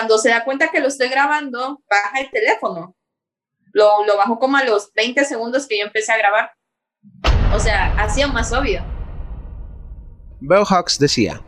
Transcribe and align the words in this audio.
Cuando 0.00 0.16
se 0.16 0.30
da 0.30 0.44
cuenta 0.44 0.68
que 0.68 0.80
lo 0.80 0.88
estoy 0.88 1.10
grabando, 1.10 1.82
baja 1.90 2.20
el 2.20 2.30
teléfono. 2.30 2.96
Lo, 3.74 4.16
bajó 4.16 4.38
como 4.38 4.56
a 4.56 4.64
los 4.64 4.90
20 4.94 5.26
segundos 5.26 5.66
que 5.68 5.78
yo 5.78 5.84
empecé 5.84 6.10
a 6.10 6.16
grabar. 6.16 6.52
O 7.54 7.60
sea, 7.60 7.92
hacía 8.02 8.26
más 8.26 8.50
obvio. 8.54 8.82
Bell 10.40 10.64
Hawks 10.64 10.98
decía, 10.98 11.42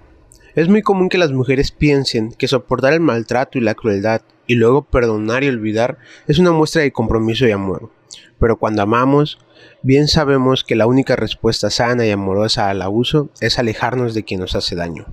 es 0.54 0.68
muy 0.68 0.82
común 0.82 1.08
que 1.08 1.16
las 1.16 1.32
mujeres 1.32 1.72
piensen 1.72 2.30
que 2.32 2.46
soportar 2.46 2.92
el 2.92 3.00
maltrato 3.00 3.56
y 3.56 3.62
la 3.62 3.74
crueldad 3.74 4.20
y 4.46 4.56
luego 4.56 4.84
perdonar 4.84 5.44
y 5.44 5.48
olvidar 5.48 5.96
es 6.28 6.38
una 6.38 6.52
muestra 6.52 6.82
de 6.82 6.92
compromiso 6.92 7.46
y 7.46 7.52
amor. 7.52 7.90
Pero 8.38 8.58
cuando 8.58 8.82
amamos, 8.82 9.38
bien 9.80 10.08
sabemos 10.08 10.62
que 10.62 10.76
la 10.76 10.84
única 10.84 11.16
respuesta 11.16 11.70
sana 11.70 12.04
y 12.04 12.10
amorosa 12.10 12.68
al 12.68 12.82
abuso 12.82 13.30
es 13.40 13.58
alejarnos 13.58 14.12
de 14.12 14.24
quien 14.24 14.40
nos 14.40 14.54
hace 14.54 14.76
daño. 14.76 15.06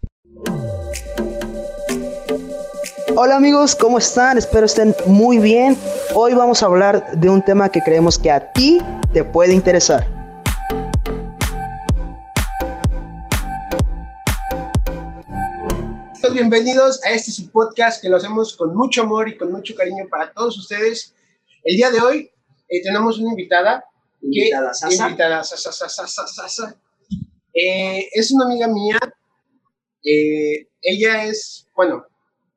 Hola 3.22 3.36
amigos, 3.36 3.76
¿cómo 3.76 3.98
están? 3.98 4.38
Espero 4.38 4.66
estén 4.66 4.96
muy 5.06 5.40
bien. 5.40 5.78
Hoy 6.16 6.34
vamos 6.36 6.64
a 6.64 6.68
hablar 6.68 7.20
de 7.20 7.30
un 7.30 7.44
tema 7.44 7.68
que 7.68 7.82
creemos 7.82 8.18
que 8.18 8.32
a 8.32 8.54
ti 8.54 8.78
te 9.12 9.26
puede 9.26 9.54
interesar. 9.54 10.08
Bienvenidos 16.32 17.04
a 17.04 17.12
este 17.12 17.44
podcast 17.52 18.02
que 18.02 18.08
lo 18.08 18.16
hacemos 18.16 18.56
con 18.56 18.74
mucho 18.74 19.02
amor 19.02 19.28
y 19.28 19.36
con 19.36 19.52
mucho 19.52 19.76
cariño 19.76 20.06
para 20.10 20.32
todos 20.32 20.58
ustedes. 20.58 21.14
El 21.66 21.76
día 21.76 21.92
de 21.92 22.00
hoy 22.00 22.32
eh, 22.70 22.82
tenemos 22.82 23.20
una 23.20 23.32
invitada. 23.32 23.84
Invitada, 24.22 24.74
Sasa. 24.74 25.08
Invitada, 25.08 25.44
Sasa, 25.44 25.74
Sasa, 25.74 26.08
Sasa, 26.08 26.26
Sasa. 26.26 26.76
Eh, 27.54 28.08
es 28.14 28.32
una 28.32 28.46
amiga 28.46 28.70
mía. 28.70 28.98
Eh, 30.06 30.70
ella 30.82 31.26
es, 31.26 31.68
bueno, 31.76 32.06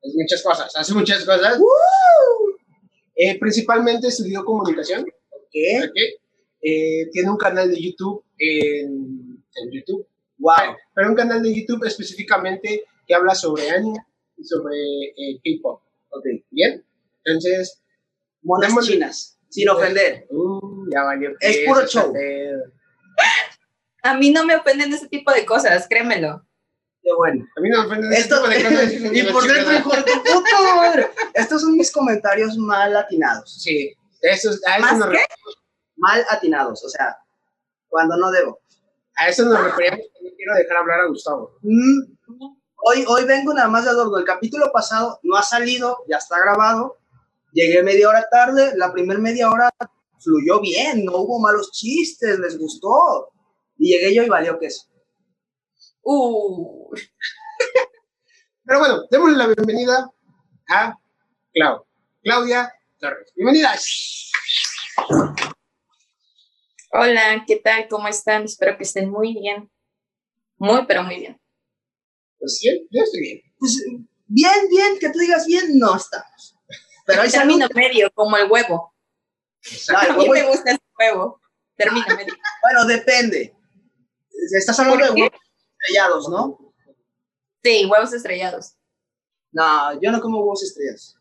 es 0.03 0.13
muchas 0.15 0.43
cosas, 0.43 0.75
hace 0.75 0.93
muchas 0.93 1.25
cosas. 1.25 1.59
Eh, 3.15 3.39
principalmente 3.39 4.07
estudió 4.07 4.43
comunicación. 4.43 5.05
Eh, 5.53 7.09
tiene 7.11 7.29
un 7.29 7.37
canal 7.37 7.69
de 7.71 7.81
YouTube 7.81 8.23
en, 8.37 9.43
en 9.55 9.71
YouTube. 9.71 10.07
Wow. 10.37 10.75
Pero 10.93 11.09
un 11.09 11.15
canal 11.15 11.41
de 11.41 11.53
YouTube 11.53 11.85
específicamente 11.85 12.83
que 13.07 13.13
habla 13.13 13.35
sobre 13.35 13.69
anime 13.69 13.99
y 14.37 14.43
sobre 14.43 14.75
eh, 14.75 15.39
K-pop. 15.43 15.81
Ok. 16.09 16.25
¿Bien? 16.51 16.83
Entonces, 17.23 17.81
Monas 18.41 18.73
chinas, 18.85 19.37
sin 19.49 19.69
ofender. 19.69 20.27
uh, 20.29 20.85
ya 20.91 21.03
valió. 21.03 21.31
Es 21.39 21.59
puro 21.65 21.85
show. 21.87 22.13
A 24.03 24.17
mí 24.17 24.31
no 24.31 24.45
me 24.45 24.55
ofenden 24.55 24.91
ese 24.93 25.07
tipo 25.07 25.31
de 25.31 25.45
cosas, 25.45 25.87
créemelo. 25.87 26.45
Qué 27.03 27.13
bueno. 27.17 27.45
A 27.55 27.59
mí 27.59 27.69
no 27.69 27.79
me 27.81 27.85
ofenden 27.85 28.13
ese 28.13 28.21
Esto, 28.21 28.47
de 28.47 28.63
cosas. 28.63 28.93
y 29.13 29.23
por 29.23 29.43
dentro, 29.43 29.73
hijo 29.73 29.89
de 29.91 30.03
tu 30.03 30.23
puta 30.23 30.75
madre. 30.75 31.09
Estos 31.33 31.61
son 31.61 31.73
mis 31.73 31.91
comentarios 31.91 32.57
mal 32.57 32.95
atinados. 32.95 33.61
Sí, 33.61 33.93
eso, 34.21 34.51
a, 34.65 34.77
eso 34.77 34.81
¿Más 34.81 34.97
nos, 34.97 35.09
qué? 35.09 35.19
Mal 35.97 36.25
atinados, 36.29 36.83
o 36.83 36.89
sea, 36.89 37.17
cuando 37.89 38.15
no 38.17 38.31
debo. 38.31 38.59
a 39.17 39.27
eso 39.27 39.43
nos 39.43 39.61
referíamos. 39.63 39.99
No 40.21 40.29
quiero 40.35 40.55
dejar 40.55 40.77
hablar 40.77 41.01
a 41.01 41.07
Gustavo. 41.07 41.57
Mm, 41.61 42.13
Hoy, 42.85 43.05
hoy 43.07 43.23
vengo 43.23 43.53
nada 43.53 43.69
más 43.69 43.85
de 43.85 43.91
adorno. 43.91 44.17
El 44.17 44.25
capítulo 44.25 44.69
pasado 44.73 45.17
no 45.23 45.37
ha 45.37 45.43
salido, 45.43 46.03
ya 46.09 46.17
está 46.17 46.37
grabado. 46.37 46.97
Llegué 47.53 47.81
media 47.81 48.09
hora 48.09 48.27
tarde. 48.29 48.73
La 48.75 48.91
primer 48.91 49.19
media 49.19 49.49
hora 49.49 49.69
fluyó 50.19 50.59
bien, 50.59 51.05
no 51.05 51.15
hubo 51.17 51.39
malos 51.39 51.71
chistes, 51.71 52.39
les 52.39 52.57
gustó. 52.57 53.29
Y 53.77 53.93
llegué 53.93 54.13
yo 54.13 54.23
y 54.23 54.29
valió 54.29 54.59
queso. 54.59 54.87
Uh, 56.03 56.93
Pero 58.65 58.79
bueno, 58.79 59.03
démosle 59.09 59.37
la 59.37 59.47
bienvenida 59.47 60.09
a 60.69 60.97
Clau. 61.53 61.85
Claudia 62.23 62.73
Torres. 62.99 63.31
Bienvenida. 63.35 63.75
hola, 66.91 67.43
¿qué 67.47 67.57
tal? 67.57 67.87
¿Cómo 67.89 68.07
están? 68.07 68.43
Espero 68.43 68.77
que 68.77 68.83
estén 68.83 69.09
muy 69.09 69.33
bien. 69.33 69.69
Muy, 70.57 70.85
pero 70.85 71.03
muy 71.03 71.17
bien. 71.19 71.39
Pues 72.39 72.57
sí, 72.59 72.87
yo 72.91 73.01
estoy 73.03 73.21
bien. 73.21 73.41
Pues 73.59 73.83
bien, 74.27 74.69
bien, 74.69 74.99
que 74.99 75.09
tú 75.09 75.19
digas 75.19 75.45
bien, 75.45 75.77
no 75.77 75.95
estamos. 75.95 76.55
Pero 77.05 77.21
hay 77.21 77.29
Término 77.29 77.67
salud. 77.67 77.75
medio, 77.75 78.11
como 78.13 78.37
el 78.37 78.49
huevo. 78.49 78.93
A 79.95 80.05
el 80.07 80.13
mí 80.17 80.23
huevo- 80.27 80.33
me 80.33 80.43
gusta 80.43 80.71
ese 80.71 80.81
huevo. 80.99 81.41
Término 81.75 82.05
medio. 82.15 82.33
Bueno, 82.61 82.85
depende. 82.85 83.53
Estás 84.57 84.79
hablando 84.79 85.05
de 85.05 85.11
huevos 85.21 85.39
estrellados, 85.83 86.29
¿no? 86.29 86.73
Sí, 87.63 87.85
huevos 87.85 88.13
estrellados. 88.13 88.75
No, 89.51 89.99
yo 90.01 90.11
no 90.11 90.21
como 90.21 90.39
huevos 90.39 90.63
estrellados. 90.63 91.17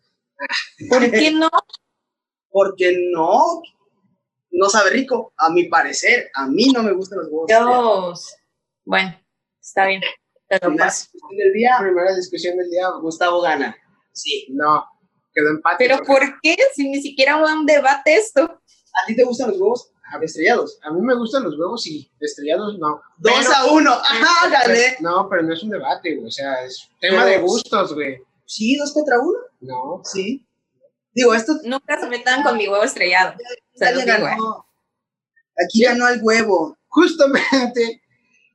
¿Por 0.89 1.11
qué 1.11 1.31
no? 1.33 1.51
Porque 2.51 2.97
no, 3.13 3.63
no 4.51 4.69
sabe 4.69 4.91
rico, 4.91 5.33
a 5.37 5.51
mi 5.51 5.65
parecer. 5.65 6.31
A 6.35 6.47
mí 6.47 6.67
no 6.73 6.83
me 6.83 6.93
gustan 6.93 7.19
los 7.21 7.29
huevos 7.29 7.51
estrellados. 7.51 8.27
Dios. 8.27 8.37
Bueno, 8.85 9.21
está 9.61 9.87
bien. 9.87 10.03
Te 10.49 10.57
lo 10.57 10.61
Primera 10.69 10.87
paso. 10.87 11.09
discusión 11.13 11.39
del 11.39 11.53
día, 11.53 11.77
Primera 11.81 12.15
discusión 12.15 12.57
del 12.59 12.71
día. 12.71 12.89
Gustavo 13.01 13.41
gana. 13.41 13.77
Sí. 14.13 14.47
No, 14.51 14.85
quedó 15.33 15.49
empate. 15.51 15.77
Pero 15.87 16.03
¿por 16.05 16.21
qué? 16.43 16.57
Si 16.75 16.89
ni 16.91 17.01
siquiera 17.01 17.39
hubo 17.39 17.47
un 17.47 17.65
debate 17.65 18.17
esto. 18.17 18.43
¿A 18.43 19.07
ti 19.07 19.17
te 19.17 19.25
gustan 19.25 19.49
los 19.51 19.59
huevos 19.59 19.91
estrellados? 20.21 20.79
A 20.83 20.91
mí 20.93 21.01
me 21.01 21.15
gustan 21.15 21.45
los 21.45 21.59
huevos 21.59 21.87
y 21.87 22.11
estrellados 22.21 22.79
no. 22.79 23.01
Dos 23.19 23.33
Pero- 23.39 23.55
a 23.55 23.65
uno. 23.73 23.91
Ajá, 24.05 24.49
gané. 24.49 24.97
No, 25.01 25.29
pero 25.31 25.43
no 25.43 25.55
es 25.55 25.63
un 25.63 25.71
debate, 25.71 26.15
güey. 26.17 26.27
O 26.27 26.31
sea, 26.31 26.65
es 26.65 26.89
tema 27.01 27.25
de 27.25 27.39
gustos, 27.39 27.95
güey. 27.95 28.19
Sí, 28.45 28.77
dos 28.77 28.93
contra 28.93 29.19
uno. 29.19 29.39
No. 29.61 30.01
Sí. 30.05 30.47
Digo, 31.15 31.35
esto 31.35 31.55
Nunca 31.65 31.99
se 32.01 32.09
metan 32.09 32.43
con 32.43 32.57
mi 32.57 32.67
huevo 32.69 32.85
estrellado. 32.85 33.35
Ya 33.75 33.93
digo, 33.93 34.03
¿eh? 34.27 34.37
Aquí 35.67 35.83
ganó 35.85 36.09
el 36.09 36.21
huevo. 36.23 36.77
Justamente, 36.89 38.03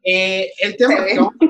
eh, 0.03 0.51
el 0.59 0.75
tema 0.77 1.05
que 1.05 1.17
vamos- 1.17 1.33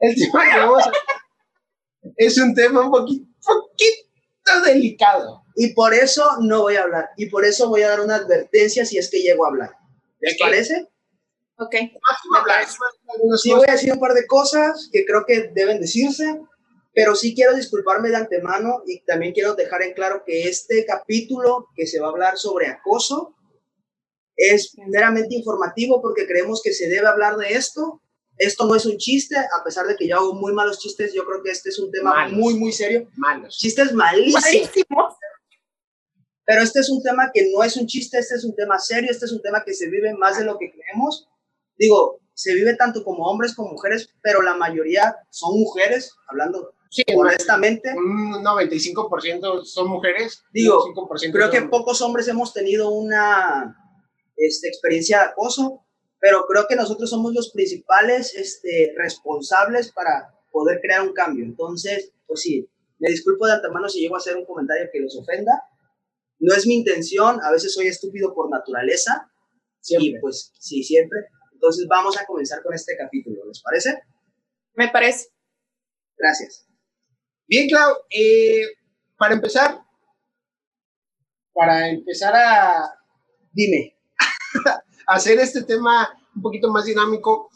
el 0.00 0.14
tema 0.16 0.44
que 0.50 0.58
vamos 0.58 0.86
a 0.86 0.92
es 2.16 2.36
un 2.38 2.54
tema 2.54 2.80
un 2.80 2.90
poquito, 2.90 3.24
poquito 3.44 4.08
delicado. 4.60 5.42
Y 5.56 5.74
por 5.74 5.94
eso 5.94 6.24
no 6.40 6.62
voy 6.62 6.76
a 6.76 6.82
hablar. 6.82 7.10
Y 7.16 7.26
por 7.26 7.44
eso 7.44 7.68
voy 7.68 7.82
a 7.82 7.88
dar 7.88 8.00
una 8.00 8.16
advertencia 8.16 8.84
si 8.84 8.98
es 8.98 9.10
que 9.10 9.22
llego 9.22 9.44
a 9.44 9.48
hablar. 9.48 9.70
¿Les 10.20 10.32
¿De 10.32 10.36
qué? 10.36 10.44
parece? 10.44 10.88
Ok. 11.58 11.74
Hablar 12.38 12.66
Sí, 13.42 13.52
voy 13.52 13.66
a 13.68 13.72
decir 13.72 13.92
un 13.92 14.00
par 14.00 14.14
de 14.14 14.26
cosas 14.26 14.88
que 14.92 15.04
creo 15.04 15.24
que 15.26 15.50
deben 15.54 15.80
decirse, 15.80 16.40
pero 16.94 17.14
sí 17.14 17.34
quiero 17.34 17.54
disculparme 17.54 18.08
de 18.08 18.16
antemano 18.16 18.82
y 18.86 19.02
también 19.04 19.32
quiero 19.32 19.54
dejar 19.54 19.82
en 19.82 19.94
claro 19.94 20.24
que 20.26 20.48
este 20.48 20.84
capítulo 20.84 21.68
que 21.74 21.86
se 21.86 22.00
va 22.00 22.08
a 22.08 22.10
hablar 22.10 22.36
sobre 22.36 22.68
acoso 22.68 23.34
es 24.36 24.74
meramente 24.88 25.34
informativo 25.34 26.00
porque 26.00 26.26
creemos 26.26 26.62
que 26.62 26.72
se 26.72 26.88
debe 26.88 27.06
hablar 27.06 27.36
de 27.36 27.52
esto. 27.54 28.00
Esto 28.44 28.66
no 28.66 28.74
es 28.74 28.86
un 28.86 28.96
chiste, 28.98 29.36
a 29.36 29.64
pesar 29.64 29.86
de 29.86 29.96
que 29.96 30.06
yo 30.08 30.16
hago 30.16 30.34
muy 30.34 30.52
malos 30.52 30.78
chistes, 30.78 31.12
yo 31.14 31.24
creo 31.24 31.42
que 31.42 31.50
este 31.50 31.68
es 31.68 31.78
un 31.78 31.90
tema 31.90 32.10
Malos. 32.12 32.32
muy, 32.32 32.54
muy 32.54 32.72
serio. 32.72 33.08
malos. 33.16 33.56
Chistes 33.58 33.92
malísimos. 33.92 34.42
Malísimo. 34.42 35.16
Pero 36.44 36.62
este 36.62 36.80
es 36.80 36.90
un 36.90 37.02
tema 37.02 37.30
que 37.32 37.48
no 37.54 37.62
es 37.62 37.76
un 37.76 37.86
chiste, 37.86 38.18
este 38.18 38.34
es 38.34 38.44
un 38.44 38.54
tema 38.56 38.78
serio, 38.78 39.10
este 39.10 39.26
es 39.26 39.32
un 39.32 39.40
tema 39.42 39.62
que 39.64 39.72
se 39.72 39.88
vive 39.88 40.12
más 40.14 40.38
de 40.38 40.44
lo 40.44 40.58
que 40.58 40.72
creemos. 40.72 41.28
Digo, 41.76 42.20
se 42.34 42.54
vive 42.54 42.74
tanto 42.74 43.04
como 43.04 43.24
hombres 43.24 43.54
como 43.54 43.70
mujeres, 43.70 44.08
pero 44.22 44.42
la 44.42 44.54
mayoría 44.56 45.16
son 45.30 45.60
mujeres, 45.60 46.12
hablando 46.28 46.74
Sí, 46.90 47.02
honestamente. 47.16 47.90
un 47.96 48.44
95% 48.44 49.64
son 49.64 49.88
mujeres. 49.88 50.42
Digo, 50.52 50.84
un 50.84 50.94
5% 50.94 51.32
Creo 51.32 51.50
que 51.50 51.62
pocos 51.62 52.02
hombres 52.02 52.28
hemos 52.28 52.52
tenido 52.52 52.90
una 52.90 53.74
este, 54.36 54.68
experiencia 54.68 55.20
de 55.20 55.24
acoso, 55.26 55.86
pero 56.22 56.46
creo 56.46 56.68
que 56.68 56.76
nosotros 56.76 57.10
somos 57.10 57.34
los 57.34 57.50
principales 57.50 58.32
este, 58.36 58.94
responsables 58.96 59.90
para 59.90 60.32
poder 60.52 60.80
crear 60.80 61.02
un 61.02 61.12
cambio. 61.12 61.44
Entonces, 61.44 62.12
pues 62.28 62.42
sí, 62.42 62.70
me 63.00 63.10
disculpo 63.10 63.44
de 63.44 63.54
antemano 63.54 63.88
si 63.88 64.00
llego 64.00 64.14
a 64.14 64.18
hacer 64.18 64.36
un 64.36 64.46
comentario 64.46 64.88
que 64.92 65.00
los 65.00 65.18
ofenda. 65.18 65.64
No 66.38 66.54
es 66.54 66.64
mi 66.64 66.74
intención, 66.74 67.40
a 67.42 67.50
veces 67.50 67.74
soy 67.74 67.88
estúpido 67.88 68.32
por 68.34 68.48
naturaleza, 68.50 69.32
Siempre. 69.80 70.10
y 70.10 70.20
pues 70.20 70.52
sí, 70.60 70.84
siempre. 70.84 71.18
Entonces 71.54 71.88
vamos 71.88 72.16
a 72.16 72.24
comenzar 72.24 72.62
con 72.62 72.72
este 72.72 72.96
capítulo, 72.96 73.44
¿les 73.48 73.60
parece? 73.60 74.00
Me 74.74 74.90
parece. 74.90 75.30
Gracias. 76.16 76.68
Bien, 77.48 77.68
Clau, 77.68 77.96
eh, 78.10 78.62
para 79.18 79.34
empezar, 79.34 79.80
para 81.52 81.88
empezar 81.88 82.32
a 82.36 82.94
Dime, 83.52 83.98
hacer 85.06 85.38
este 85.38 85.62
tema 85.64 86.08
un 86.34 86.42
poquito 86.42 86.70
más 86.70 86.84
dinámico, 86.84 87.50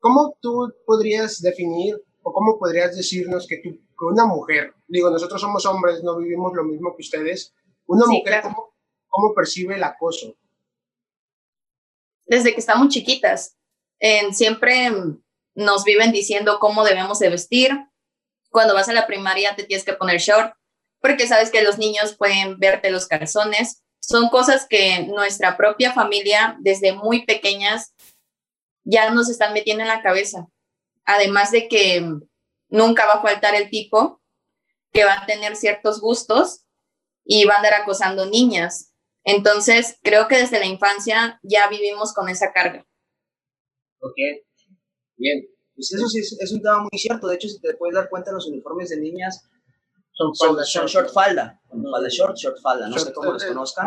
¿cómo 0.00 0.36
tú 0.40 0.72
podrías 0.84 1.40
definir 1.40 1.96
o 2.22 2.32
cómo 2.32 2.58
podrías 2.58 2.96
decirnos 2.96 3.46
que, 3.46 3.58
tú, 3.58 3.70
que 3.70 4.04
una 4.04 4.26
mujer, 4.26 4.74
digo, 4.88 5.10
nosotros 5.10 5.40
somos 5.40 5.64
hombres, 5.66 6.02
no 6.02 6.16
vivimos 6.18 6.52
lo 6.54 6.64
mismo 6.64 6.94
que 6.96 7.02
ustedes, 7.02 7.54
una 7.86 8.04
Sí, 8.04 8.18
mujer, 8.18 8.40
claro. 8.40 8.48
¿cómo, 8.54 8.74
cómo 9.08 9.34
percibe 9.34 9.76
el 9.76 9.84
acoso? 9.84 10.36
Desde 12.26 12.52
que 12.52 12.60
estamos 12.60 12.88
chiquitas. 12.88 13.56
Siempre, 14.32 14.90
nos 15.54 15.84
viven 15.84 16.12
diciendo 16.12 16.58
cómo 16.60 16.84
debemos 16.84 17.18
de 17.18 17.30
vestir. 17.30 17.70
Cuando 18.50 18.74
vas 18.74 18.88
a 18.88 18.92
la 18.92 19.06
primaria 19.06 19.56
te 19.56 19.64
tienes 19.64 19.84
que 19.84 19.94
poner 19.94 20.20
short 20.20 20.54
porque 21.00 21.26
sabes 21.26 21.50
que 21.50 21.62
los 21.62 21.78
niños 21.78 22.16
pueden 22.16 22.58
verte 22.58 22.90
los 22.90 23.06
calzones. 23.06 23.82
Son 24.06 24.28
cosas 24.28 24.68
que 24.68 25.02
nuestra 25.08 25.56
propia 25.56 25.92
familia 25.92 26.56
desde 26.60 26.92
muy 26.92 27.26
pequeñas 27.26 27.92
ya 28.84 29.10
nos 29.10 29.28
están 29.28 29.52
metiendo 29.52 29.82
en 29.82 29.88
la 29.88 30.00
cabeza. 30.00 30.46
Además 31.04 31.50
de 31.50 31.66
que 31.66 32.08
nunca 32.68 33.04
va 33.06 33.14
a 33.14 33.22
faltar 33.22 33.56
el 33.56 33.68
tipo 33.68 34.22
que 34.92 35.04
va 35.04 35.14
a 35.14 35.26
tener 35.26 35.56
ciertos 35.56 36.00
gustos 36.00 36.66
y 37.24 37.46
va 37.46 37.54
a 37.54 37.56
andar 37.56 37.74
acosando 37.74 38.26
niñas. 38.26 38.94
Entonces, 39.24 39.98
creo 40.04 40.28
que 40.28 40.36
desde 40.36 40.60
la 40.60 40.66
infancia 40.66 41.40
ya 41.42 41.68
vivimos 41.68 42.14
con 42.14 42.28
esa 42.28 42.52
carga. 42.52 42.86
Ok, 43.98 44.14
bien. 45.16 45.48
Pues 45.74 45.92
eso 45.92 46.06
sí 46.06 46.20
es, 46.20 46.52
un 46.52 46.62
tema 46.62 46.78
muy 46.78 46.96
cierto. 46.96 47.26
De 47.26 47.34
hecho, 47.34 47.48
si 47.48 47.60
te 47.60 47.74
puedes 47.74 47.96
dar 47.96 48.08
cuenta, 48.08 48.30
los 48.30 48.46
uniformes 48.46 48.88
de 48.88 49.00
niñas 49.00 49.50
son, 50.16 50.34
son, 50.34 50.86
short. 50.86 51.10
falda. 51.12 51.60
Falda 51.68 52.08
short, 52.08 52.36
short 52.36 52.58
falda. 52.60 52.88
No 52.88 52.98
sé 52.98 53.12
cómo 53.12 53.32
los 53.32 53.44
conozcan. 53.44 53.86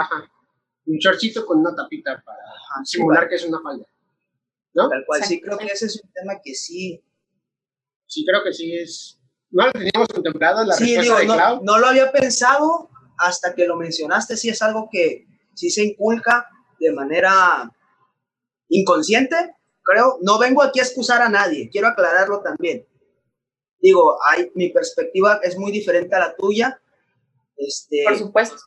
Un 0.86 0.98
shortcito 0.98 1.46
con 1.46 1.60
una 1.60 1.76
tapita 1.76 2.22
para 2.24 2.40
simular 2.84 3.28
que 3.28 3.36
es 3.36 3.46
una 3.46 3.60
falda. 3.62 3.86
¿No? 4.74 4.88
Tal 4.88 5.04
cual, 5.06 5.24
sí, 5.24 5.42
creo 5.42 5.58
que 5.58 5.66
ese 5.66 5.88
es 5.88 6.02
un 6.04 6.12
tema 6.12 6.34
que 6.44 6.54
sí. 6.54 7.04
Sí, 8.06 8.26
creo 8.26 8.44
que 8.44 8.54
sí 8.54 8.76
es. 8.76 9.20
No 9.52 9.66
lo 9.66 9.72
teníamos 9.72 10.08
contemplado 10.08 10.62
en 10.62 10.68
la 10.68 10.76
sí, 10.76 10.96
digo, 10.98 11.18
no, 11.24 11.62
no 11.62 11.80
lo 11.80 11.88
había 11.88 12.12
pensado 12.12 12.90
hasta 13.18 13.56
que 13.56 13.66
lo 13.66 13.76
mencionaste. 13.76 14.38
Sí, 14.38 14.50
es 14.50 14.62
algo 14.62 14.88
que 14.92 15.26
sí 15.56 15.72
se 15.72 15.84
inculca 15.84 16.48
de 16.80 16.94
manera 16.94 17.72
inconsciente, 18.70 19.56
creo. 19.81 20.20
No 20.22 20.38
vengo 20.38 20.62
aquí 20.62 20.80
a 20.80 20.84
excusar 20.84 21.22
a 21.22 21.30
nadie, 21.30 21.70
quiero 21.72 21.88
aclararlo 21.88 22.42
también. 22.42 22.86
Digo, 23.81 24.18
hay, 24.24 24.52
mi 24.56 24.70
perspectiva 24.70 25.40
es 25.44 25.58
muy 25.58 25.72
diferente 25.72 26.16
a 26.16 26.20
la 26.20 26.36
tuya. 26.36 26.81
Este, 27.56 28.04
Por 28.06 28.18
supuesto. 28.18 28.58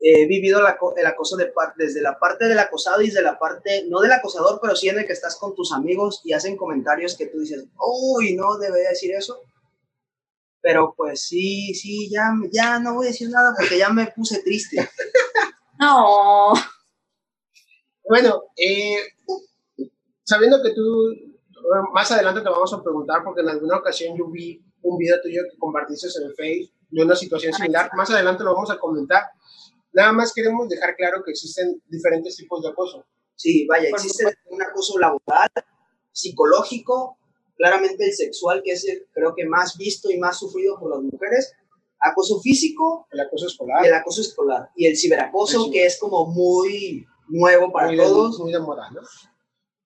He 0.00 0.26
vivido 0.26 0.60
el 0.60 1.06
acoso 1.06 1.36
de 1.36 1.52
desde 1.76 2.00
la 2.00 2.18
parte 2.18 2.46
del 2.46 2.58
acosado 2.60 3.02
y 3.02 3.06
desde 3.06 3.20
la 3.20 3.36
parte, 3.36 3.84
no 3.88 4.00
del 4.00 4.12
acosador, 4.12 4.60
pero 4.62 4.76
sí 4.76 4.88
en 4.88 5.00
el 5.00 5.06
que 5.06 5.12
estás 5.12 5.36
con 5.36 5.56
tus 5.56 5.72
amigos 5.72 6.20
y 6.24 6.32
hacen 6.32 6.56
comentarios 6.56 7.16
que 7.16 7.26
tú 7.26 7.40
dices, 7.40 7.64
uy, 7.78 8.34
no 8.34 8.58
debería 8.58 8.90
decir 8.90 9.12
eso. 9.12 9.42
Pero 10.60 10.94
pues 10.96 11.22
sí, 11.22 11.74
sí, 11.74 12.08
ya, 12.10 12.30
ya 12.52 12.78
no 12.78 12.94
voy 12.94 13.06
a 13.06 13.10
decir 13.10 13.28
nada 13.28 13.52
porque 13.56 13.78
ya 13.78 13.90
me 13.90 14.06
puse 14.08 14.42
triste. 14.42 14.88
No. 15.80 16.54
Bueno, 18.08 18.42
eh, 18.56 18.96
sabiendo 20.24 20.60
que 20.60 20.74
tú, 20.74 21.37
más 21.92 22.10
adelante 22.10 22.40
te 22.40 22.48
vamos 22.48 22.72
a 22.72 22.82
preguntar, 22.82 23.22
porque 23.24 23.42
en 23.42 23.48
alguna 23.48 23.78
ocasión 23.78 24.16
yo 24.16 24.28
vi 24.28 24.62
un 24.82 24.96
video 24.96 25.20
tuyo 25.20 25.42
que 25.50 25.58
compartiste 25.58 26.08
en 26.18 26.28
el 26.28 26.34
Facebook 26.34 26.72
de 26.90 27.02
una 27.02 27.16
situación 27.16 27.52
similar, 27.52 27.90
más 27.94 28.10
adelante 28.10 28.44
lo 28.44 28.54
vamos 28.54 28.70
a 28.70 28.78
comentar. 28.78 29.24
Nada 29.92 30.12
más 30.12 30.32
queremos 30.32 30.68
dejar 30.68 30.96
claro 30.96 31.22
que 31.24 31.32
existen 31.32 31.82
diferentes 31.88 32.36
tipos 32.36 32.62
de 32.62 32.70
acoso. 32.70 33.04
Sí, 33.34 33.66
vaya, 33.66 33.88
existe 33.88 34.24
un 34.50 34.62
acoso 34.62 34.98
laboral, 34.98 35.50
psicológico, 36.12 37.18
claramente 37.56 38.04
el 38.04 38.12
sexual, 38.12 38.62
que 38.64 38.72
es 38.72 38.86
el, 38.86 39.06
creo 39.12 39.34
que 39.34 39.46
más 39.46 39.76
visto 39.76 40.10
y 40.10 40.18
más 40.18 40.38
sufrido 40.38 40.78
por 40.78 40.90
las 40.90 41.02
mujeres, 41.02 41.54
acoso 42.00 42.40
físico, 42.40 43.06
el 43.10 43.20
acoso 43.20 43.46
escolar, 43.46 43.84
el 43.84 43.94
acoso 43.94 44.20
escolar 44.20 44.70
y 44.76 44.86
el 44.86 44.96
ciberacoso, 44.96 45.70
que 45.70 45.86
es 45.86 45.98
como 45.98 46.26
muy 46.26 47.06
nuevo 47.28 47.70
para 47.72 47.94
todos. 47.96 48.38
muy 48.38 48.52
de 48.52 48.60
moda, 48.60 48.90
¿no? 48.90 49.02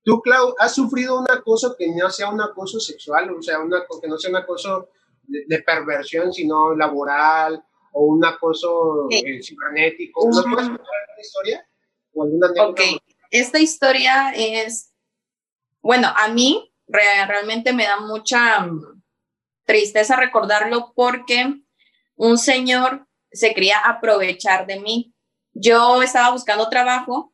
Tú, 0.05 0.21
Clau, 0.21 0.55
¿has 0.59 0.75
sufrido 0.75 1.19
un 1.19 1.31
acoso 1.31 1.77
que 1.79 1.89
no 1.89 2.11
sea 2.11 2.29
un 2.29 2.41
acoso 2.41 2.81
sexual, 2.81 3.31
o 3.31 3.41
sea, 3.41 3.61
una, 3.61 3.83
que 4.01 4.09
no 4.09 4.19
sea 4.19 4.31
un 4.31 4.37
acoso 4.37 4.89
de, 5.23 5.63
perversión, 5.63 6.33
sino 6.33 6.75
laboral, 6.75 7.63
o 7.93 8.07
un 8.07 8.25
acoso 8.25 9.09
eh, 9.11 9.41
cibernético? 9.43 10.29
¿No 10.29 10.43
puedes 10.43 10.69
contar 10.69 10.87
alguna 10.87 11.21
historia 11.21 11.69
o 12.15 12.23
alguna 12.25 12.47
anécdota? 12.49 12.83
Esta 13.31 13.61
historia 13.61 14.33
es, 14.35 14.93
bueno, 15.81 16.09
a 16.15 16.29
mí 16.29 16.75
realmente 16.89 17.73
me 17.73 17.85
da 17.85 18.01
mucha 18.01 18.61
mm, 18.61 19.03
tristeza 19.65 20.17
recordarlo 20.17 20.93
porque 20.95 21.63
un 22.17 22.39
señor 22.39 23.07
se 23.31 23.55
quería 23.55 23.79
aprovechar 23.79 24.67
de 24.67 24.81
mí. 24.81 25.15
Yo 25.55 26.03
estaba 26.03 26.31
buscando 26.31 26.69
trabajo 26.69 27.32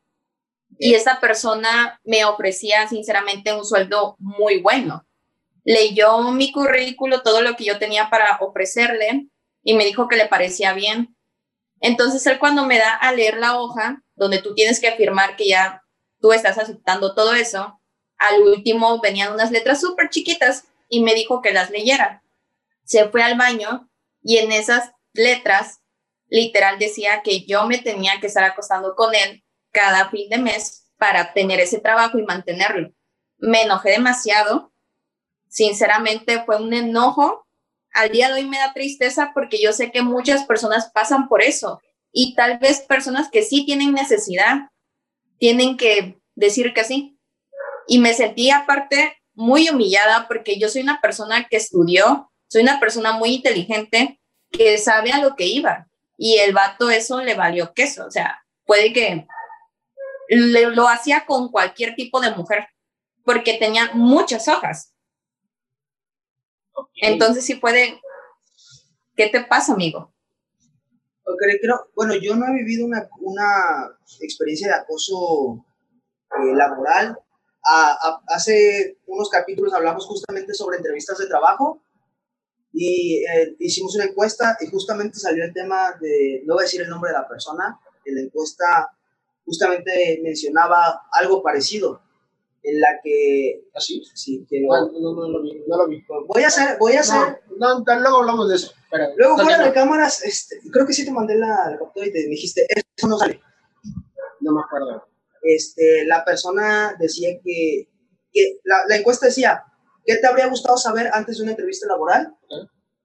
y 0.81 0.95
esta 0.95 1.19
persona 1.19 1.99
me 2.05 2.23
ofrecía 2.23 2.87
sinceramente 2.87 3.53
un 3.53 3.65
sueldo 3.65 4.15
muy 4.17 4.61
bueno. 4.61 5.05
Leyó 5.65 6.31
mi 6.31 6.53
currículo, 6.53 7.21
todo 7.21 7.41
lo 7.41 7.57
que 7.57 7.65
yo 7.65 7.77
tenía 7.77 8.09
para 8.09 8.37
ofrecerle 8.39 9.27
y 9.61 9.73
me 9.73 9.83
dijo 9.83 10.07
que 10.07 10.15
le 10.15 10.27
parecía 10.27 10.71
bien. 10.71 11.17
Entonces 11.81 12.25
él 12.27 12.39
cuando 12.39 12.65
me 12.65 12.79
da 12.79 12.93
a 12.93 13.11
leer 13.11 13.37
la 13.37 13.59
hoja, 13.59 14.01
donde 14.15 14.41
tú 14.41 14.55
tienes 14.55 14.79
que 14.79 14.87
afirmar 14.87 15.35
que 15.35 15.49
ya 15.49 15.83
tú 16.21 16.31
estás 16.31 16.57
aceptando 16.57 17.13
todo 17.13 17.33
eso, 17.33 17.77
al 18.17 18.41
último 18.41 19.01
venían 19.01 19.33
unas 19.33 19.51
letras 19.51 19.81
súper 19.81 20.09
chiquitas 20.09 20.63
y 20.87 21.03
me 21.03 21.13
dijo 21.13 21.41
que 21.41 21.51
las 21.51 21.71
leyera. 21.71 22.23
Se 22.85 23.09
fue 23.09 23.21
al 23.21 23.37
baño 23.37 23.89
y 24.23 24.37
en 24.37 24.53
esas 24.53 24.91
letras 25.11 25.81
literal 26.29 26.79
decía 26.79 27.21
que 27.21 27.45
yo 27.45 27.65
me 27.65 27.79
tenía 27.79 28.21
que 28.21 28.27
estar 28.27 28.45
acostando 28.45 28.95
con 28.95 29.13
él 29.13 29.43
cada 29.71 30.09
fin 30.09 30.29
de 30.29 30.37
mes 30.37 30.91
para 30.97 31.33
tener 31.33 31.59
ese 31.59 31.79
trabajo 31.79 32.19
y 32.19 32.23
mantenerlo. 32.23 32.91
Me 33.37 33.63
enojé 33.63 33.91
demasiado. 33.91 34.73
Sinceramente 35.47 36.43
fue 36.45 36.61
un 36.61 36.73
enojo. 36.73 37.47
Al 37.93 38.11
día 38.11 38.27
de 38.27 38.35
hoy 38.35 38.45
me 38.45 38.57
da 38.59 38.73
tristeza 38.73 39.31
porque 39.33 39.61
yo 39.61 39.73
sé 39.73 39.91
que 39.91 40.01
muchas 40.01 40.45
personas 40.45 40.91
pasan 40.93 41.27
por 41.27 41.41
eso 41.41 41.81
y 42.11 42.35
tal 42.35 42.59
vez 42.59 42.81
personas 42.81 43.29
que 43.29 43.43
sí 43.43 43.65
tienen 43.65 43.93
necesidad 43.93 44.69
tienen 45.37 45.77
que 45.77 46.19
decir 46.35 46.73
que 46.73 46.83
sí. 46.83 47.17
Y 47.87 47.99
me 47.99 48.13
sentí 48.13 48.51
aparte 48.51 49.17
muy 49.33 49.69
humillada 49.69 50.27
porque 50.27 50.59
yo 50.59 50.69
soy 50.69 50.81
una 50.81 51.01
persona 51.01 51.47
que 51.49 51.57
estudió, 51.57 52.31
soy 52.47 52.61
una 52.61 52.79
persona 52.79 53.13
muy 53.13 53.35
inteligente 53.35 54.19
que 54.51 54.77
sabe 54.77 55.11
a 55.11 55.19
lo 55.19 55.35
que 55.35 55.45
iba. 55.45 55.87
Y 56.17 56.37
el 56.37 56.53
vato 56.53 56.89
eso 56.89 57.21
le 57.21 57.35
valió 57.35 57.73
queso. 57.73 58.05
O 58.05 58.11
sea, 58.11 58.43
puede 58.65 58.91
que 58.91 59.25
lo 60.29 60.87
hacía 60.87 61.25
con 61.25 61.49
cualquier 61.49 61.95
tipo 61.95 62.21
de 62.21 62.35
mujer 62.35 62.67
porque 63.23 63.57
tenía 63.57 63.91
muchas 63.93 64.47
hojas. 64.47 64.93
Entonces 66.95 67.45
sí 67.45 67.55
puede... 67.55 67.99
¿Qué 69.15 69.27
te 69.27 69.43
pasa, 69.43 69.73
amigo? 69.73 70.13
Okay, 71.23 71.59
creo, 71.59 71.89
bueno, 71.95 72.15
yo 72.15 72.35
no 72.35 72.47
he 72.47 72.53
vivido 72.53 72.85
una, 72.85 73.07
una 73.19 73.97
experiencia 74.21 74.67
de 74.69 74.73
acoso 74.75 75.65
eh, 76.31 76.55
laboral. 76.55 77.17
hace 78.27 78.97
unos 79.05 79.29
capítulos 79.29 79.73
hablamos 79.73 80.05
justamente 80.05 80.53
sobre 80.53 80.77
entrevistas 80.77 81.17
de 81.17 81.27
trabajo 81.27 81.83
y 82.71 83.23
eh, 83.25 83.55
hicimos 83.59 83.95
una 83.95 84.05
encuesta 84.05 84.57
y 84.61 84.67
justamente 84.67 85.19
salió 85.19 85.43
el 85.43 85.53
tema 85.53 85.91
de, 85.99 86.43
no 86.45 86.55
voy 86.55 86.61
a 86.61 86.65
decir 86.65 86.81
el 86.81 86.89
nombre 86.89 87.11
de 87.11 87.17
la 87.17 87.27
persona, 87.27 87.79
en 88.05 88.15
la 88.15 88.21
encuesta 88.21 88.91
justamente 89.49 90.19
mencionaba 90.23 91.01
algo 91.11 91.41
parecido, 91.41 92.01
en 92.63 92.79
la 92.79 92.99
que... 93.03 93.63
¿Así? 93.73 94.03
¿Ah, 94.05 94.11
sí, 94.13 94.45
que 94.49 94.61
no, 94.61 94.91
no, 94.91 95.13
no, 95.13 95.29
lo 95.29 95.41
vi, 95.41 95.63
no 95.67 95.77
lo 95.77 95.87
vi. 95.87 96.03
Voy 96.27 96.43
a 96.43 96.47
hacer, 96.47 96.77
voy 96.77 96.93
a 96.93 97.01
hacer... 97.01 97.41
No, 97.57 97.83
luego 97.85 98.17
hablamos 98.17 98.49
de 98.49 98.55
eso. 98.55 98.73
luego 99.15 99.37
fuera 99.37 99.63
de 99.63 99.73
cámaras, 99.73 100.23
este, 100.23 100.59
creo 100.71 100.85
que 100.85 100.93
sí 100.93 101.05
te 101.05 101.11
mandé 101.11 101.35
la, 101.35 101.71
la 101.71 101.79
captura 101.79 102.07
y 102.07 102.11
te 102.11 102.27
dijiste, 102.27 102.67
eso 102.69 103.07
no 103.07 103.17
sale. 103.17 103.41
No 104.41 104.53
me 104.53 104.61
acuerdo. 104.61 105.05
Este, 105.41 106.05
la 106.05 106.23
persona 106.23 106.95
decía 106.99 107.29
que, 107.43 107.87
que 108.31 108.59
la, 108.63 108.83
la 108.87 108.97
encuesta 108.97 109.25
decía, 109.25 109.63
¿Qué 110.09 110.15
te 110.15 110.25
habría 110.25 110.47
gustado 110.47 110.75
saber 110.75 111.11
antes 111.13 111.37
de 111.37 111.43
una 111.43 111.51
entrevista 111.51 111.85
laboral? 111.85 112.35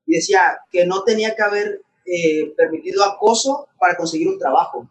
Y 0.06 0.14
decía 0.14 0.58
que 0.70 0.86
no 0.86 1.04
tenía 1.04 1.34
que 1.34 1.42
haber 1.42 1.82
eh, 2.06 2.54
permitido 2.56 3.04
acoso 3.04 3.68
para 3.78 3.94
conseguir 3.94 4.26
un 4.26 4.38
trabajo. 4.38 4.88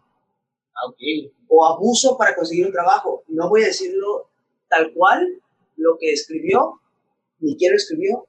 Ah, 0.76 0.90
okay. 0.90 1.32
O 1.48 1.66
abuso 1.66 2.18
para 2.18 2.36
conseguir 2.36 2.66
un 2.66 2.72
trabajo. 2.72 3.24
No 3.28 3.50
voy 3.50 3.64
a 3.64 3.68
decirlo 3.68 4.30
tal 4.70 4.92
cual 4.94 5.42
lo 5.78 5.98
que 6.00 6.12
escribió, 6.12 6.80
ni 7.40 7.56
quiero 7.58 7.76
escribió, 7.76 8.28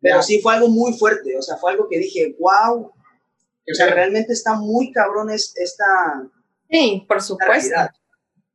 pero 0.00 0.22
sí 0.22 0.40
fue 0.40 0.54
algo 0.54 0.68
muy 0.68 0.92
fuerte. 0.92 1.36
O 1.36 1.42
sea, 1.42 1.56
fue 1.56 1.72
algo 1.72 1.88
que 1.88 1.98
dije, 1.98 2.36
wow. 2.38 2.84
O 2.84 3.74
sea, 3.74 3.92
realmente 3.92 4.32
está 4.32 4.54
muy 4.54 4.92
cabrón 4.92 5.30
esta. 5.30 5.84
Sí, 6.70 7.04
por 7.08 7.20
supuesto. 7.20 7.76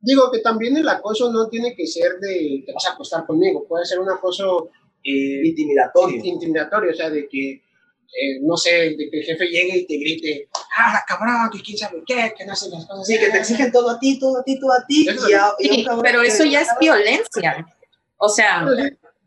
Digo 0.00 0.30
que 0.30 0.40
también 0.40 0.76
el 0.76 0.88
acoso 0.88 1.32
no 1.32 1.48
tiene 1.48 1.74
que 1.74 1.86
ser 1.86 2.18
de 2.20 2.62
te 2.66 2.72
vas 2.74 2.86
a 2.86 2.92
acostar 2.92 3.24
conmigo, 3.26 3.66
puede 3.66 3.86
ser 3.86 4.00
un 4.00 4.10
acoso 4.10 4.68
eh, 5.02 5.46
intimidatorio. 5.46 6.20
Intimidatorio, 6.22 6.90
o 6.90 6.94
sea, 6.94 7.08
de 7.08 7.26
que, 7.26 7.62
eh, 8.06 8.40
no 8.42 8.56
sé, 8.56 8.70
de 8.70 9.08
que 9.10 9.20
el 9.20 9.24
jefe 9.24 9.46
llegue 9.46 9.78
y 9.78 9.86
te 9.86 9.96
grite, 9.96 10.48
ah, 10.76 10.92
la 10.94 11.04
cabrón, 11.06 11.50
que 11.52 11.60
quién 11.62 11.78
sabe 11.78 12.02
qué, 12.06 12.32
que 12.36 12.44
no 12.44 12.52
hacen 12.52 12.70
las 12.70 12.86
cosas. 12.86 13.06
Sí, 13.06 13.18
que 13.18 13.30
te 13.30 13.38
exigen 13.38 13.72
todo 13.72 13.90
a 13.90 13.98
ti, 13.98 14.18
todo 14.18 14.38
a 14.38 14.44
ti, 14.44 14.58
todo 14.60 14.72
a 14.72 14.86
ti. 14.86 15.06
sí, 15.58 15.86
pero 16.02 16.22
eso 16.22 16.44
ya 16.44 16.60
es 16.60 16.68
violencia. 16.80 17.66
O 18.16 18.28
sea, 18.28 18.64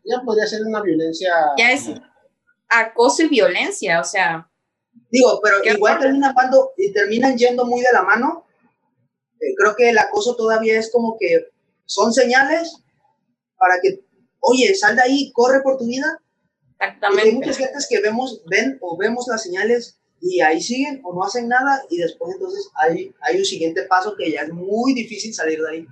ya 0.04 0.20
podría 0.24 0.46
ser 0.46 0.62
una 0.62 0.80
violencia. 0.80 1.32
Ya 1.58 1.72
es 1.72 1.90
acoso 2.68 3.22
y 3.22 3.28
violencia, 3.28 4.00
o 4.00 4.04
sea. 4.04 4.48
Digo, 5.10 5.40
pero 5.42 5.62
¿Qué 5.62 5.70
igual 5.70 5.94
horror? 5.94 6.04
terminan 6.06 6.34
cuando 6.34 6.72
y 6.76 6.92
terminan 6.92 7.36
yendo 7.36 7.64
muy 7.64 7.80
de 7.80 7.92
la 7.92 8.02
mano. 8.02 8.46
Eh, 9.40 9.54
creo 9.56 9.74
que 9.76 9.90
el 9.90 9.98
acoso 9.98 10.34
todavía 10.34 10.78
es 10.78 10.90
como 10.90 11.16
que 11.18 11.48
son 11.86 12.12
señales 12.12 12.82
para 13.56 13.74
que, 13.82 14.00
oye, 14.40 14.74
sal 14.74 14.96
de 14.96 15.02
ahí, 15.02 15.32
corre 15.32 15.62
por 15.62 15.78
tu 15.78 15.86
vida. 15.86 16.20
Porque 16.78 16.84
hay 16.84 16.90
Exactamente. 16.94 17.32
muchas 17.34 17.56
gentes 17.58 17.86
que 17.90 18.00
vemos, 18.00 18.42
ven 18.46 18.78
o 18.80 18.96
vemos 18.96 19.26
las 19.28 19.42
señales 19.42 20.00
y 20.20 20.40
ahí 20.40 20.60
siguen 20.60 21.00
o 21.04 21.12
no 21.14 21.24
hacen 21.24 21.48
nada 21.48 21.82
y 21.90 21.96
después 21.98 22.32
entonces 22.34 22.70
hay, 22.74 23.12
hay 23.22 23.38
un 23.38 23.44
siguiente 23.44 23.82
paso 23.84 24.14
que 24.16 24.30
ya 24.30 24.42
es 24.42 24.52
muy 24.52 24.94
difícil 24.94 25.32
salir 25.34 25.60
de 25.60 25.70
ahí. 25.70 25.86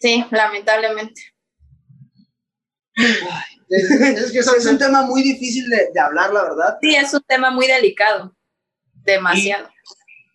Sí, 0.00 0.24
lamentablemente. 0.30 1.20
Es, 3.68 3.90
es 3.90 4.32
que 4.32 4.42
son- 4.42 4.56
Es 4.56 4.66
un 4.66 4.78
tema 4.78 5.02
muy 5.02 5.22
difícil 5.22 5.68
de, 5.68 5.90
de 5.92 6.00
hablar, 6.00 6.32
la 6.32 6.42
verdad. 6.44 6.78
Sí, 6.80 6.94
es 6.94 7.12
un 7.12 7.22
tema 7.26 7.50
muy 7.50 7.66
delicado. 7.66 8.34
Demasiado. 9.04 9.68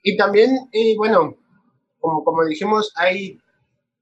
Y 0.04 0.16
también, 0.18 0.52
eh, 0.72 0.96
bueno, 0.98 1.36
como, 2.00 2.24
como 2.24 2.46
dijimos, 2.46 2.92
hay. 2.96 3.38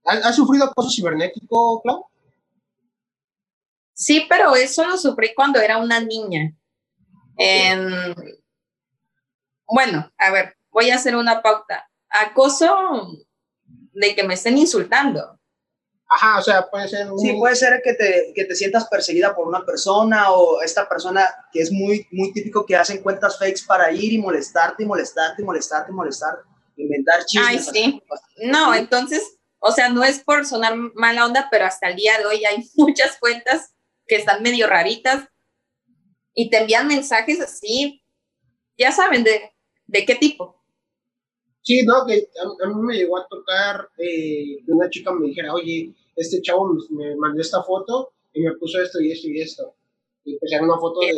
¿Has, 0.06 0.26
has 0.26 0.36
sufrido 0.36 0.66
acoso 0.66 0.90
cibernético, 0.90 1.82
Clau? 1.82 2.06
Sí, 4.00 4.27
pero 4.30 4.56
eso 4.56 4.86
lo 4.86 4.96
sufrí 4.96 5.34
cuando 5.34 5.60
era 5.60 5.77
una 5.80 6.00
niña. 6.00 6.54
En- 7.36 8.13
Bueno, 9.68 10.12
a 10.20 10.32
ver, 10.32 10.56
voy 10.70 10.92
a 10.92 10.96
hacer 10.96 11.16
una 11.16 11.42
pauta. 11.42 11.89
Acoso 12.10 13.18
de 13.94 14.16
que 14.16 14.24
me 14.24 14.36
estén 14.36 14.58
insultando. 14.58 15.39
Ajá, 16.10 16.38
o 16.38 16.42
sea, 16.44 16.68
puede 16.70 16.88
ser 16.88 17.12
un. 17.12 17.20
Sí, 17.20 17.34
puede 17.34 17.56
ser 17.56 17.82
que 17.84 17.94
te, 17.96 18.32
que 18.36 18.46
te 18.46 18.56
sientas 18.56 18.88
perseguida 18.88 19.36
por 19.36 19.48
una 19.48 19.66
persona 19.66 20.32
o 20.32 20.62
esta 20.62 20.88
persona 20.88 21.27
que 21.51 21.60
es 21.62 21.72
muy, 21.72 22.08
muy 22.12 22.32
típico 22.32 22.66
que 22.66 22.75
hacen 22.77 23.01
cuentas 23.01 23.38
fakes 23.39 23.63
para 23.68 23.92
ir 23.92 24.13
y 24.13 24.18
molestarte 24.20 24.84
y 24.84 24.86
molestarte 24.86 25.42
y 25.42 25.46
molestarte 25.46 25.92
y 25.92 25.96
molestar, 25.96 26.38
inventar 26.77 27.25
chismes. 27.25 27.50
Ay, 27.50 27.60
sí. 27.74 28.04
No, 28.46 28.74
entonces, 28.75 29.38
o 29.60 29.72
sea, 29.72 29.89
no 29.89 30.04
es 30.06 30.20
por 30.20 30.46
sonar 30.46 30.75
mala 30.94 31.25
onda, 31.25 31.48
pero 31.51 31.66
hasta 31.66 31.89
el 31.89 31.96
día 31.98 32.18
de 32.20 32.25
hoy 32.27 32.46
hay 32.46 32.70
muchas 32.75 33.18
cuentas 33.18 33.74
que 34.08 34.16
están 34.16 34.42
medio 34.44 34.68
raritas 34.68 35.28
y 36.34 36.50
te 36.50 36.58
envían 36.60 36.88
mensajes 36.88 37.40
así, 37.42 38.02
ya 38.78 38.92
saben 38.92 39.24
de, 39.24 39.52
de 39.88 40.06
qué 40.06 40.16
tipo. 40.16 40.62
Sí, 41.62 41.84
no, 41.86 42.06
que 42.06 42.30
a, 42.42 42.66
a 42.66 42.70
mí 42.70 42.82
me 42.82 42.96
llegó 42.96 43.18
a 43.18 43.28
tocar 43.28 43.90
eh, 43.98 44.58
que 44.66 44.72
una 44.72 44.90
chica 44.90 45.12
me 45.12 45.28
dijera, 45.28 45.54
oye, 45.54 45.94
este 46.16 46.42
chavo 46.42 46.74
me, 46.74 47.06
me 47.10 47.16
mandó 47.18 47.42
esta 47.42 47.62
foto 47.64 48.14
y 48.34 48.42
me 48.42 48.54
puso 48.56 48.82
esto 48.82 49.02
y 49.02 49.12
esto 49.12 49.28
y 49.28 49.42
esto. 49.42 49.76
Y 50.24 50.38
pues 50.38 50.52
era 50.52 50.64
una 50.64 50.78
foto 50.78 51.00
de. 51.02 51.14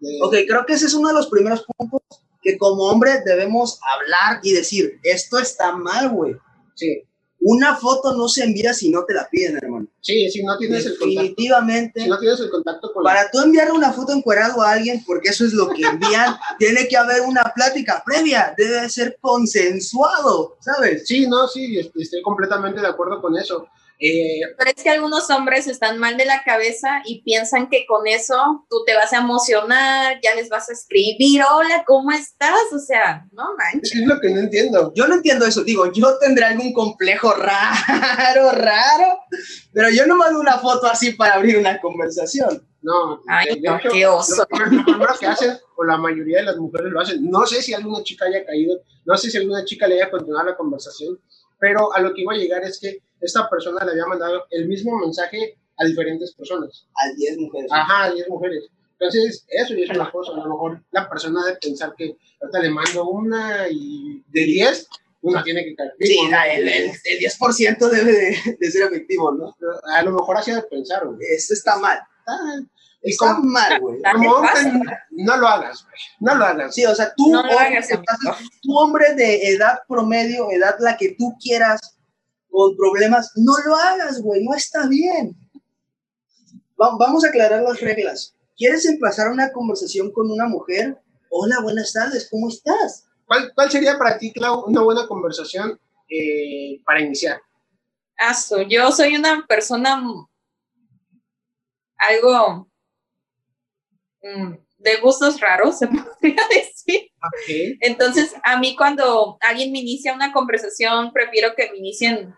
de- 0.00 0.18
Ok, 0.22 0.34
creo 0.46 0.64
que 0.66 0.74
ese 0.74 0.86
es 0.86 0.94
uno 0.94 1.08
de 1.08 1.14
los 1.14 1.28
primeros 1.28 1.64
puntos 1.76 2.00
que 2.42 2.56
como 2.58 2.84
hombre 2.84 3.22
debemos 3.24 3.78
hablar 3.96 4.40
y 4.42 4.52
decir, 4.52 4.98
esto 5.02 5.38
está 5.38 5.72
mal, 5.76 6.10
güey. 6.10 6.34
Sí, 6.74 7.02
Una 7.42 7.74
foto 7.74 8.14
no 8.16 8.28
se 8.28 8.44
envía 8.44 8.74
si 8.74 8.90
no 8.90 9.04
te 9.06 9.14
la 9.14 9.26
piden, 9.30 9.56
hermano. 9.56 9.86
sí, 10.02 10.30
si 10.30 10.42
no 10.42 10.58
tienes 10.58 10.84
el 10.84 10.98
contacto. 10.98 11.20
Definitivamente. 11.22 12.02
Si 12.02 12.08
no 12.08 12.18
tienes 12.18 12.38
el 12.40 12.50
contacto 12.50 12.92
con 12.92 13.02
Para 13.02 13.30
tú 13.30 13.40
enviarle 13.40 13.72
una 13.72 13.92
foto 13.92 14.12
encuerado 14.12 14.60
a 14.60 14.72
alguien, 14.72 15.02
porque 15.06 15.30
eso 15.30 15.46
es 15.46 15.54
lo 15.54 15.68
que 15.70 15.82
envían, 15.82 16.36
tiene 16.58 16.86
que 16.86 16.96
haber 16.98 17.22
una 17.22 17.42
plática 17.54 18.02
previa, 18.04 18.54
debe 18.58 18.88
ser 18.90 19.16
consensuado, 19.22 20.56
¿sabes? 20.60 21.06
Sí, 21.06 21.26
no, 21.26 21.48
sí, 21.48 21.78
est- 21.78 21.96
estoy 21.96 22.22
completamente 22.22 22.80
de 22.80 22.86
acuerdo 22.86 23.20
con 23.20 23.36
eso. 23.38 23.66
Eh, 24.02 24.40
Pero 24.56 24.70
es 24.74 24.82
que 24.82 24.88
algunos 24.88 25.28
hombres 25.28 25.66
están 25.66 25.98
mal 25.98 26.16
de 26.16 26.24
la 26.24 26.42
cabeza 26.42 27.02
y 27.04 27.22
piensan 27.22 27.68
que 27.68 27.84
con 27.86 28.06
eso 28.06 28.64
tú 28.70 28.82
te 28.86 28.94
vas 28.94 29.12
a 29.12 29.18
emocionar, 29.18 30.18
ya 30.22 30.34
les 30.34 30.48
vas 30.48 30.70
a 30.70 30.72
escribir, 30.72 31.42
hola, 31.52 31.84
¿cómo 31.86 32.10
estás? 32.10 32.54
O 32.72 32.78
sea, 32.78 33.26
no 33.32 33.54
manches. 33.58 33.94
es 33.94 34.06
lo 34.06 34.18
que 34.18 34.30
no 34.30 34.40
entiendo. 34.40 34.90
Yo 34.96 35.06
no 35.06 35.16
entiendo 35.16 35.44
eso, 35.44 35.62
digo, 35.64 35.92
yo 35.92 36.16
tendré 36.18 36.46
algún 36.46 36.72
complejo 36.72 37.32
raro, 37.34 38.52
raro, 38.52 39.18
pero 39.72 39.90
yo 39.90 40.06
no 40.06 40.16
mando 40.16 40.40
una 40.40 40.58
foto 40.58 40.86
así 40.86 41.12
para 41.12 41.34
abrir 41.34 41.58
una 41.58 41.78
conversación. 41.80 42.66
No, 42.82 43.20
Ay, 43.28 43.60
no, 43.60 43.76
hecho, 43.76 43.88
qué 43.92 44.06
oso. 44.06 44.36
Lo, 44.36 44.46
primero- 44.46 44.72
lo 44.76 44.84
primero 44.84 45.12
que 45.20 45.26
hacen, 45.26 45.58
o 45.76 45.84
la 45.84 45.98
mayoría 45.98 46.38
de 46.38 46.44
las 46.44 46.56
mujeres 46.56 46.90
lo 46.90 47.00
hacen, 47.00 47.28
no 47.30 47.44
sé 47.44 47.60
si 47.60 47.74
alguna 47.74 48.02
chica 48.02 48.24
haya 48.24 48.46
caído, 48.46 48.80
no 49.04 49.16
sé 49.18 49.30
si 49.30 49.36
alguna 49.36 49.62
chica 49.66 49.86
le 49.86 49.96
haya 49.96 50.10
continuado 50.10 50.46
la 50.46 50.56
conversación, 50.56 51.20
pero 51.58 51.94
a 51.94 52.00
lo 52.00 52.14
que 52.14 52.22
iba 52.22 52.32
a 52.32 52.36
llegar 52.38 52.64
es 52.64 52.80
que 52.80 53.02
esta 53.20 53.48
persona 53.48 53.84
le 53.84 53.92
había 53.92 54.06
mandado 54.06 54.44
el 54.50 54.66
mismo 54.68 54.98
mensaje 54.98 55.56
a 55.78 55.84
diferentes 55.86 56.32
personas. 56.34 56.86
A 56.94 57.14
10 57.16 57.38
mujeres. 57.38 57.70
Ajá, 57.72 58.10
10 58.12 58.28
mujeres. 58.28 58.64
Entonces, 58.98 59.44
eso 59.48 59.74
ya 59.74 59.84
es 59.84 59.90
una 59.90 60.10
cosa. 60.10 60.32
A 60.32 60.36
lo 60.36 60.44
mejor 60.50 60.82
la 60.90 61.08
persona 61.08 61.44
debe 61.44 61.58
pensar 61.58 61.94
que 61.96 62.16
ahorita 62.40 62.58
le 62.60 62.70
mando 62.70 63.08
una 63.08 63.66
y 63.70 64.22
de 64.28 64.40
10, 64.44 64.88
una 65.22 65.42
tiene 65.42 65.64
que 65.64 65.74
caer. 65.74 65.92
Sí, 65.98 66.08
Digo, 66.08 66.24
el, 66.52 66.68
el, 66.68 66.90
el 66.90 67.18
10% 67.18 67.88
debe 67.88 68.12
de, 68.12 68.56
de 68.58 68.70
ser 68.70 68.82
efectivo, 68.88 69.32
¿no? 69.32 69.56
A 69.94 70.02
lo 70.02 70.12
mejor 70.12 70.36
así 70.36 70.52
de 70.52 70.62
pensar, 70.62 71.06
güey. 71.06 71.18
Esto 71.34 71.54
está 71.54 71.78
mal. 71.78 71.98
Ah, 72.26 72.56
Y 73.02 73.10
Está 73.12 73.34
como, 73.36 73.44
mal, 73.50 73.80
güey. 73.80 73.96
¿Qué 74.02 74.10
como 74.12 74.30
hombre, 74.32 74.52
no 75.12 75.36
lo 75.38 75.48
hagas, 75.48 75.82
güey. 75.84 75.94
No 76.20 76.34
lo 76.34 76.44
hagas. 76.44 76.74
Sí, 76.74 76.84
o 76.84 76.94
sea, 76.94 77.14
tú, 77.16 77.30
No 77.32 77.40
hombre, 77.40 77.56
hagas, 77.56 77.90
estás- 77.90 78.18
tú, 78.62 78.78
hombre 78.78 79.14
de 79.14 79.48
edad 79.54 79.78
promedio, 79.88 80.50
edad 80.50 80.76
la 80.80 80.98
que 80.98 81.14
tú 81.18 81.34
quieras, 81.42 81.80
con 82.50 82.76
problemas, 82.76 83.30
no 83.36 83.52
lo 83.66 83.74
hagas, 83.76 84.20
güey, 84.22 84.44
no 84.44 84.54
está 84.54 84.86
bien. 84.88 85.34
Va- 86.80 86.96
vamos 86.98 87.24
a 87.24 87.28
aclarar 87.28 87.62
las 87.62 87.80
reglas. 87.80 88.34
¿Quieres 88.56 88.84
empezar 88.86 89.28
una 89.30 89.52
conversación 89.52 90.12
con 90.12 90.30
una 90.30 90.46
mujer? 90.46 90.98
Hola, 91.30 91.56
buenas 91.62 91.92
tardes, 91.92 92.28
¿cómo 92.30 92.48
estás? 92.48 93.06
¿Cuál, 93.26 93.52
cuál 93.54 93.70
sería 93.70 93.96
para 93.96 94.18
ti, 94.18 94.32
Clau, 94.32 94.64
una 94.66 94.82
buena 94.82 95.06
conversación 95.06 95.78
eh, 96.10 96.80
para 96.84 97.00
iniciar? 97.00 97.40
Aso, 98.18 98.62
yo 98.62 98.90
soy 98.92 99.16
una 99.16 99.46
persona 99.46 100.02
algo 101.96 102.68
mm, 104.22 104.52
de 104.78 104.96
gustos 105.00 105.40
raros, 105.40 105.78
se 105.78 105.86
podría 105.86 106.42
decir. 106.50 107.10
Ok. 107.22 107.78
Entonces, 107.80 108.34
a 108.42 108.58
mí 108.58 108.74
cuando 108.76 109.38
alguien 109.40 109.72
me 109.72 109.78
inicia 109.80 110.14
una 110.14 110.32
conversación, 110.32 111.12
prefiero 111.12 111.54
que 111.56 111.70
me 111.70 111.78
inicien 111.78 112.34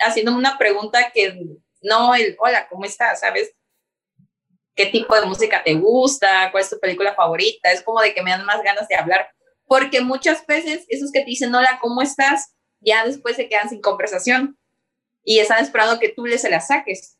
haciéndome 0.00 0.38
una 0.38 0.58
pregunta 0.58 1.10
que 1.12 1.38
no 1.82 2.14
el, 2.14 2.36
hola, 2.40 2.68
¿cómo 2.68 2.84
estás? 2.84 3.20
¿Sabes? 3.20 3.52
¿Qué 4.74 4.86
tipo 4.86 5.14
de 5.14 5.26
música 5.26 5.62
te 5.64 5.74
gusta? 5.74 6.50
¿Cuál 6.50 6.62
es 6.64 6.70
tu 6.70 6.78
película 6.78 7.14
favorita? 7.14 7.72
Es 7.72 7.82
como 7.82 8.00
de 8.00 8.14
que 8.14 8.22
me 8.22 8.30
dan 8.30 8.44
más 8.46 8.62
ganas 8.62 8.86
de 8.88 8.94
hablar. 8.96 9.28
Porque 9.66 10.00
muchas 10.00 10.46
veces 10.46 10.84
esos 10.88 11.10
que 11.12 11.20
te 11.20 11.26
dicen, 11.26 11.54
hola, 11.54 11.78
¿cómo 11.80 12.00
estás? 12.00 12.54
Ya 12.80 13.04
después 13.04 13.36
se 13.36 13.48
quedan 13.48 13.68
sin 13.68 13.80
conversación. 13.80 14.56
Y 15.24 15.40
están 15.40 15.62
esperando 15.62 15.98
que 15.98 16.10
tú 16.10 16.24
les 16.26 16.40
se 16.40 16.48
la 16.50 16.60
saques. 16.60 17.18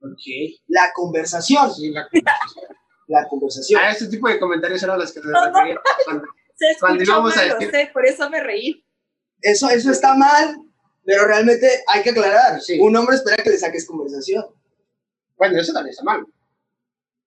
Ok. 0.00 0.58
La 0.68 0.92
conversación, 0.94 1.72
Sí, 1.74 1.90
la- 1.90 2.08
la 3.08 3.28
conversación. 3.28 3.80
a 3.80 3.90
este 3.90 4.08
tipo 4.08 4.28
de 4.28 4.38
comentarios 4.38 4.82
eran 4.82 4.98
los 4.98 5.12
que 5.12 5.20
te 5.20 5.26
No, 5.28 5.46
no. 5.46 5.52
refería. 5.52 5.80
Cuando- 6.04 6.24
Se 6.54 6.76
Cuando 6.80 7.04
íbamos 7.04 7.36
a 7.36 7.42
decir- 7.44 7.70
sé, 7.70 7.90
por 7.92 8.04
eso 8.06 8.28
me 8.30 8.42
reí. 8.42 8.84
Eso, 9.40 9.68
eso 9.70 9.92
está 9.92 10.14
mal, 10.14 10.56
pero 11.08 11.26
realmente 11.26 11.66
hay 11.86 12.02
que 12.02 12.10
aclarar. 12.10 12.60
Sí. 12.60 12.78
Un 12.78 12.94
hombre 12.94 13.16
espera 13.16 13.42
que 13.42 13.48
le 13.48 13.56
saques 13.56 13.86
conversación. 13.86 14.44
Bueno, 15.38 15.58
eso 15.58 15.72
también 15.72 15.92
está 15.92 16.04
mal. 16.04 16.22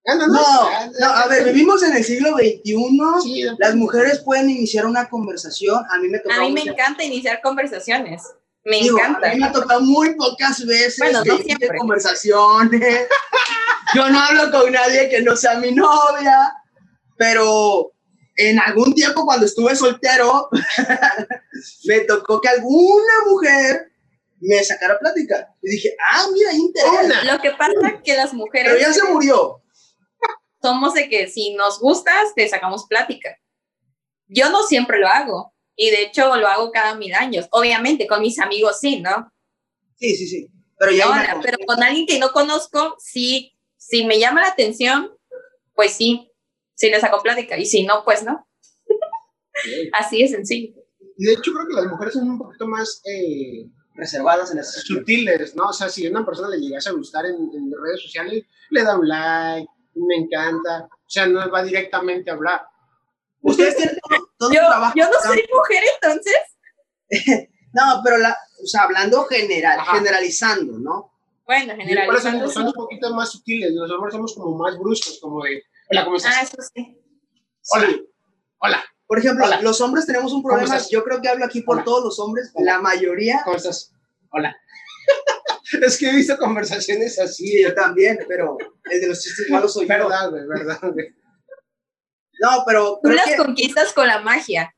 No, 0.05 0.15
no, 0.15 0.27
No, 0.27 0.91
no, 0.99 1.05
a 1.07 1.25
ver, 1.25 1.45
vivimos 1.45 1.81
en 1.81 1.95
el 1.95 2.03
siglo 2.03 2.29
XXI. 2.37 2.77
Sí, 3.23 3.43
Las 3.57 3.73
mujeres 3.73 4.19
pueden 4.19 4.51
iniciar 4.51 4.85
una 4.85 5.09
conversación. 5.09 5.83
A 5.89 5.97
mí 5.97 6.09
me 6.09 6.19
tocó 6.19 6.35
A 6.35 6.41
mí 6.41 6.51
me 6.51 6.61
encanta 6.61 7.03
iniciar 7.03 7.41
conversaciones. 7.41 8.21
Me 8.65 8.81
encanta. 8.85 9.31
A 9.31 9.33
mí 9.33 9.39
me 9.39 9.47
ha 9.47 9.51
tocado 9.51 9.81
muy 9.81 10.13
pocas 10.13 10.63
veces 10.63 10.99
Bueno, 10.99 11.23
no 11.25 11.37
siempre. 11.39 11.75
conversaciones. 11.75 13.07
Yo 13.95 14.07
no 14.11 14.19
hablo 14.19 14.51
con 14.51 14.71
nadie 14.71 15.09
que 15.09 15.23
no 15.23 15.35
sea 15.35 15.55
mi 15.55 15.71
novia, 15.71 16.53
pero 17.17 17.93
en 18.35 18.59
algún 18.59 18.93
tiempo 18.93 19.25
cuando 19.25 19.45
estuve 19.45 19.75
soltero, 19.75 20.49
me 21.85 21.99
tocó 22.01 22.41
que 22.41 22.49
alguna 22.49 23.13
mujer 23.29 23.91
me 24.39 24.63
sacara 24.63 24.97
plática. 24.99 25.53
Y 25.61 25.71
dije, 25.71 25.95
ah, 26.11 26.27
mira, 26.33 26.53
interés. 26.53 27.25
Lo 27.25 27.39
que 27.39 27.51
pasa 27.51 27.73
es 27.95 28.01
que 28.03 28.15
las 28.15 28.33
mujeres 28.33 28.73
Pero 28.73 28.81
ya 28.81 28.93
se 28.93 29.03
murió. 29.03 29.61
somos 30.61 30.93
de 30.93 31.09
que 31.09 31.27
si 31.27 31.53
nos 31.53 31.79
gustas, 31.79 32.33
te 32.35 32.47
sacamos 32.47 32.85
plática. 32.87 33.37
Yo 34.27 34.49
no 34.49 34.63
siempre 34.63 34.99
lo 34.99 35.07
hago. 35.07 35.53
Y 35.75 35.89
de 35.89 36.03
hecho 36.03 36.35
lo 36.35 36.47
hago 36.47 36.71
cada 36.71 36.95
mil 36.95 37.13
años. 37.13 37.47
Obviamente, 37.51 38.07
con 38.07 38.21
mis 38.21 38.39
amigos 38.39 38.79
sí, 38.79 38.99
¿no? 38.99 39.31
Sí, 39.97 40.15
sí, 40.15 40.27
sí. 40.27 40.47
Pero 40.77 40.91
ya 40.91 41.05
Ahora, 41.05 41.39
pero 41.41 41.57
con 41.65 41.81
alguien 41.83 42.07
que 42.07 42.19
no 42.19 42.31
conozco, 42.31 42.95
sí, 42.99 43.53
si 43.77 44.05
me 44.05 44.19
llama 44.19 44.41
la 44.41 44.47
atención, 44.47 45.11
pues 45.75 45.93
sí, 45.93 46.30
sí 46.81 46.89
le 46.89 46.99
saco 46.99 47.21
plática. 47.21 47.57
Y 47.57 47.65
si 47.65 47.85
no, 47.85 48.03
pues 48.03 48.23
no. 48.23 48.45
Así 49.93 50.21
de 50.21 50.27
sencillo. 50.27 50.73
Y 51.17 51.25
de 51.25 51.33
hecho 51.33 51.51
creo 51.53 51.67
que 51.67 51.75
las 51.75 51.85
mujeres 51.85 52.13
son 52.15 52.29
un 52.29 52.37
poquito 52.39 52.67
más, 52.67 53.01
eh, 53.05 53.67
reservadas 53.93 54.51
en 54.51 54.63
sentido. 54.63 54.99
sutiles, 54.99 55.55
¿no? 55.55 55.67
O 55.67 55.73
sea, 55.73 55.89
si 55.89 56.07
a 56.07 56.09
una 56.09 56.25
persona 56.25 56.49
le 56.49 56.57
llegase 56.59 56.89
a 56.89 56.93
gustar 56.93 57.25
en, 57.25 57.35
en 57.35 57.71
redes 57.83 58.01
sociales, 58.01 58.43
le 58.71 58.83
da 58.83 58.97
un 58.97 59.07
like, 59.07 59.67
me 59.93 60.15
encanta, 60.15 60.87
o 60.89 61.09
sea, 61.09 61.27
no 61.27 61.47
va 61.51 61.63
directamente 61.63 62.31
a 62.31 62.33
hablar. 62.33 62.61
Ustedes 63.41 63.75
tienen 63.75 63.97
todo, 64.09 64.29
todo 64.37 64.51
Yo, 64.51 64.59
trabajo. 64.59 64.93
yo 64.95 65.05
no 65.05 65.17
soy 65.23 65.43
mujer 65.53 65.83
entonces. 66.01 66.37
No, 67.73 68.01
pero 68.03 68.17
la, 68.17 68.31
o 68.61 68.67
sea, 68.67 68.81
hablando 68.83 69.23
general, 69.27 69.79
Ajá. 69.79 69.93
generalizando, 69.95 70.77
¿no? 70.77 71.13
Bueno, 71.45 71.71
Y 71.73 71.77
por 71.77 72.15
eso 72.15 72.27
generalizando. 72.29 72.49
son 72.49 72.65
un 72.67 72.73
poquito 72.73 73.13
más 73.13 73.31
sutiles, 73.31 73.71
los 73.73 73.89
hombres 73.91 74.13
somos 74.13 74.33
como 74.35 74.57
más 74.57 74.77
bruscos, 74.77 75.19
como 75.21 75.41
de, 75.43 75.63
hola, 75.91 76.05
¿cómo 76.05 76.17
estás? 76.17 76.35
Ah, 76.37 76.41
eso 76.43 76.57
sí. 76.73 76.97
Hola, 77.71 77.87
Sí. 77.87 78.05
hola, 78.59 78.83
Por 79.07 79.19
ejemplo, 79.19 79.45
Hola. 79.45 79.61
los 79.61 79.81
hombres 79.81 80.05
tenemos 80.05 80.31
un 80.31 80.41
problema, 80.41 80.77
yo 80.89 81.03
creo 81.03 81.21
que 81.21 81.27
hablo 81.27 81.43
aquí 81.45 81.61
por 81.61 81.75
Hola. 81.77 81.85
todos 81.85 82.03
los 82.05 82.19
hombres, 82.19 82.49
Hola. 82.53 82.73
la 82.73 82.81
mayoría, 82.81 83.41
¿cómo 83.43 83.57
estás? 83.57 83.93
Hola. 84.31 84.55
es 85.85 85.97
que 85.97 86.09
he 86.09 86.15
visto 86.15 86.37
conversaciones 86.37 87.19
así. 87.19 87.45
sí, 87.47 87.63
yo 87.63 87.73
también, 87.73 88.19
pero 88.27 88.57
el 88.89 89.01
de 89.01 89.07
los 89.07 89.21
chistes 89.21 89.49
malos 89.49 89.73
soy 89.73 89.83
yo. 89.83 89.89
Verdad, 89.89 90.29
güey, 90.29 90.47
verdad, 90.47 90.79
güey. 90.93 91.07
No, 92.41 92.63
pero 92.65 92.99
Tú 93.03 93.09
las 93.09 93.25
que 93.27 93.35
conquistas 93.35 93.91
con 93.93 94.07
la 94.07 94.19
magia. 94.21 94.73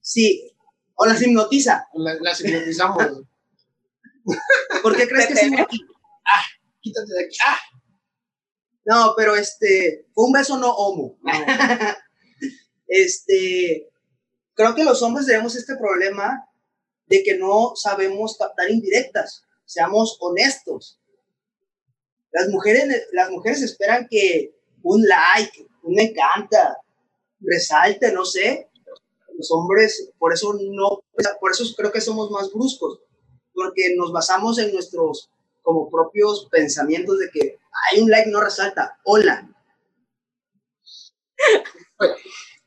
sí, 0.00 0.56
o 0.94 1.06
las 1.06 1.20
hipnotiza. 1.22 1.86
La- 1.94 2.14
Las 2.20 2.40
hipnotizamos. 2.40 3.04
¿Por 4.82 4.96
qué 4.96 5.06
crees 5.08 5.26
que 5.28 5.36
sí? 5.36 5.50
Moqui? 5.50 5.80
Quítate 6.80 7.12
de 7.12 7.24
aquí. 7.24 7.36
¡Ah! 7.46 7.58
No, 8.90 9.14
pero 9.16 9.36
este, 9.36 10.08
fue 10.12 10.24
un 10.24 10.32
beso 10.32 10.58
no 10.58 10.74
homo. 10.74 11.16
No. 11.22 11.32
este, 12.88 13.88
creo 14.54 14.74
que 14.74 14.82
los 14.82 15.00
hombres 15.02 15.26
tenemos 15.26 15.54
este 15.54 15.76
problema 15.76 16.44
de 17.06 17.22
que 17.22 17.38
no 17.38 17.76
sabemos 17.76 18.36
captar 18.36 18.68
indirectas. 18.68 19.44
Seamos 19.64 20.16
honestos. 20.18 21.00
Las 22.32 22.48
mujeres, 22.48 23.06
las 23.12 23.30
mujeres 23.30 23.62
esperan 23.62 24.08
que 24.10 24.56
un 24.82 25.06
like, 25.06 25.68
un 25.84 25.94
me 25.94 26.06
encanta, 26.06 26.76
resalte, 27.38 28.10
no 28.10 28.24
sé. 28.24 28.70
Los 29.38 29.52
hombres, 29.52 30.10
por 30.18 30.32
eso 30.32 30.52
no, 30.60 31.04
por 31.40 31.52
eso 31.52 31.64
creo 31.76 31.92
que 31.92 32.00
somos 32.00 32.28
más 32.32 32.52
bruscos, 32.52 32.98
porque 33.54 33.94
nos 33.96 34.10
basamos 34.10 34.58
en 34.58 34.72
nuestros 34.72 35.30
como 35.62 35.90
propios 35.90 36.48
pensamientos 36.50 37.18
de 37.18 37.30
que 37.30 37.58
hay 37.90 38.00
un 38.00 38.10
like 38.10 38.30
no 38.30 38.40
resalta, 38.40 38.98
hola. 39.04 39.48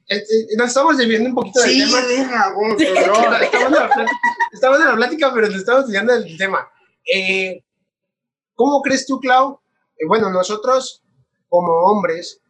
Eh, 0.08 0.18
eh, 0.18 0.48
Nos 0.58 0.68
estamos 0.68 0.98
desviando 0.98 1.30
un 1.30 1.36
poquito 1.36 1.62
del 1.62 1.70
Sí, 1.72 1.80
tema. 1.86 2.02
verga, 2.08 2.54
güey, 2.54 2.78
Sí. 2.78 2.86
No, 2.94 3.36
estamos, 3.38 3.68
en 3.68 3.74
la 3.74 3.90
plática, 3.90 4.12
estamos 4.52 4.80
en 4.80 4.86
la 4.88 4.96
plática, 4.96 5.32
pero 5.34 5.48
nos 5.48 5.56
estamos 5.58 5.84
desviando 5.86 6.14
del 6.14 6.38
tema. 6.38 6.68
Eh, 7.14 7.64
¿Cómo 8.56 8.82
crees 8.82 9.06
tú, 9.06 9.20
Clau? 9.20 9.60
Eh, 9.98 10.06
bueno, 10.08 10.30
nosotros 10.30 11.02
como 11.50 11.72
hombres, 11.72 12.42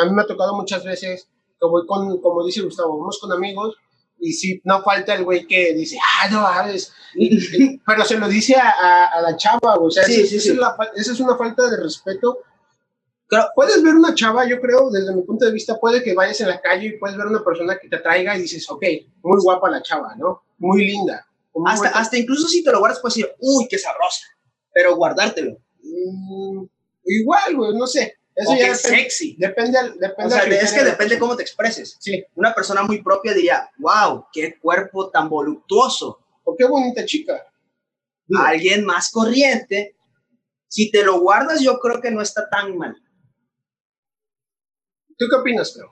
a 0.00 0.04
mí 0.06 0.12
me 0.12 0.22
ha 0.22 0.26
tocado 0.26 0.54
muchas 0.54 0.84
veces 0.84 1.28
que 1.60 1.66
voy 1.66 1.86
con, 1.86 2.20
como 2.20 2.44
dice 2.44 2.62
Gustavo, 2.62 2.98
vamos 2.98 3.18
con 3.20 3.30
amigos 3.32 3.76
y 4.18 4.32
si 4.32 4.60
no 4.64 4.82
falta 4.82 5.14
el 5.14 5.24
güey 5.24 5.46
que 5.46 5.74
dice, 5.74 5.98
ah, 6.22 6.28
no, 6.30 6.42
sabes, 6.42 6.92
pero 7.86 8.04
se 8.04 8.18
lo 8.18 8.28
dice 8.28 8.56
a, 8.56 8.70
a- 8.70 9.06
a 9.06 9.20
la 9.20 9.36
chava, 9.36 9.76
o 9.76 9.90
sea, 9.90 10.04
Sí, 10.04 10.20
esa- 10.20 10.28
sí, 10.28 10.36
esa 10.36 10.42
sí. 10.44 10.50
es 10.50 10.56
la 10.56 10.74
fa- 10.74 10.90
esa 10.96 11.12
es 11.12 11.20
una 11.20 11.36
falta 11.36 11.68
de 11.70 11.76
respeto 11.76 12.38
Claro. 13.26 13.48
Puedes 13.54 13.82
ver 13.82 13.94
una 13.94 14.14
chava, 14.14 14.46
yo 14.46 14.60
creo, 14.60 14.90
desde 14.90 15.14
mi 15.14 15.22
punto 15.22 15.46
de 15.46 15.50
vista, 15.52 15.80
puede 15.80 16.02
que 16.04 16.12
vayas 16.14 16.38
en 16.42 16.48
la 16.48 16.60
calle 16.60 16.88
y 16.88 16.98
puedes 16.98 17.16
ver 17.16 17.26
una 17.26 17.42
persona 17.42 17.78
que 17.80 17.88
te 17.88 17.96
atraiga 17.96 18.36
y 18.36 18.42
dices, 18.42 18.68
ok, 18.70 18.82
muy 19.22 19.38
guapa 19.42 19.70
la 19.70 19.80
chava, 19.82 20.14
¿no? 20.16 20.42
Muy 20.58 20.84
linda. 20.84 21.26
muy 21.54 21.72
Hasta, 21.72 21.88
hasta 21.88 22.18
incluso 22.18 22.46
si 22.48 22.62
te 22.62 22.70
lo 22.70 22.80
guardas 22.80 23.00
puedes 23.00 23.16
decir, 23.16 23.32
uy, 23.40 23.66
qué 23.68 23.78
sabrosa, 23.78 24.26
pero 24.74 24.94
guardártelo. 24.96 25.56
Mm, 25.82 26.64
igual, 27.06 27.56
güey, 27.56 27.74
no 27.74 27.86
sé. 27.86 28.14
Eso 28.36 28.50
o 28.50 28.54
ya 28.56 28.66
qué 28.66 28.72
depende, 28.72 28.76
sexy. 28.98 29.36
depende, 29.38 29.78
al- 29.78 29.98
depende 29.98 30.24
O 30.26 30.30
sea, 30.36 30.42
al 30.42 30.52
es 30.52 30.72
que 30.72 30.82
de- 30.82 30.90
depende 30.90 31.18
cómo 31.18 31.36
te 31.36 31.42
expreses. 31.42 31.96
Sí, 32.00 32.24
Una 32.34 32.52
persona 32.54 32.82
muy 32.82 33.00
propia 33.02 33.32
diría, 33.32 33.70
wow, 33.78 34.26
qué 34.32 34.58
cuerpo 34.58 35.10
tan 35.10 35.28
voluptuoso. 35.28 36.20
o 36.46 36.54
qué 36.56 36.64
bonita 36.66 37.04
chica. 37.06 37.46
Digo, 38.26 38.42
Alguien 38.42 38.84
más 38.84 39.10
corriente, 39.10 39.96
si 40.68 40.90
te 40.90 41.02
lo 41.04 41.20
guardas, 41.20 41.60
yo 41.62 41.78
creo 41.78 42.00
que 42.02 42.10
no 42.10 42.20
está 42.20 42.48
tan 42.50 42.76
mal. 42.76 42.94
¿Tú 45.16 45.26
qué 45.30 45.36
opinas, 45.36 45.72
Clau? 45.72 45.90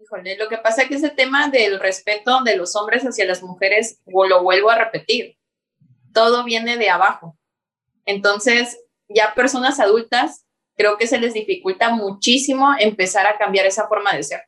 Híjole, 0.00 0.36
lo 0.36 0.48
que 0.48 0.58
pasa 0.58 0.82
es 0.82 0.88
que 0.88 0.94
ese 0.96 1.10
tema 1.10 1.48
del 1.48 1.80
respeto 1.80 2.42
de 2.44 2.56
los 2.56 2.76
hombres 2.76 3.02
hacia 3.02 3.24
las 3.26 3.42
mujeres, 3.42 4.00
o 4.12 4.26
lo 4.26 4.42
vuelvo 4.42 4.70
a 4.70 4.76
repetir, 4.78 5.36
todo 6.12 6.44
viene 6.44 6.76
de 6.76 6.90
abajo. 6.90 7.36
Entonces, 8.04 8.78
ya 9.08 9.34
personas 9.34 9.80
adultas, 9.80 10.46
creo 10.76 10.98
que 10.98 11.06
se 11.06 11.18
les 11.18 11.34
dificulta 11.34 11.90
muchísimo 11.90 12.74
empezar 12.78 13.26
a 13.26 13.38
cambiar 13.38 13.66
esa 13.66 13.88
forma 13.88 14.12
de 14.14 14.22
ser. 14.22 14.42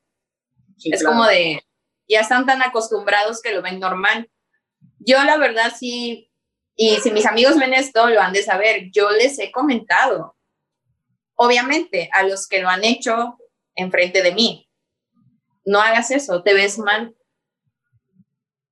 Sí, 0.76 0.90
es 0.92 1.00
claro. 1.00 1.16
como 1.16 1.26
de, 1.26 1.62
ya 2.08 2.20
están 2.20 2.46
tan 2.46 2.62
acostumbrados 2.62 3.42
que 3.42 3.52
lo 3.52 3.62
ven 3.62 3.80
normal. 3.80 4.30
Yo 4.98 5.22
la 5.24 5.36
verdad 5.36 5.72
sí, 5.76 6.30
y 6.76 6.96
si 6.96 7.10
mis 7.10 7.26
amigos 7.26 7.58
ven 7.58 7.74
esto, 7.74 8.08
lo 8.08 8.20
han 8.20 8.32
de 8.32 8.42
saber, 8.42 8.90
yo 8.92 9.10
les 9.10 9.38
he 9.38 9.50
comentado, 9.50 10.36
obviamente, 11.34 12.08
a 12.12 12.22
los 12.22 12.46
que 12.46 12.60
lo 12.60 12.68
han 12.68 12.84
hecho 12.84 13.38
enfrente 13.74 14.22
de 14.22 14.32
mí, 14.32 14.68
no 15.64 15.80
hagas 15.80 16.10
eso, 16.10 16.42
te 16.42 16.54
ves 16.54 16.78
mal. 16.78 17.14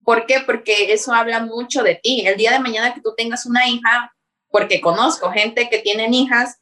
¿Por 0.02 0.24
qué? 0.26 0.40
Porque 0.46 0.92
eso 0.92 1.12
habla 1.12 1.40
mucho 1.40 1.82
de 1.82 1.96
ti. 1.96 2.26
El 2.26 2.36
día 2.36 2.52
de 2.52 2.60
mañana 2.60 2.94
que 2.94 3.00
tú 3.00 3.12
tengas 3.16 3.44
una 3.44 3.68
hija, 3.68 4.15
porque 4.50 4.80
conozco 4.80 5.30
gente 5.30 5.68
que 5.70 5.78
tienen 5.80 6.14
hijas 6.14 6.60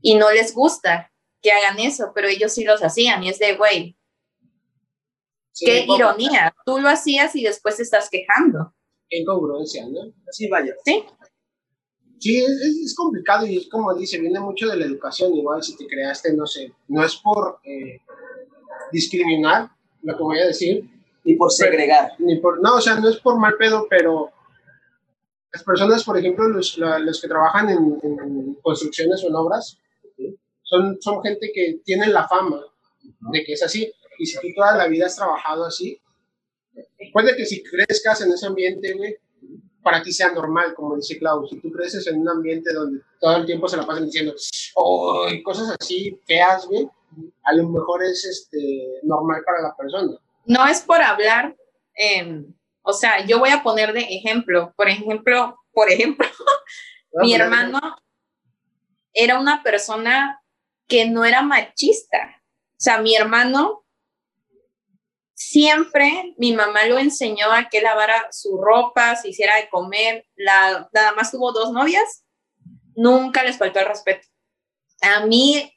y 0.00 0.14
no 0.16 0.30
les 0.30 0.54
gusta 0.54 1.12
que 1.40 1.50
hagan 1.52 1.78
eso, 1.80 2.12
pero 2.14 2.28
ellos 2.28 2.52
sí 2.52 2.64
los 2.64 2.82
hacían 2.82 3.22
y 3.24 3.28
es 3.30 3.38
de, 3.38 3.56
güey, 3.56 3.96
Sí, 5.54 5.66
qué 5.66 5.84
ironía, 5.86 6.54
tú 6.64 6.78
lo 6.78 6.88
hacías 6.88 7.36
y 7.36 7.42
después 7.44 7.76
te 7.76 7.82
estás 7.82 8.08
quejando, 8.10 8.74
Qué 9.10 9.18
incongruencia, 9.18 9.86
¿no? 9.86 10.10
Así 10.26 10.48
vaya. 10.48 10.72
¿sí? 10.84 11.04
Sí, 12.18 12.38
es, 12.38 12.48
es- 12.48 12.76
es 12.86 12.94
complicado 12.96 13.44
y 13.46 13.58
es 13.58 13.68
como 13.68 13.92
dice, 13.94 14.18
viene 14.18 14.40
mucho 14.40 14.66
de 14.68 14.76
la 14.76 14.86
educación, 14.86 15.34
igual 15.34 15.62
si 15.62 15.76
te 15.76 15.86
creaste, 15.86 16.32
no 16.32 16.46
sé, 16.46 16.72
no 16.88 17.04
es 17.04 17.16
por 17.16 17.58
eh, 17.64 18.00
discriminar 18.90 19.70
lo 20.02 20.16
que 20.16 20.22
voy 20.22 20.38
a 20.38 20.46
decir, 20.46 20.88
Y 21.24 21.36
por 21.36 21.52
segregar. 21.52 22.12
ni 22.18 22.38
por, 22.40 22.60
no, 22.62 22.76
o 22.76 22.80
sea, 22.80 22.94
no 22.98 23.08
es 23.10 23.18
por 23.18 23.38
mal 23.38 23.54
pedo, 23.58 23.86
pero 23.90 24.31
las 25.52 25.64
personas, 25.64 26.04
por 26.04 26.16
ejemplo, 26.18 26.48
los, 26.48 26.78
la- 26.78 26.98
los 26.98 27.20
que 27.20 27.28
trabajan 27.28 27.68
en, 27.70 28.54
construcciones 28.62 29.22
o 29.24 29.28
en 29.28 29.34
obras, 29.34 29.78
son, 30.62 30.96
son 31.00 31.22
gente 31.22 31.50
que 31.54 31.80
tienen 31.84 32.12
la 32.12 32.26
fama 32.26 32.60
de 33.32 33.44
que 33.44 33.52
es 33.52 33.62
así, 33.62 33.92
y 34.18 34.26
si 34.26 34.40
tú 34.40 34.48
toda 34.54 34.76
la 34.76 34.86
vida 34.86 35.06
has 35.06 35.16
trabajado 35.16 35.64
así, 35.64 36.00
puede 37.12 37.36
que 37.36 37.44
si 37.44 37.62
crezcas 37.62 38.22
en 38.22 38.32
ese 38.32 38.46
ambiente, 38.46 38.94
güey, 38.94 39.16
para 39.82 40.02
ti 40.02 40.12
sea 40.12 40.32
normal, 40.32 40.74
como 40.74 40.96
dice 40.96 41.18
Klaus, 41.18 41.50
si 41.50 41.58
tú 41.58 41.70
creces 41.72 42.06
en 42.06 42.20
un 42.20 42.28
ambiente 42.28 42.72
donde 42.72 43.00
todo 43.20 43.36
el 43.36 43.44
tiempo 43.46 43.68
se 43.68 43.76
la 43.76 43.86
pasan 43.86 44.06
diciendo, 44.06 44.32
oh, 44.76 45.26
cosas 45.44 45.76
así 45.80 46.18
feas, 46.26 46.66
güey, 46.66 46.88
a 47.42 47.52
lo 47.54 47.68
mejor 47.68 48.02
es 48.04 48.24
este, 48.24 49.00
normal 49.02 49.42
para 49.44 49.60
la 49.62 49.76
persona. 49.76 50.16
No 50.46 50.66
es 50.66 50.80
por 50.82 51.00
hablar, 51.02 51.54
eh, 51.98 52.44
o 52.82 52.92
sea, 52.92 53.24
yo 53.24 53.38
voy 53.38 53.50
a 53.50 53.62
poner 53.62 53.92
de 53.92 54.00
ejemplo, 54.00 54.72
por 54.76 54.88
ejemplo, 54.88 55.58
por 55.72 55.90
ejemplo, 55.90 56.28
mi 57.12 57.34
hermano 57.34 57.80
era 59.12 59.38
una 59.38 59.62
persona 59.62 60.42
que 60.88 61.06
no 61.06 61.24
era 61.24 61.42
machista. 61.42 62.42
O 62.72 62.84
sea, 62.84 62.98
mi 62.98 63.14
hermano 63.14 63.84
siempre, 65.34 66.34
mi 66.38 66.52
mamá 66.52 66.86
lo 66.86 66.98
enseñó 66.98 67.50
a 67.52 67.68
que 67.68 67.80
lavara 67.80 68.28
su 68.30 68.58
ropa, 68.58 69.16
se 69.16 69.30
hiciera 69.30 69.56
de 69.56 69.68
comer. 69.68 70.26
La, 70.34 70.88
nada 70.92 71.12
más 71.12 71.30
tuvo 71.30 71.52
dos 71.52 71.72
novias, 71.72 72.24
nunca 72.94 73.42
les 73.42 73.58
faltó 73.58 73.80
el 73.80 73.86
respeto. 73.86 74.26
A 75.00 75.26
mí, 75.26 75.72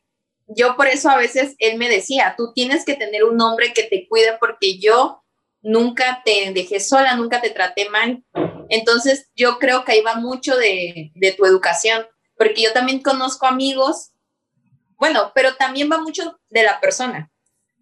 yo 0.48 0.76
por 0.76 0.88
eso 0.88 1.10
a 1.10 1.18
veces 1.18 1.56
él 1.60 1.78
me 1.78 1.90
decía, 1.90 2.36
tú 2.38 2.54
tienes 2.54 2.86
que 2.86 2.96
tener 2.96 3.24
un 3.24 3.42
hombre 3.42 3.74
que 3.74 3.84
te 3.84 4.08
cuide 4.08 4.38
porque 4.40 4.80
yo 4.80 5.25
nunca 5.66 6.22
te 6.24 6.54
dejé 6.54 6.80
sola, 6.80 7.16
nunca 7.16 7.42
te 7.42 7.50
traté 7.50 7.90
mal. 7.90 8.24
Entonces, 8.70 9.30
yo 9.36 9.58
creo 9.58 9.84
que 9.84 9.94
ahí 9.94 10.02
va 10.02 10.16
mucho 10.16 10.56
de, 10.56 11.12
de 11.16 11.32
tu 11.34 11.46
educación, 11.46 12.06
porque 12.38 12.62
yo 12.62 12.72
también 12.72 13.02
conozco 13.02 13.48
amigos, 13.48 14.12
bueno, 14.98 15.32
pero 15.34 15.56
también 15.56 15.92
va 15.92 15.98
mucho 15.98 16.40
de 16.50 16.64
la 16.64 16.80
persona, 16.80 17.32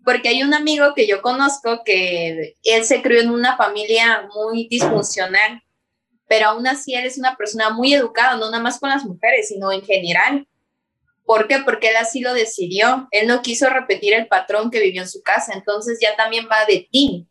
porque 0.05 0.29
hay 0.29 0.43
un 0.43 0.53
amigo 0.53 0.93
que 0.95 1.07
yo 1.07 1.21
conozco 1.21 1.83
que 1.83 2.55
él 2.63 2.85
se 2.85 3.01
crió 3.01 3.19
en 3.19 3.29
una 3.29 3.57
familia 3.57 4.29
muy 4.33 4.67
disfuncional, 4.69 5.61
pero 6.27 6.47
aún 6.47 6.65
así 6.65 6.95
él 6.95 7.05
es 7.05 7.17
una 7.17 7.35
persona 7.35 7.69
muy 7.69 7.93
educada, 7.93 8.37
no 8.37 8.49
nada 8.49 8.63
más 8.63 8.79
con 8.79 8.89
las 8.89 9.03
mujeres, 9.03 9.49
sino 9.49 9.71
en 9.71 9.83
general. 9.83 10.47
¿Por 11.25 11.47
qué? 11.47 11.59
Porque 11.59 11.89
él 11.89 11.97
así 11.97 12.21
lo 12.21 12.33
decidió. 12.33 13.07
Él 13.11 13.27
no 13.27 13.41
quiso 13.41 13.69
repetir 13.69 14.13
el 14.13 14.27
patrón 14.27 14.71
que 14.71 14.79
vivió 14.79 15.01
en 15.01 15.07
su 15.07 15.21
casa, 15.21 15.53
entonces 15.53 15.99
ya 16.01 16.15
también 16.15 16.47
va 16.51 16.65
de 16.65 16.87
ti. 16.91 17.27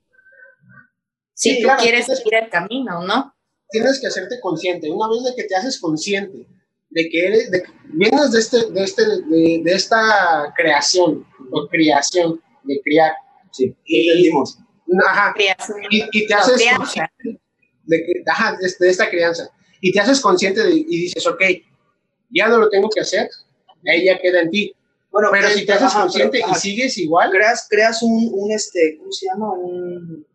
Si 1.42 1.60
tú 1.60 1.68
quieres 1.80 2.06
seguir 2.06 2.34
el 2.34 2.48
camino, 2.48 3.04
¿no? 3.04 3.34
Tienes 3.70 4.00
que 4.00 4.06
hacerte 4.06 4.38
consciente. 4.40 4.90
Una 4.90 5.08
vez 5.08 5.24
de 5.24 5.34
que 5.34 5.48
te 5.48 5.56
haces 5.56 5.80
consciente 5.80 6.46
de 6.90 7.08
que 7.08 7.26
eres, 7.26 7.50
de 7.50 7.62
vienes 7.94 8.30
de, 8.30 8.38
este, 8.38 8.70
de, 8.70 8.84
este, 8.84 9.02
de, 9.02 9.62
esta 9.72 10.52
creación 10.56 11.26
o 11.50 11.66
creación 11.68 12.40
de 12.62 12.80
criar. 12.84 13.12
Sí, 13.50 13.74
y 13.84 14.08
entendimos. 14.08 14.58
Ajá. 15.06 15.34
Y, 15.90 16.26
te 16.26 16.34
haces 16.34 16.62
consciente 16.76 17.40
de, 17.84 17.96
que, 17.98 18.12
ajá, 18.26 18.56
de, 18.60 18.88
esta 18.88 19.10
crianza. 19.10 19.50
Y 19.80 19.90
te 19.90 20.00
haces 20.00 20.20
consciente 20.20 20.62
de, 20.62 20.74
y 20.74 20.84
dices, 20.84 21.26
ok, 21.26 21.42
ya 22.30 22.48
no 22.48 22.58
lo 22.58 22.68
tengo 22.68 22.88
que 22.88 23.00
hacer, 23.00 23.28
ella 23.84 24.18
queda 24.20 24.42
en 24.42 24.50
ti. 24.50 24.76
Bueno, 25.10 25.28
pero 25.32 25.48
si 25.48 25.66
te 25.66 25.72
haces 25.72 25.92
consciente 25.92 26.40
y 26.48 26.54
sigues 26.54 26.96
igual. 26.98 27.30
Creas, 27.30 27.66
creas 27.68 28.02
un, 28.02 28.30
un, 28.32 28.52
este, 28.52 28.96
¿cómo 28.98 29.12
se 29.12 29.26
llama? 29.26 29.52
Un, 29.52 30.26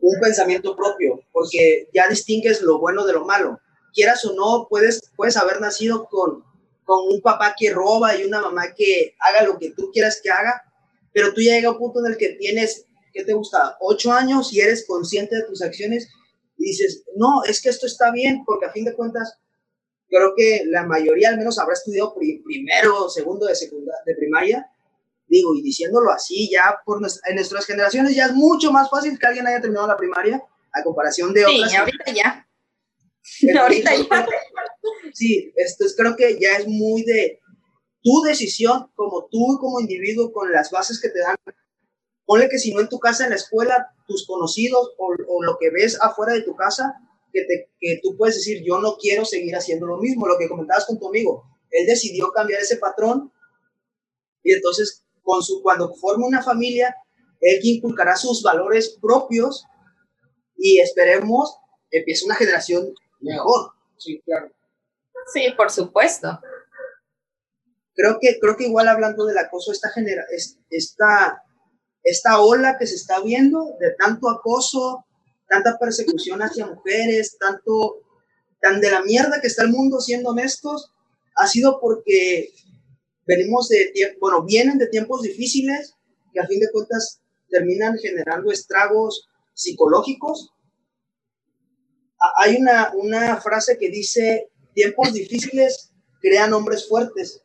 un 0.00 0.20
pensamiento 0.20 0.76
propio, 0.76 1.20
porque 1.32 1.88
ya 1.92 2.08
distingues 2.08 2.62
lo 2.62 2.78
bueno 2.78 3.04
de 3.04 3.12
lo 3.12 3.24
malo. 3.24 3.60
Quieras 3.94 4.24
o 4.24 4.34
no, 4.34 4.66
puedes, 4.68 5.10
puedes 5.16 5.36
haber 5.36 5.60
nacido 5.60 6.06
con, 6.08 6.44
con 6.84 7.08
un 7.08 7.20
papá 7.20 7.54
que 7.58 7.70
roba 7.70 8.16
y 8.16 8.24
una 8.24 8.40
mamá 8.40 8.74
que 8.74 9.14
haga 9.20 9.44
lo 9.44 9.58
que 9.58 9.70
tú 9.70 9.90
quieras 9.92 10.20
que 10.22 10.30
haga, 10.30 10.62
pero 11.12 11.32
tú 11.32 11.40
ya 11.40 11.52
llega 11.52 11.68
a 11.68 11.72
un 11.72 11.78
punto 11.78 12.00
en 12.00 12.12
el 12.12 12.18
que 12.18 12.30
tienes, 12.30 12.86
¿qué 13.12 13.24
te 13.24 13.32
gusta? 13.32 13.76
Ocho 13.80 14.12
años 14.12 14.52
y 14.52 14.60
eres 14.60 14.86
consciente 14.86 15.36
de 15.36 15.44
tus 15.44 15.62
acciones 15.62 16.08
y 16.58 16.66
dices, 16.66 17.04
no, 17.16 17.42
es 17.44 17.60
que 17.60 17.68
esto 17.68 17.86
está 17.86 18.10
bien, 18.10 18.44
porque 18.44 18.66
a 18.66 18.72
fin 18.72 18.84
de 18.84 18.94
cuentas 18.94 19.38
creo 20.08 20.34
que 20.36 20.64
la 20.66 20.84
mayoría 20.84 21.30
al 21.30 21.38
menos 21.38 21.58
habrá 21.58 21.74
estudiado 21.74 22.14
primero, 22.14 23.08
segundo 23.08 23.46
de 23.46 23.54
secundaria, 23.54 24.00
de 24.04 24.14
primaria, 24.14 24.70
digo, 25.28 25.54
y 25.54 25.62
diciéndolo 25.62 26.10
así, 26.10 26.48
ya 26.50 26.78
por 26.84 26.98
en 26.98 27.34
nuestras 27.34 27.66
generaciones 27.66 28.14
ya 28.14 28.26
es 28.26 28.32
mucho 28.32 28.72
más 28.72 28.88
fácil 28.90 29.18
que 29.18 29.26
alguien 29.26 29.46
haya 29.46 29.60
terminado 29.60 29.86
la 29.86 29.96
primaria 29.96 30.42
a 30.72 30.82
comparación 30.82 31.32
de 31.32 31.44
otras. 31.44 31.70
Sí, 31.70 31.76
ahorita 31.76 32.12
ya. 32.12 32.48
ahorita 33.60 33.94
ya. 33.94 34.26
Sí, 35.12 35.52
esto 35.56 35.84
es, 35.84 35.96
creo 35.96 36.16
que 36.16 36.38
ya 36.40 36.56
es 36.58 36.68
muy 36.68 37.02
de 37.02 37.40
tu 38.02 38.22
decisión, 38.22 38.90
como 38.94 39.28
tú 39.30 39.58
como 39.60 39.80
individuo, 39.80 40.32
con 40.32 40.52
las 40.52 40.70
bases 40.70 41.00
que 41.00 41.08
te 41.08 41.20
dan. 41.20 41.36
Ponle 42.24 42.48
que 42.48 42.58
si 42.58 42.72
no 42.72 42.80
en 42.80 42.88
tu 42.88 42.98
casa, 42.98 43.24
en 43.24 43.30
la 43.30 43.36
escuela, 43.36 43.94
tus 44.06 44.26
conocidos 44.26 44.94
o, 44.98 45.14
o 45.28 45.42
lo 45.42 45.56
que 45.58 45.70
ves 45.70 45.98
afuera 46.00 46.32
de 46.32 46.42
tu 46.42 46.54
casa, 46.54 46.94
que, 47.80 48.00
tú 48.02 48.16
puedes 48.16 48.36
decir, 48.36 48.62
yo 48.64 48.78
no 48.78 48.96
quiero 48.96 49.24
seguir 49.24 49.54
haciendo 49.56 49.86
lo 49.86 49.98
mismo, 49.98 50.26
lo 50.26 50.38
que 50.38 50.48
comentabas 50.48 50.86
con 50.86 50.98
tu 50.98 51.08
amigo. 51.08 51.44
Él 51.70 51.86
decidió 51.86 52.30
cambiar 52.32 52.60
ese 52.60 52.76
patrón 52.76 53.32
y 54.42 54.52
entonces 54.52 55.04
con 55.26 55.42
su, 55.42 55.60
cuando 55.60 55.92
forme 55.96 56.24
una 56.24 56.40
familia, 56.40 56.94
él 57.40 57.58
inculcará 57.64 58.14
sus 58.16 58.42
valores 58.42 58.96
propios 59.02 59.66
y 60.56 60.80
esperemos 60.80 61.58
empiece 61.90 62.24
una 62.24 62.36
generación 62.36 62.94
mejor. 63.20 63.72
Sí, 63.98 64.22
claro. 64.24 64.52
Sí, 65.32 65.48
por 65.56 65.70
supuesto. 65.70 66.40
Creo 67.94 68.18
que, 68.20 68.38
creo 68.40 68.56
que 68.56 68.66
igual 68.66 68.86
hablando 68.88 69.26
del 69.26 69.38
acoso, 69.38 69.72
esta, 69.72 69.90
genera, 69.90 70.24
esta, 70.70 71.42
esta 72.04 72.40
ola 72.40 72.78
que 72.78 72.86
se 72.86 72.94
está 72.94 73.20
viendo 73.20 73.74
de 73.80 73.94
tanto 73.98 74.30
acoso, 74.30 75.06
tanta 75.48 75.76
persecución 75.78 76.40
hacia 76.40 76.66
mujeres, 76.66 77.36
tanto, 77.38 78.02
tan 78.60 78.80
de 78.80 78.90
la 78.90 79.02
mierda 79.02 79.40
que 79.40 79.48
está 79.48 79.64
el 79.64 79.70
mundo, 79.70 80.00
siendo 80.00 80.30
honestos, 80.30 80.92
ha 81.34 81.48
sido 81.48 81.80
porque 81.80 82.52
venimos 83.26 83.68
de, 83.68 83.92
bueno, 84.20 84.44
vienen 84.44 84.78
de 84.78 84.86
tiempos 84.86 85.22
difíciles 85.22 85.94
que 86.32 86.40
a 86.40 86.46
fin 86.46 86.60
de 86.60 86.70
cuentas 86.70 87.20
terminan 87.48 87.98
generando 87.98 88.50
estragos 88.50 89.28
psicológicos. 89.54 90.52
Hay 92.38 92.56
una, 92.56 92.92
una 92.94 93.40
frase 93.40 93.76
que 93.78 93.90
dice, 93.90 94.50
tiempos 94.74 95.12
difíciles 95.12 95.90
crean 96.20 96.52
hombres 96.52 96.88
fuertes, 96.88 97.42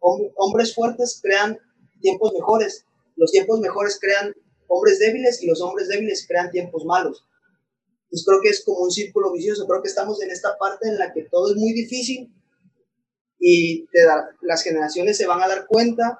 hombres 0.00 0.74
fuertes 0.74 1.20
crean 1.22 1.58
tiempos 2.00 2.32
mejores, 2.32 2.84
los 3.16 3.30
tiempos 3.30 3.60
mejores 3.60 3.98
crean 4.00 4.34
hombres 4.68 4.98
débiles 4.98 5.42
y 5.42 5.46
los 5.46 5.60
hombres 5.60 5.88
débiles 5.88 6.26
crean 6.26 6.50
tiempos 6.50 6.84
malos. 6.84 7.24
Pues 8.10 8.24
creo 8.24 8.40
que 8.42 8.50
es 8.50 8.64
como 8.64 8.80
un 8.80 8.90
círculo 8.90 9.32
vicioso, 9.32 9.66
creo 9.66 9.82
que 9.82 9.88
estamos 9.88 10.22
en 10.22 10.30
esta 10.30 10.56
parte 10.58 10.88
en 10.88 10.98
la 10.98 11.12
que 11.12 11.22
todo 11.22 11.50
es 11.50 11.56
muy 11.56 11.72
difícil 11.72 12.32
y 13.46 13.86
las 14.40 14.62
generaciones 14.62 15.18
se 15.18 15.26
van 15.26 15.42
a 15.42 15.48
dar 15.48 15.66
cuenta 15.66 16.18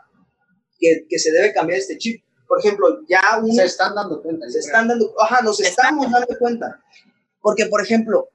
que, 0.78 1.06
que, 1.08 1.18
se 1.18 1.32
debe 1.32 1.54
cambiar 1.54 1.78
este 1.78 1.96
chip. 1.96 2.22
Por 2.46 2.58
ejemplo, 2.58 3.00
ya 3.08 3.22
se 3.50 3.64
están 3.64 3.94
dando 3.94 4.22
cuenta. 4.22 4.46
Se 4.50 4.58
están 4.58 4.88
dando, 4.88 5.14
ajá, 5.18 5.40
nos 5.42 5.58
estamos 5.58 6.10
dando 6.10 6.36
cuenta. 6.38 6.82
Porque, 7.40 7.64
por 7.66 7.80
ejemplo, 7.80 8.28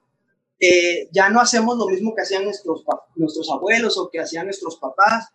eh, 0.59 1.07
ya 1.11 1.29
no 1.29 1.39
hacemos 1.39 1.77
lo 1.77 1.85
mismo 1.85 2.15
que 2.15 2.23
hacían 2.23 2.45
nuestros, 2.45 2.83
nuestros 3.15 3.51
abuelos 3.51 3.95
o 3.99 4.09
que 4.09 4.21
hacían 4.21 4.45
nuestros 4.45 4.77
papás. 4.77 5.27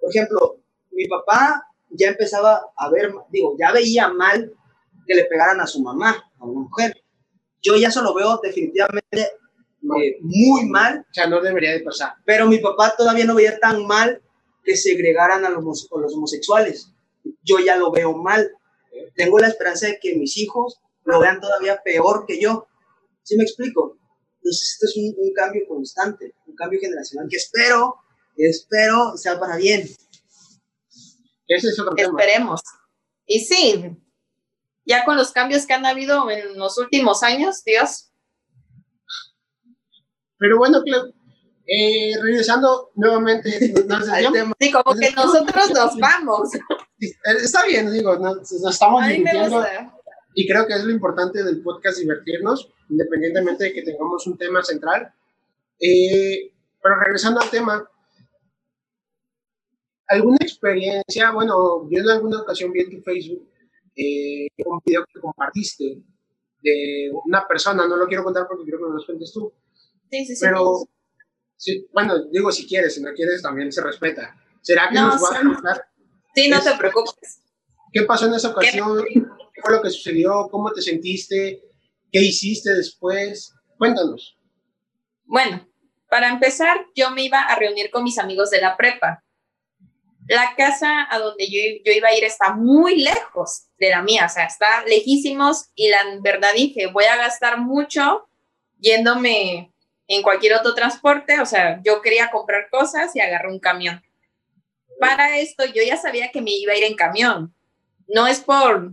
Por 0.00 0.08
ejemplo, 0.08 0.62
mi 0.90 1.06
papá 1.08 1.66
ya 1.90 2.08
empezaba 2.08 2.72
a 2.74 2.90
ver, 2.90 3.12
digo, 3.28 3.54
ya 3.58 3.70
veía 3.70 4.08
mal 4.08 4.50
que 5.06 5.14
le 5.14 5.26
pegaran 5.26 5.60
a 5.60 5.66
su 5.66 5.82
mamá, 5.82 6.16
a 6.38 6.44
una 6.46 6.60
mujer 6.60 6.94
yo 7.62 7.76
ya 7.76 7.90
se 7.90 8.02
lo 8.02 8.14
veo 8.14 8.38
definitivamente 8.42 9.32
eh, 9.96 10.18
muy 10.20 10.66
mal. 10.66 11.06
O 11.10 11.14
sea, 11.14 11.26
no 11.26 11.40
debería 11.40 11.72
de 11.72 11.80
pasar. 11.80 12.14
Pero 12.24 12.46
mi 12.46 12.58
papá 12.58 12.94
todavía 12.96 13.24
no 13.24 13.34
veía 13.34 13.58
tan 13.58 13.86
mal 13.86 14.22
que 14.64 14.76
segregaran 14.76 15.44
a 15.44 15.50
los, 15.50 15.88
a 15.94 16.00
los 16.00 16.14
homosexuales. 16.14 16.90
Yo 17.42 17.58
ya 17.58 17.76
lo 17.76 17.90
veo 17.90 18.14
mal. 18.14 18.50
Tengo 19.14 19.38
la 19.38 19.48
esperanza 19.48 19.86
de 19.86 19.98
que 20.00 20.16
mis 20.16 20.36
hijos 20.36 20.80
lo 21.04 21.20
vean 21.20 21.40
todavía 21.40 21.80
peor 21.82 22.24
que 22.26 22.40
yo. 22.40 22.68
¿Sí 23.22 23.36
me 23.36 23.44
explico? 23.44 23.98
Entonces, 24.36 24.72
esto 24.72 24.86
es 24.86 24.96
un, 24.96 25.32
cambio 25.34 25.66
constante, 25.68 26.34
un 26.46 26.54
cambio 26.54 26.80
generacional 26.80 27.28
que 27.28 27.36
espero, 27.36 27.96
espero 28.36 29.16
sea 29.16 29.38
para 29.38 29.56
bien. 29.56 29.88
Ese 31.46 31.68
es 31.68 31.80
otro 31.80 31.94
tema. 31.94 32.08
Esperemos. 32.08 32.60
Y 33.26 33.40
sí, 33.40 33.96
ya 34.86 35.04
con 35.04 35.16
los 35.16 35.32
cambios 35.32 35.66
que 35.66 35.74
han 35.74 35.86
habido 35.86 36.30
en 36.30 36.56
los 36.56 36.78
últimos 36.78 37.22
años, 37.22 37.62
Dios. 37.64 38.07
Pero 40.38 40.58
bueno, 40.58 40.82
eh, 41.66 42.12
regresando 42.22 42.90
nuevamente 42.94 43.50
tema. 44.32 44.54
Sí, 44.58 44.72
como 44.72 44.98
que 44.98 45.10
nosotros 45.10 45.70
nos 45.74 45.96
vamos. 45.98 46.54
Eh, 47.00 47.10
está 47.44 47.64
bien, 47.64 47.92
digo, 47.92 48.16
nos, 48.16 48.50
estamos 48.50 49.06
divirtiendo. 49.06 49.64
Y 50.34 50.46
creo 50.46 50.66
que 50.66 50.74
es 50.74 50.84
lo 50.84 50.92
importante 50.92 51.42
del 51.42 51.62
podcast, 51.62 51.98
divertirnos, 51.98 52.72
independientemente 52.88 53.64
de 53.64 53.72
que 53.72 53.82
tengamos 53.82 54.26
un 54.26 54.38
tema 54.38 54.62
central. 54.62 55.12
Eh, 55.80 56.52
pero 56.82 57.00
regresando 57.00 57.40
al 57.40 57.50
tema, 57.50 57.88
¿alguna 60.06 60.38
experiencia? 60.40 61.30
Bueno, 61.32 61.88
yo 61.90 62.00
en 62.00 62.08
alguna 62.08 62.40
ocasión 62.42 62.72
vi 62.72 62.80
en 62.80 62.90
tu 62.90 63.02
Facebook 63.02 63.48
eh, 63.96 64.48
un 64.64 64.80
video 64.84 65.04
que 65.12 65.20
compartiste 65.20 66.02
de 66.62 67.10
una 67.24 67.46
persona, 67.46 67.86
no 67.86 67.96
lo 67.96 68.06
quiero 68.06 68.22
contar 68.22 68.46
porque 68.46 68.62
quiero 68.62 68.78
que 68.78 68.84
me 68.84 68.98
lo 68.98 69.04
cuentes 69.04 69.32
tú. 69.32 69.52
Sí, 70.10 70.24
sí, 70.24 70.36
sí. 70.36 70.40
Pero, 70.40 70.88
sí, 71.56 71.86
bueno, 71.92 72.24
digo 72.30 72.50
si 72.52 72.66
quieres, 72.66 72.94
si 72.94 73.02
no 73.02 73.12
quieres 73.12 73.42
también 73.42 73.72
se 73.72 73.82
respeta. 73.82 74.34
¿Será 74.62 74.88
que 74.88 74.94
nos 74.94 75.20
vas 75.20 75.32
a 75.32 75.42
contar? 75.42 75.88
Sí, 76.34 76.48
no 76.48 76.62
te 76.62 76.76
preocupes. 76.76 77.42
¿Qué 77.92 78.02
pasó 78.02 78.26
en 78.26 78.34
esa 78.34 78.50
ocasión? 78.50 79.04
¿Qué? 79.04 79.20
¿Qué 79.54 79.60
fue 79.62 79.72
lo 79.72 79.82
que 79.82 79.90
sucedió? 79.90 80.48
¿Cómo 80.50 80.70
te 80.72 80.82
sentiste? 80.82 81.62
¿Qué 82.12 82.20
hiciste 82.20 82.74
después? 82.74 83.54
Cuéntanos. 83.76 84.36
Bueno, 85.24 85.66
para 86.08 86.28
empezar, 86.28 86.86
yo 86.94 87.10
me 87.10 87.24
iba 87.24 87.40
a 87.40 87.58
reunir 87.58 87.90
con 87.90 88.04
mis 88.04 88.18
amigos 88.18 88.50
de 88.50 88.60
la 88.60 88.76
prepa 88.76 89.24
la 90.28 90.54
casa 90.56 91.06
a 91.10 91.18
donde 91.18 91.46
yo, 91.46 91.58
yo, 91.84 91.92
iba 91.92 92.08
a 92.08 92.14
ir 92.14 92.24
está 92.24 92.52
muy 92.52 93.00
lejos 93.00 93.68
de 93.78 93.90
la 93.90 94.02
mía, 94.02 94.26
o 94.26 94.28
sea, 94.28 94.44
está 94.44 94.84
lejísimos 94.84 95.70
y 95.74 95.88
la 95.88 96.02
verdad 96.20 96.52
dije, 96.54 96.86
voy 96.86 97.04
a 97.04 97.16
gastar 97.16 97.58
mucho 97.58 98.28
yéndome 98.78 99.72
en 100.08 100.22
cualquier 100.22 100.54
otro 100.54 100.74
transporte, 100.74 101.40
o 101.40 101.46
sea, 101.46 101.80
yo 101.84 102.02
quería 102.02 102.30
comprar 102.30 102.68
cosas 102.70 103.14
y 103.14 103.20
agarré 103.20 103.48
un 103.48 103.60
camión. 103.60 104.02
Para 104.98 105.38
esto 105.38 105.64
yo 105.66 105.82
ya 105.86 105.96
sabía 105.96 106.30
que 106.32 106.40
me 106.40 106.50
iba 106.50 106.72
a 106.72 106.76
ir 106.76 106.84
en 106.84 106.96
camión. 106.96 107.54
No 108.08 108.26
es 108.26 108.40
por 108.40 108.88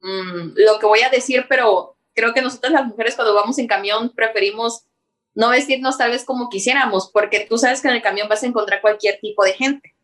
mm, 0.00 0.54
lo 0.56 0.78
que 0.80 0.86
voy 0.86 1.02
a 1.02 1.10
decir, 1.10 1.46
pero 1.48 1.96
creo 2.14 2.34
que 2.34 2.42
nosotras 2.42 2.72
las 2.72 2.86
mujeres 2.86 3.14
cuando 3.14 3.34
vamos 3.34 3.58
en 3.58 3.68
camión 3.68 4.10
preferimos 4.14 4.86
no 5.34 5.50
vestirnos 5.50 5.96
tal 5.96 6.10
vez 6.10 6.24
como 6.24 6.48
quisiéramos, 6.48 7.10
porque 7.12 7.46
tú 7.48 7.56
sabes 7.58 7.80
que 7.80 7.88
en 7.88 7.94
el 7.94 8.02
camión 8.02 8.28
vas 8.28 8.42
a 8.42 8.46
encontrar 8.46 8.80
cualquier 8.80 9.20
tipo 9.20 9.44
de 9.44 9.52
gente 9.52 9.94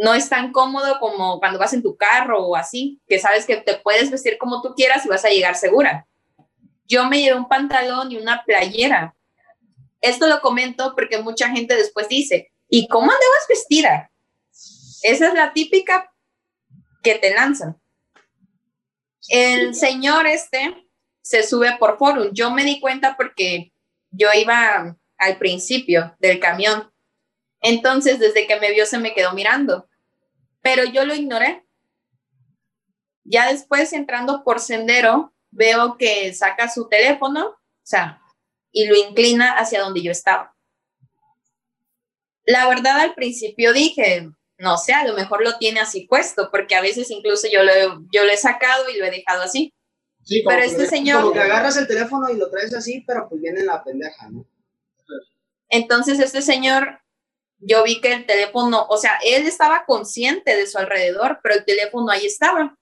no 0.00 0.14
es 0.14 0.30
tan 0.30 0.50
cómodo 0.50 0.98
como 0.98 1.38
cuando 1.40 1.58
vas 1.58 1.74
en 1.74 1.82
tu 1.82 1.94
carro 1.94 2.46
o 2.46 2.56
así, 2.56 3.00
que 3.06 3.18
sabes 3.18 3.44
que 3.44 3.56
te 3.56 3.74
puedes 3.76 4.10
vestir 4.10 4.38
como 4.38 4.62
tú 4.62 4.74
quieras 4.74 5.04
y 5.04 5.08
vas 5.08 5.26
a 5.26 5.28
llegar 5.28 5.56
segura. 5.56 6.06
Yo 6.86 7.04
me 7.04 7.20
llevé 7.20 7.36
un 7.36 7.48
pantalón 7.48 8.10
y 8.10 8.16
una 8.16 8.42
playera. 8.44 9.14
Esto 10.00 10.26
lo 10.26 10.40
comento 10.40 10.94
porque 10.94 11.18
mucha 11.18 11.50
gente 11.50 11.76
después 11.76 12.08
dice, 12.08 12.52
¿y 12.68 12.88
cómo 12.88 13.04
andabas 13.04 13.46
vestida? 13.48 14.10
Esa 15.02 15.28
es 15.28 15.34
la 15.34 15.52
típica 15.52 16.12
que 17.02 17.16
te 17.16 17.34
lanzan. 17.34 17.80
El 19.28 19.74
señor 19.74 20.26
este 20.26 20.88
se 21.22 21.42
sube 21.42 21.76
por 21.78 21.98
forum. 21.98 22.30
Yo 22.32 22.50
me 22.50 22.64
di 22.64 22.80
cuenta 22.80 23.16
porque 23.16 23.72
yo 24.10 24.28
iba 24.34 24.96
al 25.18 25.38
principio 25.38 26.16
del 26.18 26.40
camión. 26.40 26.90
Entonces, 27.60 28.18
desde 28.18 28.46
que 28.46 28.58
me 28.58 28.70
vio, 28.70 28.86
se 28.86 28.98
me 28.98 29.14
quedó 29.14 29.32
mirando. 29.32 29.88
Pero 30.62 30.84
yo 30.84 31.04
lo 31.04 31.14
ignoré. 31.14 31.64
Ya 33.24 33.52
después, 33.52 33.92
entrando 33.92 34.42
por 34.44 34.60
sendero, 34.60 35.34
veo 35.50 35.96
que 35.98 36.32
saca 36.32 36.68
su 36.68 36.88
teléfono, 36.88 37.48
o 37.48 37.56
sea, 37.82 38.19
y 38.72 38.86
lo 38.86 38.96
inclina 38.96 39.58
hacia 39.58 39.80
donde 39.80 40.02
yo 40.02 40.10
estaba. 40.10 40.54
La 42.44 42.68
verdad, 42.68 42.98
al 43.00 43.14
principio 43.14 43.72
dije, 43.72 44.30
no 44.58 44.76
sé, 44.76 44.92
a 44.92 45.04
lo 45.04 45.14
mejor 45.14 45.42
lo 45.42 45.58
tiene 45.58 45.80
así 45.80 46.06
puesto, 46.06 46.50
porque 46.50 46.74
a 46.74 46.80
veces 46.80 47.10
incluso 47.10 47.48
yo 47.52 47.62
lo, 47.62 47.72
yo 48.12 48.24
lo 48.24 48.30
he 48.30 48.36
sacado 48.36 48.88
y 48.90 48.98
lo 48.98 49.04
he 49.04 49.10
dejado 49.10 49.42
así. 49.42 49.72
Sí, 50.22 50.42
pero 50.46 50.62
este 50.62 50.86
señor... 50.86 51.22
Como 51.22 51.32
que 51.32 51.40
agarras 51.40 51.76
el 51.76 51.86
teléfono 51.86 52.28
y 52.30 52.36
lo 52.36 52.50
traes 52.50 52.74
así, 52.74 53.02
pero 53.06 53.28
pues 53.28 53.40
viene 53.40 53.62
la 53.62 53.82
pendeja, 53.82 54.28
¿no? 54.30 54.46
Entonces 55.68 56.18
este 56.18 56.42
señor, 56.42 57.00
yo 57.58 57.82
vi 57.84 58.00
que 58.00 58.12
el 58.12 58.26
teléfono, 58.26 58.86
o 58.88 58.96
sea, 58.98 59.18
él 59.24 59.46
estaba 59.46 59.84
consciente 59.86 60.56
de 60.56 60.66
su 60.66 60.78
alrededor, 60.78 61.40
pero 61.42 61.54
el 61.54 61.64
teléfono 61.64 62.10
ahí 62.10 62.26
estaba. 62.26 62.76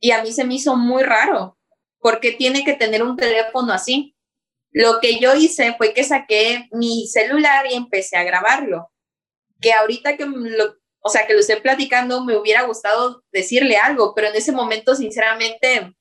Y 0.00 0.10
a 0.10 0.22
mí 0.22 0.32
se 0.32 0.44
me 0.44 0.54
hizo 0.54 0.76
muy 0.76 1.02
raro, 1.02 1.56
porque 2.00 2.32
tiene 2.32 2.64
que 2.64 2.74
tener 2.74 3.02
un 3.02 3.16
teléfono 3.16 3.72
así. 3.72 4.16
Lo 4.72 5.00
que 5.00 5.18
yo 5.18 5.34
hice 5.34 5.74
fue 5.76 5.92
que 5.92 6.04
saqué 6.04 6.68
mi 6.70 7.06
celular 7.08 7.66
y 7.68 7.74
empecé 7.74 8.16
a 8.16 8.24
grabarlo. 8.24 8.90
Que 9.60 9.72
ahorita 9.72 10.16
que 10.16 10.26
lo, 10.26 10.76
o 11.00 11.08
sea, 11.08 11.26
que 11.26 11.32
lo 11.32 11.40
estoy 11.40 11.60
platicando, 11.60 12.24
me 12.24 12.36
hubiera 12.36 12.62
gustado 12.62 13.24
decirle 13.32 13.76
algo, 13.76 14.14
pero 14.14 14.28
en 14.28 14.36
ese 14.36 14.52
momento, 14.52 14.94
sinceramente, 14.94 15.94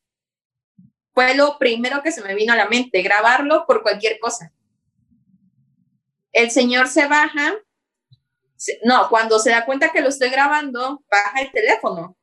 fue 1.13 1.35
lo 1.35 1.57
primero 1.57 2.03
que 2.03 2.11
se 2.11 2.21
me 2.21 2.35
vino 2.35 2.53
a 2.53 2.57
la 2.57 2.67
mente, 2.67 3.01
grabarlo 3.01 3.65
por 3.65 3.81
cualquier 3.81 4.19
cosa. 4.19 4.53
El 6.31 6.51
señor 6.51 6.87
se 6.87 7.07
baja, 7.07 7.55
no, 8.83 9.09
cuando 9.09 9.39
se 9.39 9.49
da 9.49 9.65
cuenta 9.65 9.91
que 9.91 10.01
lo 10.01 10.09
estoy 10.09 10.29
grabando, 10.29 11.03
baja 11.09 11.41
el 11.41 11.51
teléfono. 11.51 12.17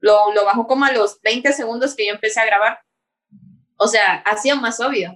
Lo, 0.00 0.32
lo 0.32 0.44
bajó 0.44 0.66
como 0.66 0.84
a 0.84 0.92
los 0.92 1.20
20 1.20 1.52
segundos 1.52 1.94
que 1.94 2.06
yo 2.06 2.14
empecé 2.14 2.40
a 2.40 2.46
grabar. 2.46 2.80
O 3.76 3.88
sea, 3.88 4.22
hacía 4.24 4.54
más 4.54 4.80
obvio. 4.80 5.12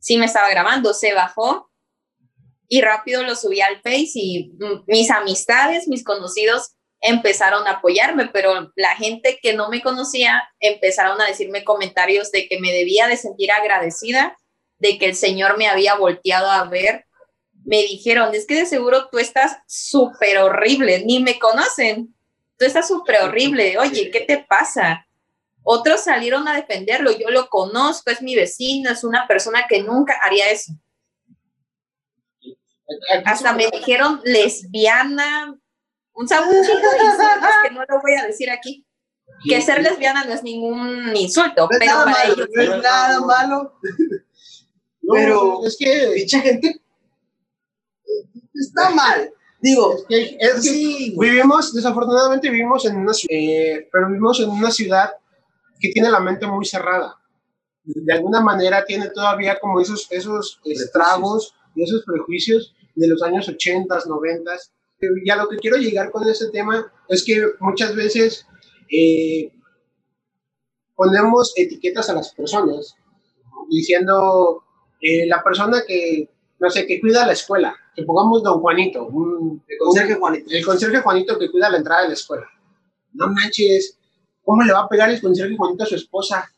Sí 0.00 0.18
me 0.18 0.26
estaba 0.26 0.48
grabando, 0.50 0.94
se 0.94 1.14
bajó 1.14 1.70
y 2.68 2.82
rápido 2.82 3.22
lo 3.22 3.34
subí 3.34 3.60
al 3.60 3.76
Face 3.76 4.12
y 4.14 4.52
mis 4.86 5.10
amistades, 5.10 5.88
mis 5.88 6.04
conocidos 6.04 6.74
empezaron 7.00 7.66
a 7.66 7.72
apoyarme, 7.72 8.28
pero 8.32 8.72
la 8.76 8.94
gente 8.96 9.38
que 9.40 9.54
no 9.54 9.70
me 9.70 9.82
conocía 9.82 10.48
empezaron 10.60 11.20
a 11.20 11.26
decirme 11.26 11.64
comentarios 11.64 12.30
de 12.30 12.48
que 12.48 12.60
me 12.60 12.72
debía 12.72 13.06
de 13.06 13.16
sentir 13.16 13.52
agradecida, 13.52 14.36
de 14.78 14.98
que 14.98 15.06
el 15.06 15.14
Señor 15.14 15.56
me 15.56 15.68
había 15.68 15.94
volteado 15.94 16.50
a 16.50 16.64
ver. 16.64 17.06
Me 17.64 17.82
dijeron, 17.82 18.34
es 18.34 18.46
que 18.46 18.56
de 18.56 18.66
seguro 18.66 19.08
tú 19.10 19.18
estás 19.18 19.58
súper 19.66 20.38
horrible, 20.38 21.04
ni 21.04 21.20
me 21.20 21.38
conocen, 21.38 22.14
tú 22.58 22.64
estás 22.64 22.88
súper 22.88 23.22
horrible, 23.22 23.78
oye, 23.78 24.10
¿qué 24.10 24.20
te 24.20 24.38
pasa? 24.38 25.06
Otros 25.70 26.00
salieron 26.00 26.48
a 26.48 26.56
defenderlo, 26.56 27.10
yo 27.10 27.28
lo 27.28 27.50
conozco, 27.50 28.10
es 28.10 28.22
mi 28.22 28.34
vecino, 28.34 28.90
es 28.90 29.04
una 29.04 29.26
persona 29.26 29.66
que 29.68 29.82
nunca 29.82 30.14
haría 30.22 30.50
eso. 30.50 30.72
Hasta 33.26 33.52
me 33.52 33.68
dijeron 33.70 34.22
lesbiana, 34.24 35.54
un 36.14 36.26
chico 36.26 36.40
que 37.62 37.70
no 37.70 37.84
lo 37.86 38.00
voy 38.00 38.14
a 38.14 38.24
decir 38.24 38.50
aquí. 38.50 38.86
Que 39.46 39.60
ser 39.60 39.82
lesbiana 39.82 40.24
no 40.24 40.32
es 40.32 40.42
ningún 40.42 41.14
insulto, 41.14 41.68
pero 41.68 41.84
nada 41.84 42.04
para 42.06 42.16
malo, 42.16 42.32
ellos 42.32 42.48
no 42.50 42.62
es 42.62 42.82
nada 42.82 43.20
malo. 43.20 43.78
pero 45.12 45.66
es 45.66 45.76
que 45.78 46.06
dicha 46.14 46.40
gente 46.40 46.80
está 48.54 48.88
mal. 48.88 49.30
Digo, 49.60 49.98
es 49.98 50.04
que, 50.08 50.36
es 50.40 50.54
que 50.54 50.60
sí, 50.60 51.14
vivimos, 51.18 51.74
desafortunadamente 51.74 52.48
vivimos 52.48 52.86
en 52.86 52.96
una 52.96 53.12
ciudad, 53.12 53.36
eh, 53.38 53.86
pero 53.92 54.06
vivimos 54.06 54.40
en 54.40 54.48
una 54.48 54.70
ciudad 54.70 55.10
que 55.80 55.90
tiene 55.90 56.10
la 56.10 56.20
mente 56.20 56.46
muy 56.46 56.64
cerrada. 56.64 57.16
De 57.84 58.12
alguna 58.12 58.40
manera 58.40 58.84
tiene 58.84 59.08
todavía 59.10 59.58
como 59.58 59.80
esos, 59.80 60.06
esos 60.10 60.60
estragos 60.64 61.54
y 61.74 61.82
esos 61.82 62.04
prejuicios 62.04 62.74
de 62.94 63.08
los 63.08 63.22
años 63.22 63.48
80, 63.48 63.98
90 64.06 64.56
y 65.24 65.30
a 65.30 65.36
lo 65.36 65.48
que 65.48 65.56
quiero 65.56 65.76
llegar 65.76 66.10
con 66.10 66.28
este 66.28 66.50
tema 66.50 66.92
es 67.08 67.24
que 67.24 67.40
muchas 67.60 67.94
veces 67.94 68.46
eh, 68.90 69.52
ponemos 70.94 71.52
etiquetas 71.56 72.10
a 72.10 72.14
las 72.14 72.34
personas 72.34 72.96
diciendo 73.70 74.64
eh, 75.00 75.26
la 75.26 75.42
persona 75.42 75.82
que, 75.86 76.28
no 76.58 76.70
sé, 76.70 76.86
que 76.86 77.00
cuida 77.00 77.26
la 77.26 77.32
escuela, 77.32 77.76
que 77.94 78.02
pongamos 78.02 78.42
don 78.42 78.60
Juanito, 78.60 79.08
el 79.68 79.78
conserje 79.78 80.14
Juanito. 80.14 80.50
El 80.50 80.64
conserje 80.64 81.00
Juanito 81.00 81.38
que 81.38 81.50
cuida 81.50 81.70
la 81.70 81.78
entrada 81.78 82.02
de 82.02 82.08
la 82.08 82.14
escuela. 82.14 82.48
No 83.12 83.28
manches, 83.28 83.97
¿cómo 84.48 84.62
le 84.62 84.72
va 84.72 84.80
a 84.80 84.88
pegar 84.88 85.10
el 85.10 85.20
conserje 85.20 85.54
Juanito 85.58 85.84
a 85.84 85.86
su 85.86 85.96
esposa? 85.96 86.50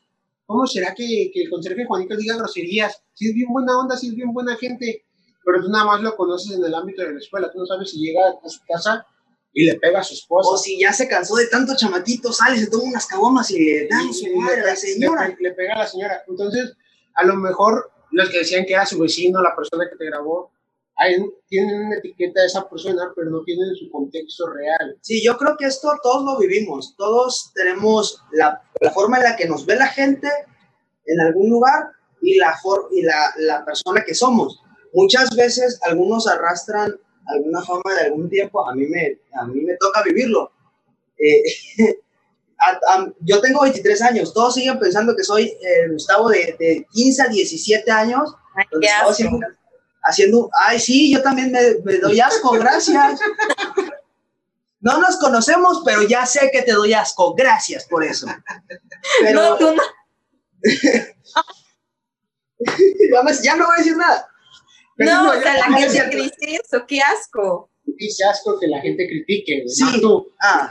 ¿Cómo 0.47 0.65
será 0.65 0.95
que, 0.95 1.29
que 1.35 1.43
el 1.43 1.51
conserje 1.51 1.85
Juanito 1.85 2.17
diga 2.17 2.37
groserías? 2.37 3.03
Si 3.15 3.29
es 3.29 3.35
bien 3.35 3.49
buena 3.53 3.77
onda, 3.81 3.97
si 3.97 4.11
es 4.11 4.15
bien 4.15 4.33
buena 4.33 4.57
gente, 4.57 5.05
pero 5.45 5.61
tú 5.61 5.69
nada 5.69 5.87
más 5.87 6.01
lo 6.01 6.15
conoces 6.15 6.57
en 6.57 6.65
el 6.65 6.73
ámbito 6.73 7.03
de 7.03 7.15
la 7.15 7.19
escuela, 7.19 7.51
tú 7.51 7.59
no 7.59 7.67
sabes 7.67 7.91
si 7.91 7.99
llega 7.99 8.21
a 8.45 8.49
su 8.49 8.61
casa 8.65 9.05
y 9.53 9.67
le 9.67 9.75
pega 9.81 9.99
a 9.99 10.05
su 10.05 10.15
esposa. 10.15 10.51
O 10.51 10.57
si 10.57 10.79
ya 10.79 10.93
se 10.93 11.09
cansó 11.09 11.35
de 11.35 11.49
tanto 11.49 11.75
chamatito, 11.77 12.33
sale, 12.33 12.59
se 12.59 12.71
toma 12.71 12.85
unas 12.85 13.07
cabomas 13.07 13.51
y 13.51 13.59
le 13.59 13.89
da 13.89 13.99
a 13.99 14.13
su 14.13 14.37
madre 14.37 14.61
a 14.61 14.67
la 14.67 14.77
señora. 14.77 15.37
Le, 15.41 15.51
pega 15.53 15.75
a 15.75 15.79
la 15.79 15.87
señora. 15.89 16.23
Entonces, 16.29 16.73
a 17.15 17.25
lo 17.25 17.35
mejor 17.35 17.91
los 18.13 18.31
que 18.31 18.39
decían 18.39 18.67
que 18.67 18.75
era 18.75 18.87
su 18.87 19.01
vecino, 19.01 19.43
la 19.43 19.57
persona 19.57 19.91
que 19.91 19.97
te 19.97 20.07
grabó, 20.07 20.53
tienen 21.49 21.87
una 21.87 21.97
etiqueta 21.97 22.41
de 22.41 22.47
esa 22.47 22.69
persona, 22.69 23.13
pero 23.17 23.31
no 23.31 23.43
tienen 23.45 23.75
su 23.75 23.91
contexto 23.91 24.49
real. 24.49 24.97
Sí, 25.01 25.23
yo 25.25 25.37
creo 25.37 25.57
que 25.57 25.67
esto 25.67 25.93
todos 26.03 26.25
lo 26.25 26.39
vivimos. 26.39 26.95
Todos 26.97 27.53
tenemos 27.55 28.23
la, 28.33 28.63
la 28.81 28.91
forma 28.91 29.19
en 29.19 29.25
la 29.25 29.37
que 29.37 29.49
nos 29.49 29.65
ve 29.67 29.77
la 29.77 29.89
gente 29.89 30.29
en 31.07 31.21
algún 31.21 31.49
lugar 31.51 31.91
y 32.23 32.37
la, 32.37 32.57
for, 32.63 32.89
y 32.93 33.03
la, 33.03 33.33
la 33.39 33.65
persona 33.65 34.03
que 34.07 34.15
somos 34.15 34.61
muchas 34.93 35.35
veces 35.37 35.79
algunos 35.83 36.27
arrastran 36.27 36.95
alguna 37.27 37.63
fama 37.63 37.95
de 37.99 38.07
algún 38.07 38.29
tiempo, 38.29 38.69
a 38.69 38.75
mí 38.75 38.87
me, 38.87 39.19
a 39.35 39.47
mí 39.47 39.61
me 39.61 39.77
toca 39.77 40.03
vivirlo. 40.03 40.51
Eh, 41.19 41.43
yo 43.21 43.41
tengo 43.41 43.63
23 43.63 44.03
años, 44.03 44.35
todos 44.35 44.55
siguen 44.55 44.79
pensando 44.79 45.15
que 45.15 45.23
soy 45.23 45.57
el 45.63 45.93
Gustavo 45.93 46.29
de, 46.29 46.57
de 46.59 46.87
15 46.93 47.23
a 47.23 47.29
17 47.29 47.91
años. 47.91 48.35
haciendo, 49.09 49.39
haciendo, 50.03 50.51
ay, 50.53 50.79
sí, 50.79 51.13
yo 51.13 51.23
también 51.23 51.53
me, 51.53 51.77
me 51.85 51.99
doy 51.99 52.21
asco, 52.21 52.53
gracias. 52.53 53.21
No 54.81 54.99
nos 54.99 55.19
conocemos, 55.19 55.83
pero 55.85 56.03
ya 56.03 56.25
sé 56.25 56.51
que 56.51 56.63
te 56.63 56.73
doy 56.73 56.95
asco. 56.95 57.35
Gracias 57.35 57.85
por 57.85 58.03
eso. 58.03 58.27
Pero, 59.21 59.43
no, 59.43 59.57
tú 59.57 59.75
no. 59.75 59.83
ya 63.43 63.57
no 63.57 63.67
voy 63.67 63.75
a 63.75 63.79
decir 63.79 63.97
nada 63.97 64.31
no, 65.05 65.31
o 65.31 65.41
sea, 65.41 65.59
la 65.59 65.77
gente 65.77 66.11
critica 66.11 66.61
eso, 66.63 66.85
qué 66.87 67.01
asco. 67.01 67.71
Dice 67.85 68.25
asco 68.25 68.59
que 68.61 68.69
la 68.69 68.81
gente 68.81 69.07
critique, 69.09 69.65
sí. 69.67 69.85
no 69.85 70.01
tú. 70.01 70.33
Ah, 70.41 70.69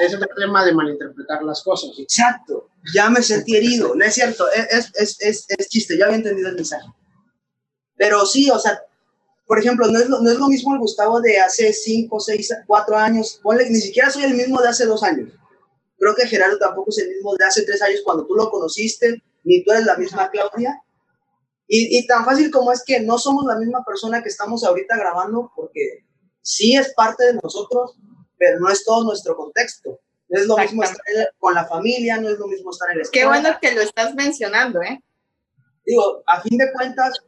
Es 0.00 0.14
otro 0.14 0.28
tema 0.36 0.64
de 0.64 0.74
malinterpretar 0.74 1.42
las 1.42 1.62
cosas. 1.62 1.90
Exacto, 1.98 2.70
ya 2.94 3.10
me 3.10 3.22
sentí 3.22 3.56
herido, 3.56 3.94
no 3.94 4.04
es 4.04 4.14
cierto, 4.14 4.46
es, 4.52 4.90
es, 4.94 5.20
es, 5.20 5.46
es 5.48 5.68
chiste, 5.68 5.98
ya 5.98 6.06
había 6.06 6.16
entendido 6.16 6.48
el 6.48 6.56
mensaje. 6.56 6.88
Pero 7.96 8.24
sí, 8.26 8.50
o 8.50 8.58
sea, 8.58 8.80
por 9.46 9.58
ejemplo, 9.58 9.86
no 9.88 9.98
es, 9.98 10.08
lo, 10.08 10.20
no 10.20 10.30
es 10.30 10.38
lo 10.38 10.48
mismo 10.48 10.74
el 10.74 10.80
Gustavo 10.80 11.20
de 11.20 11.38
hace 11.38 11.72
5, 11.72 12.18
6, 12.20 12.54
4 12.66 12.96
años, 12.96 13.40
ponle, 13.42 13.68
ni 13.68 13.80
siquiera 13.80 14.10
soy 14.10 14.24
el 14.24 14.34
mismo 14.34 14.60
de 14.60 14.68
hace 14.68 14.86
2 14.86 15.02
años. 15.02 15.32
Creo 15.98 16.14
que 16.14 16.26
Gerardo 16.26 16.58
tampoco 16.58 16.90
es 16.90 16.98
el 16.98 17.08
mismo 17.10 17.34
de 17.36 17.44
hace 17.44 17.64
3 17.64 17.82
años 17.82 18.00
cuando 18.04 18.26
tú 18.26 18.34
lo 18.34 18.50
conociste, 18.50 19.22
ni 19.44 19.62
tú 19.62 19.72
eres 19.72 19.84
la 19.84 19.96
misma 19.96 20.30
Claudia, 20.30 20.80
y, 21.66 21.98
y, 21.98 22.06
tan 22.06 22.26
fácil 22.26 22.50
como 22.50 22.72
es 22.72 22.82
que 22.84 23.00
no 23.00 23.16
somos 23.18 23.46
la 23.46 23.56
misma 23.56 23.82
persona 23.84 24.22
que 24.22 24.28
estamos 24.28 24.64
ahorita 24.64 24.98
grabando, 24.98 25.50
porque 25.56 26.04
sí 26.42 26.76
es 26.76 26.92
parte 26.92 27.24
de 27.24 27.38
nosotros, 27.42 27.96
pero 28.38 28.60
no 28.60 28.68
es 28.68 28.84
todo 28.84 29.04
nuestro 29.04 29.34
contexto. 29.34 29.98
No 30.28 30.40
es 30.40 30.46
lo 30.46 30.56
mismo 30.58 30.82
estar 30.82 30.98
con 31.38 31.54
la 31.54 31.66
familia, 31.66 32.18
no 32.18 32.28
es 32.28 32.38
lo 32.38 32.46
mismo 32.48 32.70
estar 32.70 32.90
en 32.90 32.98
la 32.98 33.02
escuela. 33.02 33.22
Qué 33.22 33.28
bueno 33.28 33.58
que 33.60 33.72
lo 33.72 33.80
estás 33.80 34.14
mencionando, 34.14 34.82
¿eh? 34.82 35.02
Digo, 35.86 36.22
a 36.26 36.40
fin 36.40 36.58
de 36.58 36.72
cuentas, 36.72 37.18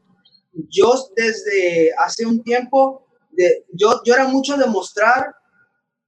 yo 0.70 0.94
desde 1.14 1.92
hace 1.98 2.26
un 2.26 2.42
tiempo, 2.42 3.06
de, 3.30 3.64
yo, 3.72 4.00
yo 4.04 4.14
era 4.14 4.28
mucho 4.28 4.56
de 4.56 4.66
mostrar 4.66 5.34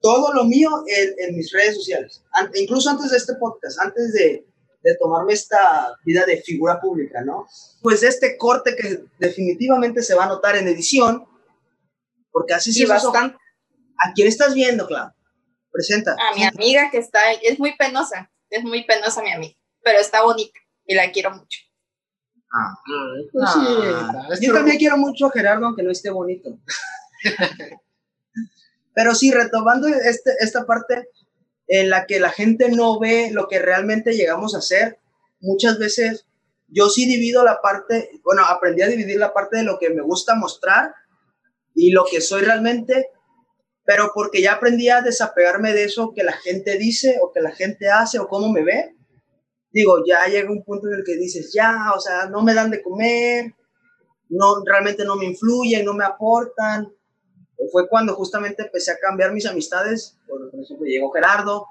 todo 0.01 0.33
lo 0.33 0.45
mío 0.45 0.71
en, 0.87 1.15
en 1.19 1.37
mis 1.37 1.53
redes 1.53 1.75
sociales, 1.77 2.23
incluso 2.55 2.89
antes 2.91 3.11
de 3.11 3.17
este 3.17 3.35
podcast, 3.35 3.81
antes 3.81 4.13
de, 4.13 4.47
de 4.83 4.97
tomarme 4.97 5.33
esta 5.33 5.97
vida 6.05 6.25
de 6.25 6.41
figura 6.43 6.81
pública, 6.81 7.23
¿no? 7.23 7.47
Pues 7.83 8.03
este 8.03 8.37
corte 8.37 8.77
que 8.77 9.05
definitivamente 9.19 10.03
se 10.03 10.15
va 10.15 10.25
a 10.25 10.29
notar 10.29 10.57
en 10.57 10.69
edición, 10.69 11.27
porque 12.31 12.55
así 12.55 12.73
sí 12.73 12.87
bastante. 12.87 13.37
¿A 14.05 14.13
quién 14.15 14.29
estás 14.29 14.55
viendo, 14.55 14.87
Clau? 14.87 15.11
Presenta. 15.73 16.13
A 16.13 16.35
mi 16.35 16.45
amiga 16.45 16.89
que 16.91 16.99
está, 16.99 17.33
es 17.33 17.59
muy 17.59 17.77
penosa, 17.77 18.31
es 18.51 18.63
muy 18.63 18.85
penosa 18.85 19.23
mi 19.23 19.33
amiga, 19.33 19.57
pero 19.83 19.99
está 19.99 20.23
bonita. 20.23 20.59
y 20.87 20.95
la 20.95 21.11
quiero 21.11 21.31
mucho. 21.33 21.61
Ah. 22.53 22.75
Pues 23.33 23.45
Ah, 23.47 24.29
sí, 24.35 24.47
yo 24.47 24.55
también 24.55 24.79
quiero 24.79 24.97
mucho 24.97 25.27
a 25.27 25.31
Gerardo, 25.31 25.67
aunque 25.67 25.83
no 25.83 25.91
esté 25.91 26.11
bonito. 26.11 26.59
Pero 28.95 29.15
sí, 29.15 29.31
retomando 29.31 29.87
este, 29.89 30.33
esta 30.41 30.67
parte 30.67 31.09
en 31.69 31.91
la 31.91 32.07
que 32.07 32.19
la 32.19 32.31
gente 32.31 32.71
no 32.71 32.99
ve 32.99 33.31
lo 33.33 33.47
que 33.47 33.59
realmente 33.59 34.15
llegamos 34.15 34.55
a 34.55 34.59
hacer, 34.59 34.99
muchas 35.41 35.79
veces 35.79 36.27
yo 36.69 36.89
sí 36.89 37.07
divido 37.07 37.45
la 37.45 37.61
parte, 37.61 38.11
bueno, 38.25 38.43
aprendí 38.45 38.83
a 38.83 38.89
dividir 38.89 39.19
la 39.19 39.33
parte 39.33 39.59
de 39.59 39.65
lo 39.65 39.79
que 39.79 39.91
me 39.91 40.03
gusta 40.03 40.35
mostrar 40.35 40.95
y 41.75 41.93
lo 41.93 42.05
que 42.11 42.21
soy 42.21 42.43
realmente, 42.43 43.11
pero 43.85 44.11
porque 44.15 44.43
ya 44.43 44.55
aprendí 44.55 44.89
a 44.89 45.01
desapegarme 45.01 45.73
de 45.73 45.85
eso 45.85 46.13
que 46.15 46.23
la 46.23 46.33
gente 46.33 46.77
dice 46.77 47.19
o 47.23 47.33
que 47.33 47.41
la 47.41 47.53
gente 47.53 47.89
hace 47.91 48.19
o 48.19 48.29
cómo 48.29 48.51
me 48.51 48.63
ve. 48.63 48.95
Digo, 49.79 50.03
ya 50.07 50.27
llega 50.27 50.51
un 50.51 50.65
punto 50.65 50.89
en 50.89 50.95
el 50.95 51.05
que 51.05 51.17
dices, 51.17 51.53
ya, 51.53 51.93
o 51.95 52.01
sea, 52.01 52.27
no 52.27 52.43
me 52.43 52.53
dan 52.55 52.71
de 52.71 52.83
comer, 52.83 53.55
no, 54.29 54.65
realmente 54.65 55.05
no 55.05 55.15
me 55.17 55.27
influyen, 55.27 55.85
no 55.85 55.95
me 55.95 56.05
aportan. 56.05 56.93
Fue 57.71 57.89
cuando 57.89 58.15
justamente 58.15 58.63
empecé 58.65 58.91
a 58.93 58.99
cambiar 58.99 59.33
mis 59.33 59.47
amistades. 59.47 60.17
Por, 60.27 60.51
por 60.51 60.61
ejemplo, 60.61 60.85
llegó 60.87 61.11
Gerardo 61.13 61.67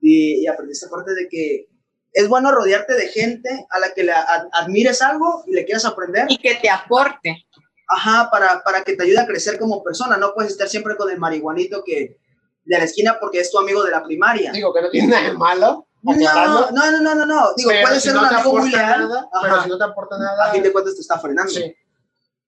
y, 0.00 0.42
y 0.42 0.46
aprendí 0.46 0.72
esta 0.72 0.90
parte 0.90 1.14
de 1.14 1.28
que 1.28 1.68
es 2.12 2.28
bueno 2.28 2.50
rodearte 2.52 2.94
de 2.94 3.08
gente 3.08 3.66
a 3.70 3.78
la 3.78 3.92
que 3.94 4.04
le 4.04 4.12
ad- 4.12 4.48
admires 4.52 5.00
algo 5.02 5.42
y 5.46 5.52
le 5.54 5.64
quieras 5.64 5.84
aprender. 5.86 6.26
Y 6.30 6.38
que 6.38 6.56
te 6.56 6.68
aporte. 6.68 7.46
Ajá, 7.88 8.28
para, 8.30 8.62
para 8.64 8.82
que 8.82 8.96
te 8.96 9.04
ayude 9.04 9.20
a 9.20 9.26
crecer 9.26 9.58
como 9.58 9.82
persona. 9.82 10.16
No 10.16 10.34
puedes 10.34 10.52
estar 10.52 10.68
siempre 10.68 10.96
con 10.96 11.10
el 11.10 11.18
marihuanito 11.18 11.82
que 11.84 12.18
de 12.64 12.78
la 12.78 12.84
esquina 12.84 13.16
porque 13.20 13.40
es 13.40 13.50
tu 13.50 13.58
amigo 13.58 13.82
de 13.84 13.92
la 13.92 14.02
primaria. 14.02 14.50
Digo 14.52 14.74
que 14.74 14.82
no 14.82 14.90
tiene 14.90 15.08
nada 15.08 15.28
de 15.28 15.34
malo. 15.34 15.86
No, 16.14 16.70
no, 16.70 17.00
no, 17.00 17.14
no, 17.14 17.26
no. 17.26 17.54
Digo, 17.56 17.70
pero 17.70 17.86
puede 17.86 18.00
si 18.00 18.08
ser 18.08 18.14
no 18.14 18.20
un 18.20 18.26
amigo 18.26 18.58
muy 18.58 18.70
leal. 18.70 19.08
Pero 19.42 19.62
si 19.62 19.68
no 19.68 19.78
te 19.78 19.84
aporta 19.84 20.18
nada. 20.18 20.46
a 20.46 20.52
fin 20.52 20.62
de 20.62 20.72
cuentas 20.72 20.94
te 20.94 21.00
está 21.00 21.18
frenando. 21.18 21.50
Sí. 21.50 21.74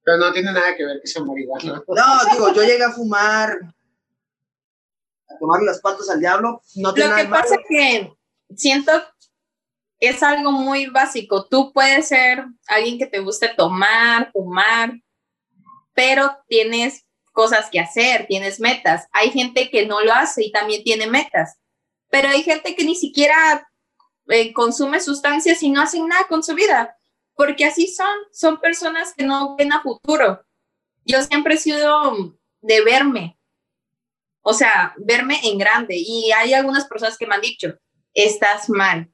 Pero 0.05 0.17
no 0.19 0.33
tiene 0.33 0.53
nada 0.53 0.75
que 0.77 0.85
ver 0.85 1.01
que 1.01 1.07
sea 1.07 1.23
marihuana. 1.23 1.83
No, 1.87 2.33
digo, 2.33 2.53
yo 2.55 2.63
llegué 2.63 2.85
a 2.85 2.93
fumar, 2.93 3.59
a 5.29 5.39
tomar 5.39 5.63
las 5.63 5.81
patas 5.81 6.09
al 6.09 6.21
diablo. 6.21 6.63
No 6.77 6.95
tiene 6.95 7.11
Lo 7.11 7.17
nada 7.17 7.23
que 7.23 7.29
malo. 7.29 7.43
pasa 7.43 7.55
es 7.57 7.61
que 7.69 8.13
siento 8.57 8.93
que 10.01 10.09
es 10.09 10.23
algo 10.23 10.53
muy 10.53 10.87
básico. 10.87 11.47
Tú 11.47 11.73
puedes 11.73 12.09
ser 12.09 12.45
alguien 12.69 12.99
que 12.99 13.07
te 13.07 13.19
guste 13.19 13.49
tomar, 13.49 14.31
fumar, 14.33 14.93
pero 15.93 16.39
tienes 16.47 17.05
cosas 17.33 17.69
que 17.71 17.81
hacer, 17.81 18.27
tienes 18.27 18.61
metas. 18.61 19.07
Hay 19.13 19.31
gente 19.31 19.71
que 19.71 19.87
no 19.87 20.01
lo 20.01 20.13
hace 20.13 20.45
y 20.45 20.53
también 20.53 20.83
tiene 20.85 21.07
metas, 21.07 21.59
pero 22.11 22.29
hay 22.29 22.43
gente 22.43 22.75
que 22.75 22.85
ni 22.85 22.95
siquiera 22.95 23.69
eh, 24.29 24.53
consume 24.53 25.01
sustancias 25.01 25.63
y 25.63 25.71
no 25.71 25.81
hacen 25.81 26.07
nada 26.07 26.27
con 26.29 26.43
su 26.43 26.55
vida, 26.55 26.97
porque 27.35 27.65
así 27.65 27.87
son, 27.87 28.15
son 28.33 28.61
personas 28.61 29.15
que 29.15 29.25
no 29.25 29.57
ven 29.57 29.73
a 29.73 29.83
futuro. 29.83 30.45
Yo 31.05 31.23
siempre 31.23 31.55
he 31.55 31.59
sido 31.59 32.37
de 32.61 32.83
verme, 32.83 33.39
o 34.43 34.53
sea, 34.53 34.95
verme 34.99 35.41
en 35.45 35.59
grande 35.59 35.97
y 35.97 36.33
hay 36.33 36.55
algunas 36.55 36.87
personas 36.87 37.17
que 37.17 37.27
me 37.27 37.35
han 37.35 37.41
dicho, 37.41 37.75
estás 38.15 38.69
mal, 38.69 39.11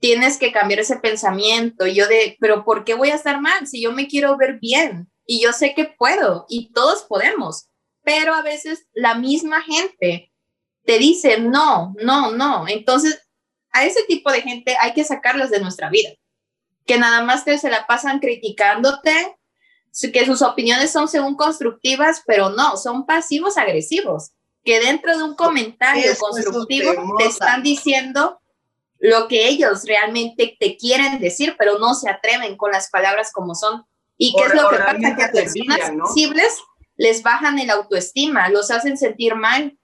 tienes 0.00 0.38
que 0.38 0.52
cambiar 0.52 0.80
ese 0.80 0.96
pensamiento. 0.96 1.86
Y 1.86 1.94
yo 1.94 2.08
de, 2.08 2.36
pero 2.40 2.64
¿por 2.64 2.84
qué 2.84 2.94
voy 2.94 3.10
a 3.10 3.14
estar 3.14 3.40
mal 3.40 3.66
si 3.66 3.82
yo 3.82 3.92
me 3.92 4.08
quiero 4.08 4.36
ver 4.36 4.58
bien? 4.60 5.10
Y 5.26 5.42
yo 5.42 5.52
sé 5.52 5.74
que 5.74 5.84
puedo 5.84 6.46
y 6.48 6.72
todos 6.72 7.04
podemos, 7.04 7.68
pero 8.02 8.34
a 8.34 8.42
veces 8.42 8.88
la 8.92 9.14
misma 9.14 9.62
gente 9.62 10.29
te 10.90 10.98
dice, 10.98 11.38
no, 11.38 11.94
no, 12.02 12.32
no. 12.32 12.66
Entonces, 12.66 13.22
a 13.70 13.84
ese 13.84 14.02
tipo 14.08 14.32
de 14.32 14.42
gente 14.42 14.76
hay 14.80 14.92
que 14.92 15.04
sacarlas 15.04 15.48
de 15.48 15.60
nuestra 15.60 15.88
vida, 15.88 16.10
que 16.84 16.98
nada 16.98 17.22
más 17.22 17.44
te 17.44 17.56
se 17.58 17.70
la 17.70 17.86
pasan 17.86 18.18
criticándote, 18.18 19.36
que 20.12 20.26
sus 20.26 20.42
opiniones 20.42 20.90
son 20.90 21.06
según 21.06 21.36
constructivas, 21.36 22.24
pero 22.26 22.48
no, 22.50 22.76
son 22.76 23.06
pasivos 23.06 23.56
agresivos, 23.56 24.32
que 24.64 24.80
dentro 24.80 25.16
de 25.16 25.22
un 25.22 25.36
comentario 25.36 26.10
Eso 26.10 26.26
constructivo 26.26 26.90
que 26.90 27.22
te 27.22 27.30
están 27.30 27.62
diciendo 27.62 28.40
lo 28.98 29.28
que 29.28 29.46
ellos 29.46 29.84
realmente 29.84 30.56
te 30.58 30.76
quieren 30.76 31.20
decir, 31.20 31.54
pero 31.56 31.78
no 31.78 31.94
se 31.94 32.10
atreven 32.10 32.56
con 32.56 32.72
las 32.72 32.90
palabras 32.90 33.30
como 33.32 33.54
son. 33.54 33.84
¿Y 34.18 34.34
qué 34.34 34.42
O 34.42 34.46
es 34.46 34.54
lo 34.54 34.70
que 34.70 34.76
pasa? 34.76 34.98
Que 34.98 35.22
a 35.22 35.30
personas 35.30 35.86
sensibles 35.86 36.58
les 36.96 37.22
bajan 37.22 37.60
el 37.60 37.70
autoestima, 37.70 38.48
los 38.48 38.72
hacen 38.72 38.98
sentir 38.98 39.36
mal. 39.36 39.78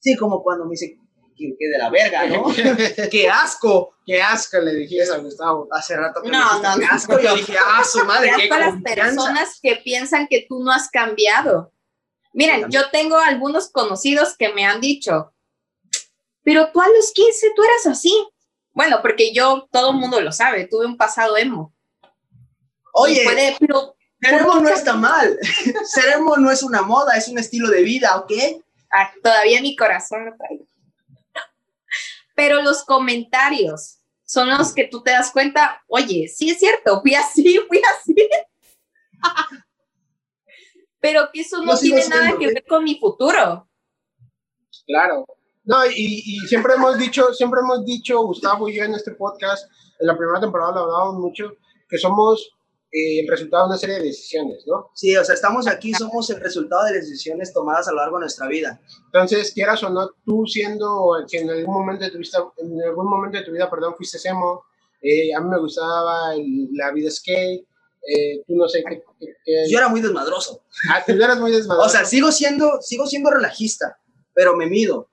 Sí, 0.00 0.16
como 0.16 0.42
cuando 0.42 0.64
me 0.64 0.70
dice 0.72 0.96
que, 1.36 1.54
que 1.58 1.68
de 1.68 1.78
la 1.78 1.90
verga, 1.90 2.26
¿no? 2.26 2.44
¡Qué 3.10 3.28
asco! 3.28 3.94
Qué 4.04 4.20
asco 4.22 4.58
le 4.58 4.74
dijiste 4.74 5.12
a 5.12 5.18
Gustavo. 5.18 5.68
Hace 5.70 5.96
rato 5.96 6.22
que 6.22 6.30
No, 6.30 6.62
no, 6.62 6.74
¡Qué 6.78 6.84
no. 6.86 6.92
asco! 6.92 7.18
Yo 7.20 7.34
dije, 7.36 7.54
¡ah, 7.64 7.82
su 7.84 8.04
madre! 8.04 8.30
¡Qué 8.36 8.48
para 8.48 8.70
las 8.70 8.82
personas 8.82 9.58
que 9.62 9.76
piensan 9.76 10.26
que 10.28 10.46
tú 10.48 10.62
no 10.62 10.72
has 10.72 10.88
cambiado. 10.90 11.72
Miren, 12.32 12.64
Sí, 12.64 12.70
yo 12.70 12.90
tengo 12.90 13.16
algunos 13.18 13.70
conocidos 13.70 14.36
que 14.36 14.52
me 14.52 14.64
han 14.64 14.80
dicho, 14.80 15.32
pero 16.42 16.70
tú 16.72 16.80
a 16.80 16.88
los 16.88 17.12
15 17.12 17.48
tú 17.54 17.62
eras 17.62 17.86
así. 17.86 18.12
Bueno, 18.72 18.98
porque 19.02 19.32
yo, 19.34 19.68
todo 19.72 19.90
el 19.90 19.96
mundo 19.96 20.20
lo 20.20 20.30
sabe, 20.32 20.66
tuve 20.66 20.86
un 20.86 20.96
pasado 20.96 21.36
emo. 21.36 21.74
Oye, 22.92 23.22
puede- 23.24 23.56
pero 23.58 23.96
ser 24.20 24.34
emo 24.40 24.54
no 24.60 24.68
está 24.68 24.94
mal. 24.94 25.38
Ser 25.84 26.14
emo 26.14 26.36
no 26.36 26.50
es 26.50 26.62
una 26.62 26.82
moda, 26.82 27.16
es 27.16 27.28
un 27.28 27.38
estilo 27.38 27.68
de 27.70 27.82
vida, 27.82 28.16
¿ok? 28.16 28.32
Ah, 28.92 29.12
todavía 29.22 29.60
mi 29.60 29.76
corazón 29.76 30.26
lo 30.26 30.36
traigo. 30.36 30.66
Pero 32.34 32.62
los 32.62 32.84
comentarios 32.84 33.98
son 34.24 34.50
los 34.50 34.74
que 34.74 34.84
tú 34.84 35.02
te 35.02 35.10
das 35.10 35.30
cuenta, 35.32 35.82
oye, 35.88 36.28
sí 36.28 36.50
es 36.50 36.58
cierto, 36.58 37.00
fui 37.00 37.14
así, 37.14 37.58
fui 37.68 37.80
así. 37.96 38.14
Pero 41.00 41.30
que 41.32 41.40
eso 41.40 41.62
no 41.62 41.76
tiene 41.78 42.06
nada 42.08 42.22
siendo, 42.22 42.38
que 42.38 42.46
ver 42.46 42.64
con 42.66 42.84
mi 42.84 42.98
futuro. 42.98 43.68
Claro. 44.86 45.26
No, 45.64 45.86
y, 45.86 46.22
y 46.24 46.38
siempre 46.48 46.74
hemos 46.74 46.98
dicho, 46.98 47.32
siempre 47.34 47.60
hemos 47.60 47.84
dicho, 47.84 48.20
Gustavo 48.22 48.68
y 48.68 48.76
yo 48.76 48.84
en 48.84 48.94
este 48.94 49.12
podcast, 49.12 49.70
en 49.98 50.06
la 50.06 50.16
primera 50.16 50.40
temporada 50.40 50.72
lo 50.72 50.80
hablábamos 50.80 51.16
mucho, 51.16 51.52
que 51.88 51.98
somos 51.98 52.57
eh, 52.90 53.20
el 53.20 53.28
resultado 53.28 53.64
de 53.64 53.68
una 53.68 53.78
serie 53.78 53.96
de 53.96 54.04
decisiones, 54.04 54.64
¿no? 54.66 54.90
Sí, 54.94 55.16
o 55.16 55.24
sea, 55.24 55.34
estamos 55.34 55.66
aquí, 55.66 55.92
somos 55.92 56.28
el 56.30 56.40
resultado 56.40 56.84
de 56.86 56.94
decisiones 56.94 57.52
tomadas 57.52 57.86
a 57.88 57.90
lo 57.92 57.98
largo 57.98 58.16
de 58.16 58.22
nuestra 58.22 58.48
vida. 58.48 58.80
Entonces, 59.06 59.52
quieras 59.52 59.82
o 59.84 59.90
no, 59.90 60.10
tú 60.24 60.44
siendo, 60.46 61.14
si 61.26 61.36
en 61.38 61.50
algún 61.50 61.74
momento 61.74 62.04
de 62.04 62.10
tu 62.10 62.18
vida, 62.18 62.38
en 62.56 62.82
algún 62.82 63.06
momento 63.10 63.38
de 63.38 63.44
tu 63.44 63.52
vida, 63.52 63.68
perdón, 63.70 63.94
fuiste 63.96 64.18
emo, 64.28 64.62
eh, 65.02 65.34
a 65.34 65.40
mí 65.40 65.48
me 65.50 65.58
gustaba 65.60 66.34
el- 66.34 66.68
la 66.72 66.90
vida 66.92 67.10
skate, 67.10 67.66
eh, 68.06 68.42
tú 68.46 68.54
no 68.56 68.66
sé 68.68 68.82
qué, 68.88 69.02
qué- 69.20 69.26
qué- 69.44 69.64
Yo 69.68 69.78
era 69.78 69.88
muy 69.88 70.00
desmadroso. 70.00 70.62
Ah, 70.90 71.02
tú 71.06 71.12
eras 71.12 71.38
muy 71.38 71.52
desmadroso. 71.52 71.86
O 71.88 71.90
sea, 71.90 72.04
sigo 72.04 72.32
siendo, 72.32 72.80
sigo 72.80 73.06
siendo 73.06 73.30
relajista, 73.30 73.98
pero 74.34 74.56
me 74.56 74.66
mido. 74.66 75.10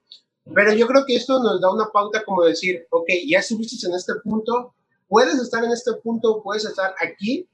Pero 0.54 0.72
yo 0.74 0.86
creo 0.88 1.04
que 1.06 1.16
esto 1.16 1.40
nos 1.42 1.60
da 1.60 1.74
una 1.74 1.88
pauta 1.92 2.24
como 2.24 2.44
decir, 2.44 2.86
ok, 2.92 3.10
ya 3.28 3.40
estuviste 3.40 3.88
en 3.88 3.96
este 3.96 4.14
punto, 4.24 4.76
puedes 5.08 5.36
estar 5.42 5.64
en 5.64 5.72
este 5.72 5.92
punto, 6.04 6.42
puedes 6.44 6.64
estar 6.66 6.94
aquí 7.02 7.50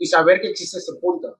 y 0.00 0.06
saber 0.06 0.40
que 0.40 0.48
existe 0.48 0.78
este 0.78 0.94
punto. 0.94 1.38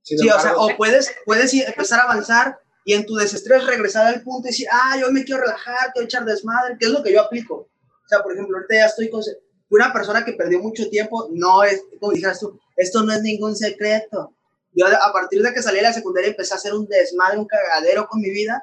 Sin 0.00 0.16
Sí, 0.18 0.28
o 0.28 0.40
sea, 0.40 0.52
embargo, 0.52 0.66
o 0.66 0.76
puedes, 0.76 1.12
puedes 1.26 1.52
empezar 1.52 2.00
a 2.00 2.04
avanzar 2.04 2.58
y 2.84 2.94
en 2.94 3.04
tu 3.04 3.16
desestrés 3.16 3.66
regresar 3.66 4.06
al 4.06 4.22
punto 4.22 4.46
y 4.46 4.52
decir, 4.52 4.68
ah, 4.70 4.96
yo 4.98 5.10
me 5.10 5.24
quiero 5.24 5.42
relajar, 5.42 5.92
quiero 5.92 6.06
echar 6.06 6.24
desmadre, 6.24 6.76
que 6.78 6.86
es 6.86 6.92
lo 6.92 7.02
que 7.02 7.12
yo 7.12 7.20
aplico. 7.20 7.54
O 7.56 8.08
sea, 8.08 8.22
por 8.22 8.32
ejemplo, 8.32 8.56
ahorita 8.56 8.74
ya 8.76 8.86
estoy 8.86 9.10
con... 9.10 9.20
Una 9.68 9.92
persona 9.92 10.24
que 10.24 10.34
perdió 10.34 10.60
mucho 10.60 10.88
tiempo, 10.88 11.28
no 11.32 11.64
es, 11.64 11.82
como 11.98 12.12
dijeras 12.12 12.38
tú, 12.38 12.56
esto 12.76 13.02
no 13.02 13.12
es 13.12 13.20
ningún 13.22 13.56
secreto. 13.56 14.32
Yo 14.72 14.86
a 14.86 15.12
partir 15.12 15.42
de 15.42 15.52
que 15.52 15.60
salí 15.60 15.78
de 15.78 15.82
la 15.82 15.92
secundaria 15.92 16.30
empecé 16.30 16.54
a 16.54 16.58
hacer 16.58 16.72
un 16.72 16.86
desmadre, 16.86 17.38
un 17.38 17.46
cagadero 17.46 18.06
con 18.06 18.20
mi 18.20 18.30
vida. 18.30 18.62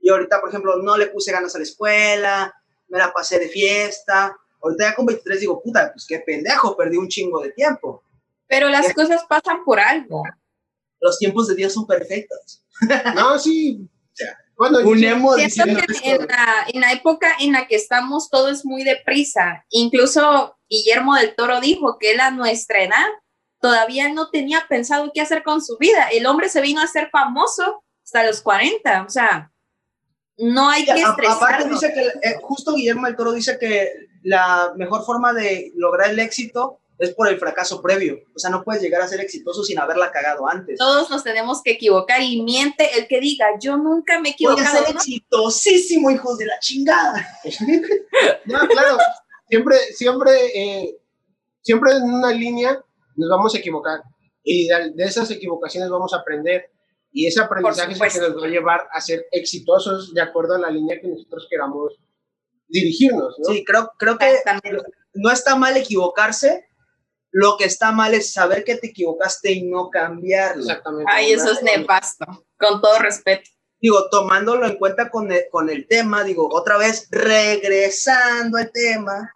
Y 0.00 0.10
ahorita, 0.10 0.42
por 0.42 0.50
ejemplo, 0.50 0.76
no 0.82 0.98
le 0.98 1.06
puse 1.06 1.32
ganas 1.32 1.54
a 1.54 1.58
la 1.58 1.64
escuela, 1.64 2.54
me 2.88 2.98
la 2.98 3.10
pasé 3.14 3.38
de 3.38 3.48
fiesta. 3.48 4.36
Ahorita 4.60 4.90
ya 4.90 4.94
con 4.94 5.06
23 5.06 5.40
digo, 5.40 5.62
puta, 5.62 5.90
pues 5.90 6.04
qué 6.06 6.18
pendejo, 6.18 6.76
perdí 6.76 6.98
un 6.98 7.08
chingo 7.08 7.40
de 7.40 7.52
tiempo. 7.52 8.03
Pero 8.46 8.68
las 8.68 8.88
Ya. 8.88 8.94
cosas 8.94 9.22
pasan 9.28 9.64
por 9.64 9.80
algo. 9.80 10.22
Los 11.00 11.18
tiempos 11.18 11.48
de 11.48 11.54
Dios 11.54 11.72
son 11.72 11.86
perfectos. 11.86 12.62
no, 13.14 13.38
sí. 13.38 13.88
Bueno, 14.56 14.80
yo 14.80 14.88
Un 14.88 14.98
sí- 14.98 15.06
emo 15.06 15.34
Siento 15.34 15.80
que 16.00 16.10
en 16.12 16.26
la, 16.26 16.64
en 16.68 16.80
la 16.80 16.92
época 16.92 17.34
en 17.40 17.52
la 17.52 17.66
que 17.66 17.74
estamos 17.74 18.30
todo 18.30 18.48
es 18.50 18.64
muy 18.64 18.84
deprisa. 18.84 19.64
Incluso 19.70 20.56
Guillermo 20.68 21.16
del 21.16 21.34
Toro 21.34 21.60
dijo 21.60 21.98
que 21.98 22.12
él 22.12 22.20
a 22.20 22.30
nuestra 22.30 22.84
edad 22.84 23.06
todavía 23.60 24.12
no 24.12 24.30
tenía 24.30 24.64
pensado 24.68 25.10
qué 25.12 25.20
hacer 25.20 25.42
con 25.42 25.60
su 25.60 25.76
vida. 25.78 26.08
El 26.12 26.26
hombre 26.26 26.48
se 26.48 26.60
vino 26.60 26.80
a 26.80 26.86
ser 26.86 27.10
famoso 27.10 27.82
hasta 28.04 28.24
los 28.24 28.42
40. 28.42 29.02
O 29.02 29.10
sea, 29.10 29.50
no 30.36 30.68
hay 30.70 30.84
que 30.84 30.92
A- 30.92 31.08
aparte 31.08 31.26
estresarnos. 31.26 31.80
dice 31.80 31.92
que, 31.92 32.28
eh, 32.28 32.36
justo 32.42 32.74
Guillermo 32.74 33.06
del 33.06 33.16
Toro 33.16 33.32
dice 33.32 33.58
que 33.58 33.90
la 34.22 34.72
mejor 34.76 35.04
forma 35.04 35.32
de 35.32 35.72
lograr 35.74 36.10
el 36.10 36.18
éxito 36.20 36.78
es 36.98 37.14
por 37.14 37.28
el 37.28 37.38
fracaso 37.38 37.82
previo. 37.82 38.18
O 38.34 38.38
sea, 38.38 38.50
no 38.50 38.62
puedes 38.62 38.82
llegar 38.82 39.02
a 39.02 39.08
ser 39.08 39.20
exitoso 39.20 39.64
sin 39.64 39.78
haberla 39.78 40.10
cagado 40.12 40.48
antes. 40.48 40.78
Todos 40.78 41.10
nos 41.10 41.24
tenemos 41.24 41.62
que 41.62 41.72
equivocar 41.72 42.22
y 42.22 42.42
miente 42.42 42.98
el 42.98 43.08
que 43.08 43.20
diga, 43.20 43.46
yo 43.60 43.76
nunca 43.76 44.20
me 44.20 44.30
he 44.30 44.36
Voy 44.40 44.50
a 44.50 44.52
equivocado. 44.54 44.84
ser 44.84 44.94
¿no? 44.94 45.00
exitosísimo, 45.00 46.10
hijos 46.10 46.38
de 46.38 46.46
la 46.46 46.58
chingada. 46.60 47.28
No, 48.46 48.58
claro. 48.68 48.98
siempre, 49.48 49.76
siempre, 49.94 50.30
eh, 50.54 50.98
siempre 51.62 51.92
en 51.92 52.04
una 52.04 52.30
línea 52.32 52.82
nos 53.16 53.28
vamos 53.30 53.54
a 53.54 53.58
equivocar 53.58 54.00
y 54.42 54.66
de, 54.68 54.92
de 54.94 55.04
esas 55.04 55.30
equivocaciones 55.30 55.88
vamos 55.90 56.12
a 56.14 56.18
aprender 56.18 56.70
y 57.12 57.26
ese 57.26 57.40
aprendizaje 57.40 57.92
es 57.92 58.16
el 58.16 58.22
que 58.22 58.28
nos 58.28 58.42
va 58.42 58.46
a 58.46 58.50
llevar 58.50 58.88
a 58.92 59.00
ser 59.00 59.26
exitosos 59.30 60.12
de 60.14 60.20
acuerdo 60.20 60.54
a 60.54 60.58
la 60.58 60.70
línea 60.70 61.00
que 61.00 61.08
nosotros 61.08 61.46
queramos 61.48 61.94
dirigirnos. 62.68 63.36
¿no? 63.38 63.52
Sí, 63.52 63.64
creo, 63.64 63.90
creo 63.98 64.18
que 64.18 64.26
no 65.14 65.30
está 65.30 65.56
mal 65.56 65.76
equivocarse, 65.76 66.66
lo 67.36 67.56
que 67.56 67.64
está 67.64 67.90
mal 67.90 68.14
es 68.14 68.32
saber 68.32 68.62
que 68.62 68.76
te 68.76 68.86
equivocaste 68.86 69.50
y 69.50 69.62
no 69.64 69.90
cambiarlo. 69.90 70.62
Exactamente. 70.62 71.10
Ay, 71.12 71.32
eso 71.32 71.50
es 71.50 71.62
nefasto, 71.64 72.24
con 72.56 72.80
todo 72.80 72.96
respeto. 73.00 73.50
Digo, 73.80 74.08
tomándolo 74.08 74.66
en 74.66 74.76
cuenta 74.78 75.10
con 75.10 75.32
el, 75.32 75.42
con 75.50 75.68
el 75.68 75.88
tema, 75.88 76.22
digo, 76.22 76.48
otra 76.52 76.78
vez 76.78 77.08
regresando 77.10 78.56
al 78.56 78.70
tema. 78.72 79.34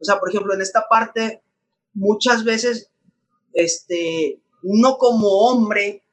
O 0.00 0.04
sea, 0.04 0.20
por 0.20 0.28
ejemplo, 0.30 0.54
en 0.54 0.62
esta 0.62 0.86
parte, 0.88 1.42
muchas 1.94 2.44
veces, 2.44 2.92
este, 3.52 4.40
uno 4.62 4.96
como 4.96 5.26
hombre, 5.48 6.04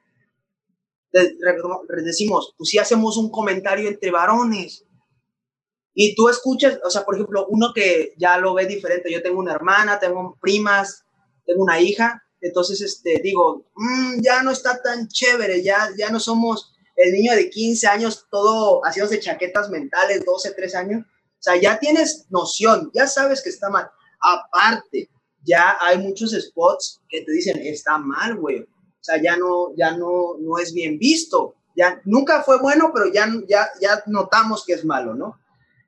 de- 1.11 1.37
re- 1.41 2.01
decimos, 2.03 2.55
pues 2.57 2.69
si 2.71 2.79
hacemos 2.79 3.17
un 3.17 3.29
comentario 3.29 3.87
entre 3.87 4.09
varones, 4.09 4.82
y 5.93 6.15
tú 6.15 6.29
escuchas, 6.29 6.79
o 6.83 6.89
sea, 6.89 7.03
por 7.03 7.15
ejemplo, 7.15 7.45
uno 7.49 7.71
que 7.73 8.13
ya 8.17 8.37
lo 8.37 8.53
ve 8.53 8.65
diferente, 8.65 9.11
yo 9.11 9.21
tengo 9.21 9.39
una 9.39 9.53
hermana, 9.53 9.99
tengo 9.99 10.37
primas, 10.41 11.03
tengo 11.45 11.63
una 11.63 11.79
hija, 11.79 12.21
entonces, 12.41 12.81
este, 12.81 13.21
digo, 13.23 13.65
"Mm, 13.75 14.21
ya 14.21 14.43
no 14.43 14.51
está 14.51 14.81
tan 14.81 15.07
chévere, 15.07 15.61
ya, 15.63 15.89
ya 15.97 16.09
no 16.09 16.19
somos 16.19 16.73
el 16.95 17.11
niño 17.13 17.33
de 17.35 17.49
15 17.49 17.87
años, 17.87 18.27
todo 18.29 18.81
haciéndose 18.83 19.19
chaquetas 19.19 19.69
mentales, 19.69 20.25
12, 20.25 20.51
13 20.51 20.77
años, 20.77 21.01
o 21.05 21.43
sea, 21.43 21.55
ya 21.57 21.79
tienes 21.79 22.25
noción, 22.29 22.89
ya 22.93 23.07
sabes 23.07 23.41
que 23.41 23.49
está 23.49 23.69
mal. 23.69 23.89
Aparte, 24.21 25.09
ya 25.43 25.75
hay 25.81 25.97
muchos 25.97 26.31
spots 26.31 27.01
que 27.09 27.21
te 27.21 27.31
dicen, 27.33 27.57
está 27.59 27.97
mal, 27.97 28.37
güey. 28.37 28.61
O 28.61 29.03
sea, 29.03 29.21
ya 29.21 29.35
no, 29.35 29.75
ya 29.75 29.97
no, 29.97 30.37
no 30.39 30.57
es 30.57 30.73
bien 30.73 30.97
visto. 30.97 31.55
Ya 31.75 32.01
nunca 32.05 32.43
fue 32.43 32.59
bueno, 32.59 32.91
pero 32.93 33.11
ya, 33.11 33.27
ya, 33.47 33.67
ya 33.81 34.03
notamos 34.05 34.63
que 34.65 34.73
es 34.73 34.85
malo, 34.85 35.15
¿no? 35.15 35.37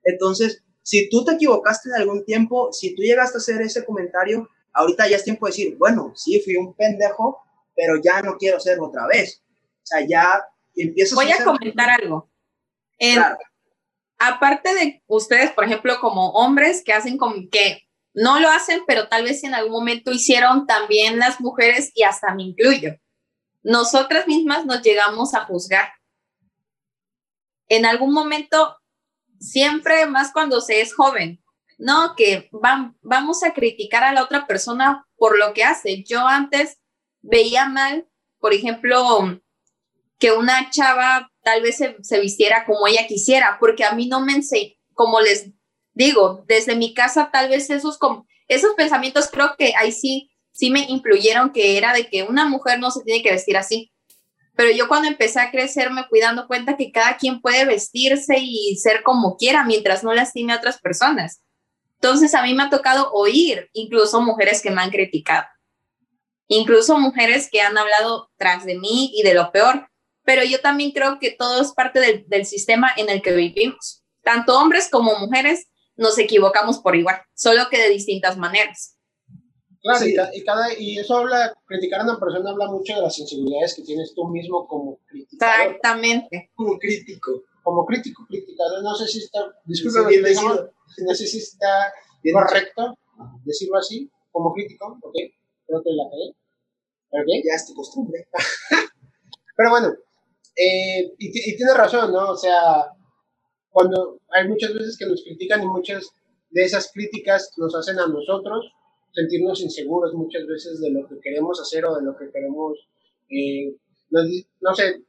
Entonces, 0.06 0.64
si 0.84 1.10
tú 1.10 1.26
te 1.26 1.34
equivocaste 1.34 1.90
en 1.90 1.96
algún 1.96 2.24
tiempo, 2.24 2.72
si 2.72 2.96
tú 2.96 3.02
llegaste 3.02 3.38
a 3.38 3.40
hacer 3.40 3.62
ese 3.62 3.84
comentario, 3.84 4.48
ahorita 4.72 5.08
ya 5.10 5.18
es 5.18 5.24
tiempo 5.24 5.46
de 5.48 5.52
decir, 5.52 5.76
bueno, 5.78 6.14
sí, 6.16 6.40
fui 6.42 6.56
un 6.56 6.74
pendejo, 6.76 7.42
pero 7.76 7.96
ya 8.04 8.22
no 8.22 8.38
quiero 8.38 8.58
hacerlo 8.58 8.88
otra 8.88 9.08
vez. 9.08 9.44
O 9.84 9.86
sea, 9.86 10.06
ya 10.08 10.44
empiezas 10.76 11.16
Voy 11.16 11.30
a 11.32 11.34
hacer- 11.36 11.46
comentar 11.46 11.90
algo. 11.90 12.30
En- 12.98 13.16
Claro. 13.16 13.38
aparte 14.18 14.74
de 14.74 15.04
ustedes, 15.08 15.52
por 15.52 15.66
ejemplo, 15.66 16.00
como 16.00 16.30
hombres 16.32 16.84
que 16.86 16.94
hacen 16.94 17.18
como 17.18 17.36
que 17.52 17.82
no 18.14 18.40
lo 18.40 18.50
hacen, 18.50 18.82
pero 18.88 19.10
tal 19.10 19.24
vez 19.26 19.44
en 19.44 19.54
algún 19.54 19.74
momento 19.74 20.12
hicieron 20.12 20.66
también 20.68 21.20
las 21.20 21.42
mujeres 21.42 21.92
y 21.96 22.04
hasta 22.04 22.34
me 22.34 22.44
incluyo. 22.44 22.96
Nosotras 23.64 24.28
mismas 24.28 24.66
nos 24.66 24.82
llegamos 24.84 25.34
a 25.34 25.46
juzgar. 25.46 25.90
En 27.68 27.86
algún 27.86 28.14
momento, 28.14 28.78
siempre 29.40 30.06
más 30.08 30.32
cuando 30.32 30.62
se 30.62 30.82
es 30.82 30.94
joven, 30.94 31.42
no, 31.78 32.14
que 32.16 32.50
vam- 32.52 32.96
vamos 33.02 33.44
a 33.44 33.54
criticar 33.54 34.04
a 34.04 34.14
la 34.14 34.24
otra 34.24 34.48
persona 34.48 35.06
por 35.18 35.38
lo 35.38 35.54
que 35.54 35.64
hace. 35.64 36.04
Yo 36.04 36.28
antes 36.28 36.80
veía 37.22 37.68
mal, 37.68 38.08
por 38.40 38.54
ejemplo, 38.54 39.42
que 40.20 40.32
una 40.32 40.70
chava 40.70 41.32
tal 41.44 41.62
vez 41.62 41.78
se, 41.78 41.98
se 42.02 42.20
vistiera 42.20 42.66
como 42.66 42.88
ella 42.88 43.08
quisiera, 43.08 43.58
porque 43.60 43.84
a 43.84 43.92
mí 43.94 44.08
no 44.08 44.22
me 44.22 44.34
enseñó, 44.34 44.74
como 44.94 45.20
les 45.20 45.50
digo, 45.94 46.44
desde 46.48 46.76
mi 46.76 46.94
casa 46.94 47.30
tal 47.32 47.50
vez 47.50 47.70
esos, 47.70 48.00
esos 48.48 48.74
pensamientos 48.76 49.30
creo 49.32 49.56
que 49.58 49.74
ahí 49.78 49.92
sí, 49.92 50.32
sí 50.52 50.70
me 50.70 50.82
influyeron 50.90 51.52
que 51.52 51.78
era 51.78 51.94
de 51.94 52.08
que 52.10 52.24
una 52.24 52.46
mujer 52.48 52.80
no 52.80 52.92
se 52.92 53.04
tiene 53.04 53.22
que 53.22 53.32
vestir 53.32 53.58
así. 53.58 53.92
Pero 54.56 54.72
yo 54.72 54.88
cuando 54.88 55.08
empecé 55.08 55.40
a 55.40 55.52
crecer 55.52 55.92
me 55.92 56.06
fui 56.06 56.20
dando 56.20 56.48
cuenta 56.48 56.78
que 56.78 56.92
cada 56.92 57.18
quien 57.18 57.42
puede 57.42 57.66
vestirse 57.66 58.36
y 58.40 58.76
ser 58.78 59.04
como 59.04 59.36
quiera 59.36 59.66
mientras 59.66 60.04
no 60.04 60.14
lastime 60.14 60.54
a 60.54 60.58
otras 60.58 60.80
personas. 60.80 61.42
Entonces 61.96 62.34
a 62.36 62.44
mí 62.44 62.54
me 62.54 62.64
ha 62.64 62.70
tocado 62.70 63.12
oír 63.12 63.70
incluso 63.74 64.22
mujeres 64.22 64.62
que 64.62 64.72
me 64.72 64.82
han 64.82 64.92
criticado, 64.92 65.46
incluso 66.48 66.98
mujeres 67.00 67.50
que 67.52 67.62
han 67.62 67.78
hablado 67.78 68.32
tras 68.38 68.66
de 68.66 68.78
mí 68.78 69.12
y 69.14 69.24
de 69.24 69.34
lo 69.34 69.52
peor, 69.52 69.90
pero 70.24 70.44
yo 70.44 70.60
también 70.60 70.92
creo 70.92 71.20
que 71.20 71.32
todo 71.32 71.62
es 71.62 71.72
parte 71.74 72.00
del, 72.00 72.26
del 72.28 72.46
sistema 72.46 72.92
en 72.96 73.10
el 73.10 73.22
que 73.22 73.34
vivimos. 73.34 74.04
Tanto 74.24 74.58
hombres 74.58 74.90
como 74.90 75.18
mujeres 75.20 75.68
nos 75.96 76.18
equivocamos 76.18 76.80
por 76.80 76.96
igual, 76.96 77.22
solo 77.34 77.70
que 77.70 77.78
de 77.78 77.90
distintas 77.90 78.38
maneras. 78.38 78.95
Claro, 79.86 80.00
Sí. 80.00 80.12
y, 80.12 80.16
ca- 80.16 80.32
y 80.34 80.44
cada, 80.44 80.74
y 80.80 80.98
eso 80.98 81.16
habla, 81.18 81.56
criticar 81.68 82.02
a 82.02 82.04
una 82.06 82.20
persona 82.20 82.50
habla 82.50 82.68
mucho 82.72 82.96
de 82.96 83.02
las 83.04 83.16
sensibilidades 83.16 83.76
que 83.76 83.84
tienes 83.84 84.16
tú 84.16 84.28
mismo 84.30 84.68
como 84.68 84.98
criticador, 85.06 85.68
Exactamente. 85.68 86.50
como 86.56 86.80
crítico. 86.80 87.44
como 87.62 87.86
crítico, 87.86 88.26
criticador. 88.28 88.82
No 88.84 88.96
sé 88.96 89.08
si 89.08 89.20
está, 89.20 89.42
Sí, 89.44 89.58
disculpe, 89.84 90.08
bien 90.10 90.24
decidido. 90.24 90.72
no 91.06 91.14
sé 91.16 91.28
si 91.28 91.38
está 91.38 91.94
Bien 92.24 92.34
correcto 92.36 92.98
decirlo 93.44 93.78
así, 93.78 94.10
como 94.32 94.52
crítico, 94.54 94.98
ok, 95.02 95.14
creo 95.68 95.84
que 95.84 95.90
la 95.92 96.04
cagué. 96.10 96.30
Ok, 97.10 97.44
Ya 97.46 97.54
es 97.56 97.68
tu 97.68 97.74
costumbre. 97.76 98.28
Pero 99.56 99.70
bueno, 99.70 99.94
eh, 100.56 101.14
y, 101.18 101.52
y 101.52 101.56
tiene 101.58 101.74
razón, 101.74 102.12
¿no? 102.12 102.32
O 102.32 102.38
sea, 102.38 102.92
cuando 103.70 104.20
hay 104.30 104.48
muchas 104.48 104.74
veces 104.74 104.98
que 104.98 105.06
nos 105.06 105.24
critican 105.24 105.62
y 105.64 105.68
muchas 105.68 106.10
de 106.50 106.64
esas 106.64 106.92
críticas 106.92 107.52
nos 107.58 107.76
hacen 107.76 108.00
a 108.00 108.08
nosotros 108.08 108.72
sentirnos 109.16 109.62
inseguros 109.62 110.14
muchas 110.14 110.46
veces 110.46 110.80
de 110.82 110.92
lo 110.92 111.08
que 111.08 111.20
queremos 111.22 111.60
hacer 111.62 111.86
o 111.86 111.96
de 111.96 112.04
lo 112.04 112.16
que 112.18 112.30
queremos, 112.32 112.78
eh, 113.30 113.74
di- 114.10 114.46
no 114.62 114.76
sé, 114.76 115.02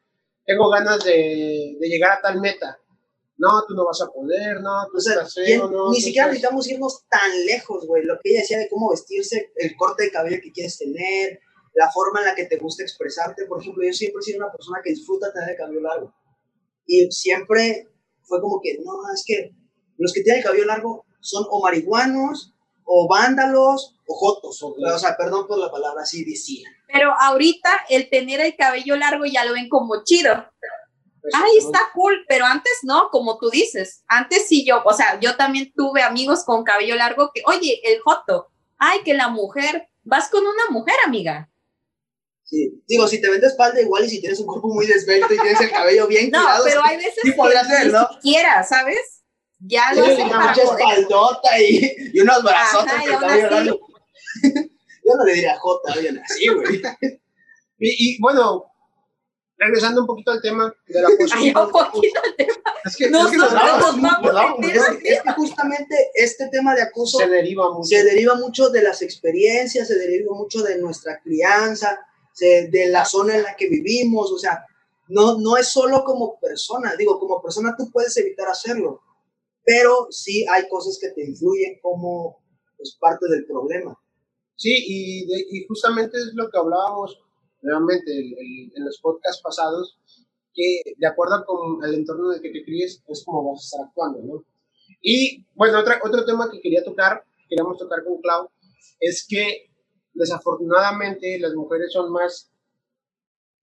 tengo 0.46 0.70
ganas 0.70 1.04
de, 1.04 1.76
de 1.78 1.88
llegar 1.88 2.12
a 2.18 2.22
tal 2.22 2.40
meta. 2.40 2.78
No, 3.38 3.48
tú 3.68 3.74
no 3.74 3.84
vas 3.84 4.00
a 4.00 4.06
poder, 4.10 4.60
no, 4.62 4.86
tú 4.90 4.96
O 4.96 5.00
sea, 5.00 5.14
estás 5.14 5.34
¿quién- 5.34 5.60
feo, 5.60 5.70
no. 5.70 5.90
ni 5.90 5.96
tú 5.98 6.00
siquiera 6.06 6.26
estás- 6.28 6.34
necesitamos 6.34 6.68
irnos 6.70 7.04
tan 7.10 7.44
lejos, 7.44 7.86
güey. 7.86 8.04
Lo 8.04 8.14
que 8.22 8.30
ella 8.30 8.40
decía 8.40 8.58
de 8.58 8.68
cómo 8.70 8.90
vestirse, 8.90 9.50
el 9.56 9.76
corte 9.76 10.04
de 10.04 10.10
cabello 10.12 10.38
que 10.42 10.52
quieres 10.52 10.78
tener, 10.78 11.40
la 11.74 11.90
forma 11.92 12.20
en 12.20 12.26
la 12.26 12.34
que 12.34 12.46
te 12.46 12.56
gusta 12.56 12.82
expresarte. 12.84 13.44
Por 13.44 13.60
ejemplo, 13.60 13.84
yo 13.84 13.92
siempre 13.92 14.20
he 14.20 14.22
sido 14.22 14.38
una 14.38 14.52
persona 14.52 14.78
que 14.82 14.90
disfruta 14.90 15.30
tener 15.32 15.50
el 15.50 15.56
cabello 15.56 15.80
largo. 15.80 16.14
Y 16.86 17.10
siempre 17.10 17.88
fue 18.22 18.40
como 18.40 18.60
que, 18.62 18.78
no, 18.82 18.92
es 19.12 19.22
que 19.26 19.50
los 19.98 20.12
que 20.14 20.22
tienen 20.22 20.38
el 20.40 20.46
cabello 20.46 20.64
largo 20.64 21.04
son 21.20 21.44
o 21.50 21.60
marihuanos, 21.60 22.54
o 22.86 23.06
vándalos, 23.08 23.96
o 24.06 24.14
jotos. 24.14 24.62
O, 24.62 24.74
o 24.78 24.98
sea, 24.98 25.16
perdón 25.16 25.46
por 25.46 25.58
la 25.58 25.70
palabra, 25.70 26.02
así 26.02 26.24
decían. 26.24 26.72
Pero 26.90 27.12
ahorita 27.20 27.68
el 27.90 28.08
tener 28.08 28.40
el 28.40 28.56
cabello 28.56 28.96
largo 28.96 29.26
ya 29.26 29.44
lo 29.44 29.52
ven 29.52 29.68
como 29.68 30.04
chido. 30.04 30.32
pues, 31.20 31.34
Ay, 31.34 31.58
está 31.58 31.80
cool, 31.92 32.24
pero 32.28 32.46
antes 32.46 32.72
no, 32.84 33.08
como 33.10 33.38
tú 33.38 33.50
dices. 33.50 34.04
Antes 34.06 34.46
sí 34.48 34.64
yo, 34.64 34.82
o 34.84 34.92
sea, 34.94 35.18
yo 35.20 35.36
también 35.36 35.72
tuve 35.74 36.02
amigos 36.02 36.44
con 36.44 36.64
cabello 36.64 36.94
largo 36.94 37.30
que, 37.34 37.42
oye, 37.46 37.80
el 37.84 38.00
joto, 38.00 38.48
ay, 38.78 39.00
que 39.04 39.14
la 39.14 39.28
mujer, 39.28 39.88
vas 40.04 40.30
con 40.30 40.46
una 40.46 40.70
mujer, 40.70 40.94
amiga. 41.04 41.50
Sí. 42.44 42.80
Digo, 42.86 43.08
si 43.08 43.20
te 43.20 43.28
vendes 43.28 43.50
espalda 43.50 43.80
igual 43.80 44.04
y 44.04 44.08
si 44.08 44.20
tienes 44.20 44.38
un 44.38 44.46
cuerpo 44.46 44.68
muy 44.68 44.86
desvelto 44.86 45.34
y 45.34 45.38
tienes 45.38 45.60
el 45.60 45.70
cabello 45.72 46.06
bien 46.06 46.30
No, 46.32 46.38
cuidado, 46.42 46.64
pero 46.64 46.84
hay 46.84 46.96
veces 46.98 47.14
sí 47.20 47.32
podría 47.32 47.62
que 47.62 47.68
ser, 47.68 47.86
ni 47.86 47.92
¿no? 47.92 48.08
siquiera, 48.14 48.62
¿sabes? 48.62 49.15
Ya 49.60 49.90
Sí, 49.92 49.98
lo 50.00 50.04
una 50.04 50.12
hacen 50.14 50.28
para 50.28 50.48
mucha 50.48 50.66
joder. 50.66 50.80
espaldota 50.84 51.60
y, 51.60 51.96
y 52.12 52.20
unos 52.20 52.42
brazotes 52.42 52.92
Ajá, 52.92 53.38
y 53.38 53.40
que. 53.42 53.80
Yo 55.04 55.14
no 55.16 55.24
le 55.24 55.34
diría 55.34 55.56
J, 55.58 55.92
oigan, 55.98 56.18
así, 56.18 56.48
güey. 56.48 56.82
Y, 57.78 58.14
y, 58.16 58.20
bueno, 58.20 58.64
regresando 59.56 60.00
un 60.00 60.06
poquito 60.08 60.32
al 60.32 60.42
tema 60.42 60.74
de 60.88 61.00
la 61.00 61.08
Ay, 61.34 61.48
un 61.54 61.70
poquito 61.70 62.20
el 62.24 62.34
tema. 62.36 62.52
Es 62.84 62.96
que, 62.96 63.08
No, 63.08 63.24
es 63.26 63.30
que 63.30 63.36
no, 63.36 63.44
nos 63.44 63.52
no, 63.54 63.58
vamos, 63.60 63.96
nos 63.96 64.02
vamos 64.02 64.32
vamos. 64.34 64.66
Es 65.04 65.22
que 65.22 65.32
justamente 65.32 66.10
este 66.14 66.48
tema 66.48 66.74
de 66.74 66.82
acoso 66.82 67.18
se 67.18 67.28
deriva 67.28 67.70
mucho. 67.72 67.88
se 67.88 68.02
deriva 68.04 68.34
mucho 68.34 68.68
de 68.68 68.82
las 68.82 69.00
experiencias, 69.02 69.86
se 69.88 69.96
deriva 69.96 70.34
mucho 70.34 70.62
de 70.62 70.78
nuestra 70.78 71.20
crianza, 71.20 72.00
se- 72.32 72.68
de 72.70 72.88
la 72.88 73.04
zona 73.04 73.36
en 73.36 73.42
la 73.44 73.54
que 73.56 73.68
vivimos, 73.68 74.32
o 74.32 74.38
sea, 74.38 74.64
no, 75.08 75.38
no 75.38 75.56
es 75.56 75.68
solo 75.68 76.02
como 76.04 76.38
persona, 76.40 76.94
digo, 76.98 77.18
como 77.20 77.40
persona 77.40 77.74
tú 77.78 77.90
puedes 77.92 78.16
evitar 78.16 78.48
hacerlo, 78.48 79.02
pero 79.66 80.06
sí 80.10 80.46
hay 80.50 80.66
cosas 80.68 80.98
que 81.02 81.10
te 81.10 81.28
influyen 81.28 81.78
como 81.82 82.38
pues, 82.78 82.96
parte 83.00 83.26
del 83.28 83.44
problema. 83.46 83.98
Sí, 84.54 84.72
y, 84.86 85.26
de- 85.26 85.46
y 85.50 85.66
justamente 85.66 86.16
es 86.18 86.30
lo 86.34 86.48
que 86.48 86.56
hablábamos 86.58 87.20
nuevamente 87.62 88.10
el- 88.12 88.32
el- 88.38 88.72
en 88.76 88.84
los 88.84 88.98
podcasts 89.00 89.42
pasados, 89.42 89.98
que 90.54 90.82
de 90.96 91.06
acuerdo 91.06 91.44
con 91.44 91.84
el 91.84 91.94
entorno 91.96 92.30
en 92.32 92.36
el 92.36 92.42
que 92.42 92.50
te 92.52 92.64
críes 92.64 93.02
es 93.08 93.24
como 93.24 93.50
vas 93.52 93.60
a 93.60 93.64
estar 93.66 93.86
actuando, 93.88 94.20
¿no? 94.22 94.44
Y 95.02 95.44
bueno, 95.54 95.80
otra, 95.80 96.00
otro 96.02 96.24
tema 96.24 96.48
que 96.50 96.60
quería 96.60 96.84
tocar, 96.84 97.24
queríamos 97.48 97.76
tocar 97.76 98.04
con 98.04 98.20
Clau, 98.22 98.48
es 99.00 99.26
que 99.28 99.68
desafortunadamente 100.14 101.38
las 101.40 101.54
mujeres 101.54 101.92
son 101.92 102.10
más, 102.12 102.50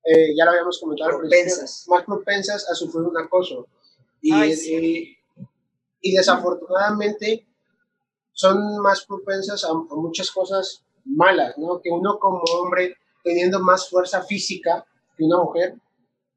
eh, 0.05 0.35
ya 0.37 0.45
lo 0.45 0.51
habíamos 0.51 0.79
comentado 0.79 1.17
Propensas. 1.19 1.85
más 1.87 2.03
propensas 2.03 2.69
a 2.69 2.75
sufrir 2.75 3.03
un 3.05 3.17
acoso. 3.17 3.67
Y, 4.21 4.31
Ay, 4.33 4.53
sí. 4.55 5.17
Y- 6.03 6.13
desafortunadamente 6.15 7.47
son 8.33 8.79
más 8.81 9.05
propensas 9.05 9.63
a, 9.63 9.69
a 9.69 9.95
muchas 9.95 10.31
cosas 10.31 10.83
malas, 11.05 11.57
¿no? 11.57 11.81
Que 11.81 11.89
uno 11.91 12.17
como 12.19 12.41
hombre, 12.59 12.95
teniendo 13.23 13.59
más 13.59 13.89
fuerza 13.89 14.23
física 14.23 14.85
que 15.17 15.23
una 15.25 15.39
mujer, 15.43 15.75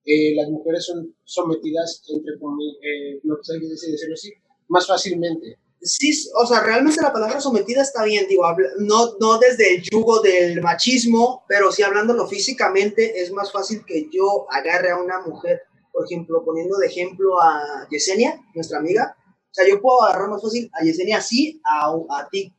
eh, 0.04 0.34
las 0.36 0.48
mujeres 0.50 0.84
son 0.86 1.14
sometidas, 1.24 2.02
entre 2.14 2.34
eh, 2.34 3.20
no 3.24 3.36
sé 3.42 3.58
decirlo 3.58 4.14
así, 4.14 4.32
más 4.68 4.86
fácilmente. 4.86 5.58
Sí, 5.80 6.10
o 6.40 6.46
sea, 6.46 6.62
realmente 6.62 7.02
la 7.02 7.12
palabra 7.12 7.40
sometida 7.40 7.82
está 7.82 8.04
bien, 8.04 8.26
digo, 8.28 8.44
no, 8.78 9.14
no 9.20 9.38
desde 9.38 9.76
el 9.76 9.82
yugo 9.82 10.20
del 10.20 10.60
machismo, 10.62 11.44
pero 11.48 11.70
sí 11.70 11.82
hablándolo 11.82 12.26
físicamente, 12.26 13.20
es 13.20 13.30
más 13.32 13.52
fácil 13.52 13.84
que 13.86 14.08
yo 14.10 14.46
agarre 14.50 14.90
a 14.90 14.98
una 14.98 15.20
mujer, 15.20 15.62
por 15.92 16.04
ejemplo, 16.06 16.42
poniendo 16.44 16.76
de 16.78 16.86
ejemplo 16.86 17.40
a 17.40 17.86
Yesenia, 17.90 18.40
nuestra 18.54 18.78
amiga, 18.78 19.16
sea, 19.56 19.68
yo 19.68 19.80
puedo 19.80 20.02
agarrar 20.02 20.28
más 20.28 20.42
fácil 20.42 20.70
a 20.72 20.84
Yesenia 20.84 21.18
así 21.18 21.60
a, 21.64 21.88
a 21.88 22.28
ti. 22.28 22.52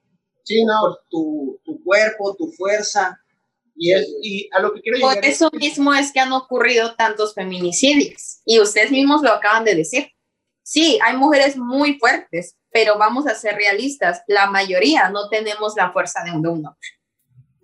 Sí, 0.44 0.64
no. 0.64 0.98
tu, 1.10 1.60
tu 1.64 1.84
cuerpo, 1.84 2.36
tu 2.36 2.52
fuerza, 2.54 3.20
y, 3.78 3.94
es, 3.94 4.08
y 4.22 4.50
a 4.54 4.60
lo 4.60 4.74
que 4.74 4.82
quiero 4.82 4.98
llegar 4.98 5.16
Por 5.16 5.26
eso 5.26 5.50
mismo 5.54 5.94
es 5.94 6.12
que 6.12 6.20
han 6.20 6.34
ocurrido 6.34 6.96
tantos 6.96 7.34
feminicidios. 7.36 8.42
Y 8.44 8.60
ustedes 8.60 8.92
mismos 8.92 9.22
lo 9.22 9.32
acaban 9.32 9.64
de 9.64 9.76
decir. 9.76 10.12
Sí, 10.64 11.00
hay 11.04 11.16
mujeres 11.16 11.56
muy 11.56 11.98
fuertes, 12.00 12.58
pero 12.72 12.98
vamos 12.98 13.28
a 13.28 13.36
ser 13.36 13.56
realistas. 13.56 14.22
La 14.28 14.50
mayoría 14.50 15.10
no 15.10 15.30
tenemos 15.30 15.76
la 15.78 15.92
fuerza 15.92 16.24
de 16.24 16.32
un 16.32 16.46
hombre. 16.46 16.74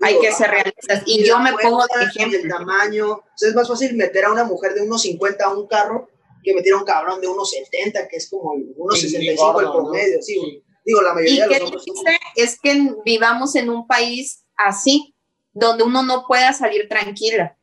Hay 0.01 0.19
que 0.19 0.31
ser 0.31 0.51
realistas. 0.51 1.03
Y, 1.05 1.25
yo 1.25 1.39
me 1.39 1.53
pongo 1.53 1.83
de 1.97 2.05
ejemplo. 2.05 2.39
El 2.39 2.47
tamaño. 2.47 3.23
es 3.41 3.55
más 3.55 3.67
fácil 3.67 3.95
meter 3.95 4.25
a 4.25 4.31
una 4.31 4.43
mujer 4.43 4.73
de 4.73 4.81
unos 4.81 5.01
50 5.01 5.43
a 5.43 5.53
un 5.53 5.67
carro 5.67 6.09
que 6.43 6.53
meter 6.53 6.73
a 6.73 6.77
un 6.77 6.85
cabrón 6.85 7.21
de 7.21 7.27
unos 7.27 7.51
70, 7.51 8.07
que 8.07 8.17
es 8.17 8.29
como 8.29 8.51
unos 8.51 8.99
65 8.99 9.59
el 9.61 9.71
promedio. 9.71 10.21
Sí, 10.21 10.63
Digo, 10.85 11.01
la 11.01 11.13
mayoría 11.13 11.47
de 11.47 11.59
los 11.59 11.87
hombres. 11.87 12.17
Es 12.35 12.59
que 12.59 12.93
vivamos 13.05 13.55
en 13.55 13.69
un 13.69 13.87
país 13.87 14.43
así, 14.57 15.15
donde 15.53 15.83
uno 15.83 16.03
no 16.03 16.25
pueda 16.27 16.51
salir 16.53 16.87
tranquila, 16.89 17.57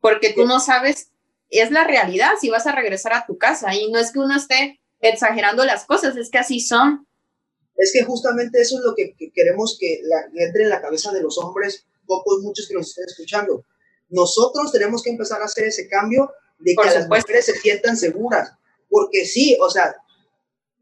porque 0.00 0.32
tú 0.32 0.46
no 0.46 0.60
sabes, 0.60 1.10
es 1.50 1.70
la 1.70 1.84
realidad 1.84 2.32
si 2.40 2.50
vas 2.50 2.66
a 2.66 2.72
regresar 2.72 3.14
a 3.14 3.26
tu 3.26 3.38
casa 3.38 3.74
y 3.74 3.90
no 3.90 3.98
es 3.98 4.12
que 4.12 4.20
uno 4.20 4.36
esté 4.36 4.80
exagerando 5.00 5.64
las 5.64 5.84
cosas, 5.84 6.16
es 6.16 6.30
que 6.30 6.38
así 6.38 6.60
son. 6.60 7.06
Es 7.76 7.92
que 7.92 8.04
justamente 8.04 8.60
eso 8.60 8.76
es 8.78 8.84
lo 8.84 8.94
que, 8.94 9.14
queremos 9.32 9.76
que, 9.80 10.00
entre 10.34 10.64
en 10.64 10.70
la 10.70 10.80
cabeza 10.82 11.12
de 11.12 11.22
los 11.22 11.38
hombres, 11.38 11.86
pocos, 12.06 12.42
muchos 12.42 12.66
que 12.68 12.74
nos 12.74 12.88
estén 12.88 13.04
escuchando. 13.06 13.64
Nosotros 14.08 14.72
tenemos 14.72 15.02
que 15.02 15.10
empezar 15.10 15.40
a 15.40 15.44
hacer 15.44 15.64
ese 15.64 15.88
cambio 15.88 16.30
de 16.58 16.74
que 16.74 16.90
las 16.90 17.08
mujeres 17.08 17.46
se 17.46 17.58
sientan 17.58 17.96
seguras, 17.96 18.52
porque 18.88 19.24
sí, 19.24 19.56
o 19.60 19.70
sea, 19.70 19.94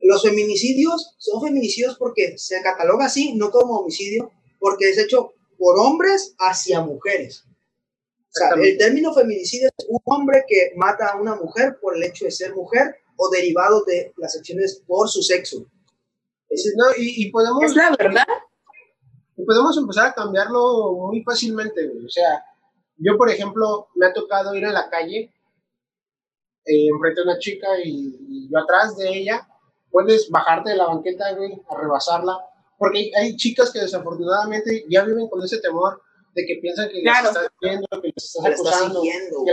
los 0.01 0.23
feminicidios 0.23 1.15
son 1.19 1.43
feminicidios 1.43 1.97
porque 1.99 2.39
se 2.39 2.63
cataloga 2.63 3.07
así, 3.07 3.35
no 3.35 3.51
como 3.51 3.81
homicidio, 3.81 4.31
porque 4.59 4.91
es 4.91 4.99
hecho 4.99 5.35
por 5.59 5.79
hombres 5.79 6.35
hacia 6.39 6.81
mujeres. 6.81 7.45
O 8.29 8.39
sea, 8.39 8.49
el 8.63 8.77
término 8.77 9.15
feminicidio 9.15 9.69
es 9.77 9.87
un 9.89 10.01
hombre 10.05 10.45
que 10.47 10.73
mata 10.77 11.09
a 11.09 11.21
una 11.21 11.37
mujer 11.37 11.79
por 11.81 11.97
el 11.97 12.03
hecho 12.03 12.27
de 12.27 12.31
ser 12.31 12.55
mujer 12.55 12.97
o 13.17 13.31
derivado 13.31 13.83
de 13.85 14.13
las 14.19 14.37
acciones 14.37 14.83
por 14.87 15.09
su 15.09 15.23
sexo. 15.23 15.67
Es, 16.49 16.73
no, 16.77 16.85
y, 16.97 17.31
podemos, 17.31 17.65
es 17.65 17.75
la 17.75 17.97
verdad. 17.99 18.27
Y 19.37 19.45
podemos 19.45 19.77
empezar 19.79 20.09
a 20.09 20.15
cambiarlo 20.15 20.93
muy 20.93 21.23
fácilmente. 21.23 21.91
O 22.05 22.09
sea, 22.09 22.45
yo, 22.99 23.17
por 23.17 23.31
ejemplo, 23.31 23.89
me 23.95 24.07
ha 24.07 24.13
tocado 24.13 24.55
ir 24.55 24.67
a 24.67 24.73
la 24.73 24.89
calle 24.91 25.33
eh, 26.67 26.89
enfrente 26.93 27.21
a 27.21 27.25
una 27.25 27.39
chica 27.39 27.69
y, 27.83 28.49
yo 28.51 28.59
atrás 28.59 28.97
de 28.97 29.09
ella. 29.09 29.47
Puedes 29.91 30.29
bajarte 30.29 30.71
de 30.71 30.77
la 30.77 30.87
banqueta, 30.87 31.33
güey, 31.35 31.53
a 31.71 31.81
rebasarla 31.81 32.39
porque 32.79 33.11
hay 33.17 33.37
chicas 33.37 33.71
que 33.73 33.81
desafortunadamente 33.81 34.85
ya 34.89 35.05
viven 35.05 35.29
con 35.29 35.43
ese 35.43 35.59
temor 35.59 36.03
de 36.35 36.45
que 36.45 36.57
piensan 36.61 36.89
que 36.91 37.01
claro. 37.01 37.29
les 37.29 37.37
estás 37.37 37.53
viendo, 37.61 37.87
que 38.03 38.13
les 38.15 38.25
estás 38.25 38.45
acusando. 38.45 39.03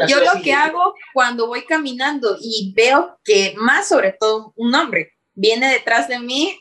Yo 0.07 0.19
lo 0.19 0.41
que 0.43 0.51
hago 0.51 0.93
cuando 1.13 1.47
voy 1.47 1.65
caminando 1.65 2.37
y 2.41 2.73
veo 2.75 3.17
que 3.23 3.53
más 3.57 3.87
sobre 3.87 4.15
todo 4.19 4.53
un 4.57 4.75
hombre 4.75 5.13
viene 5.33 5.71
detrás 5.71 6.09
de 6.09 6.19
mí, 6.19 6.59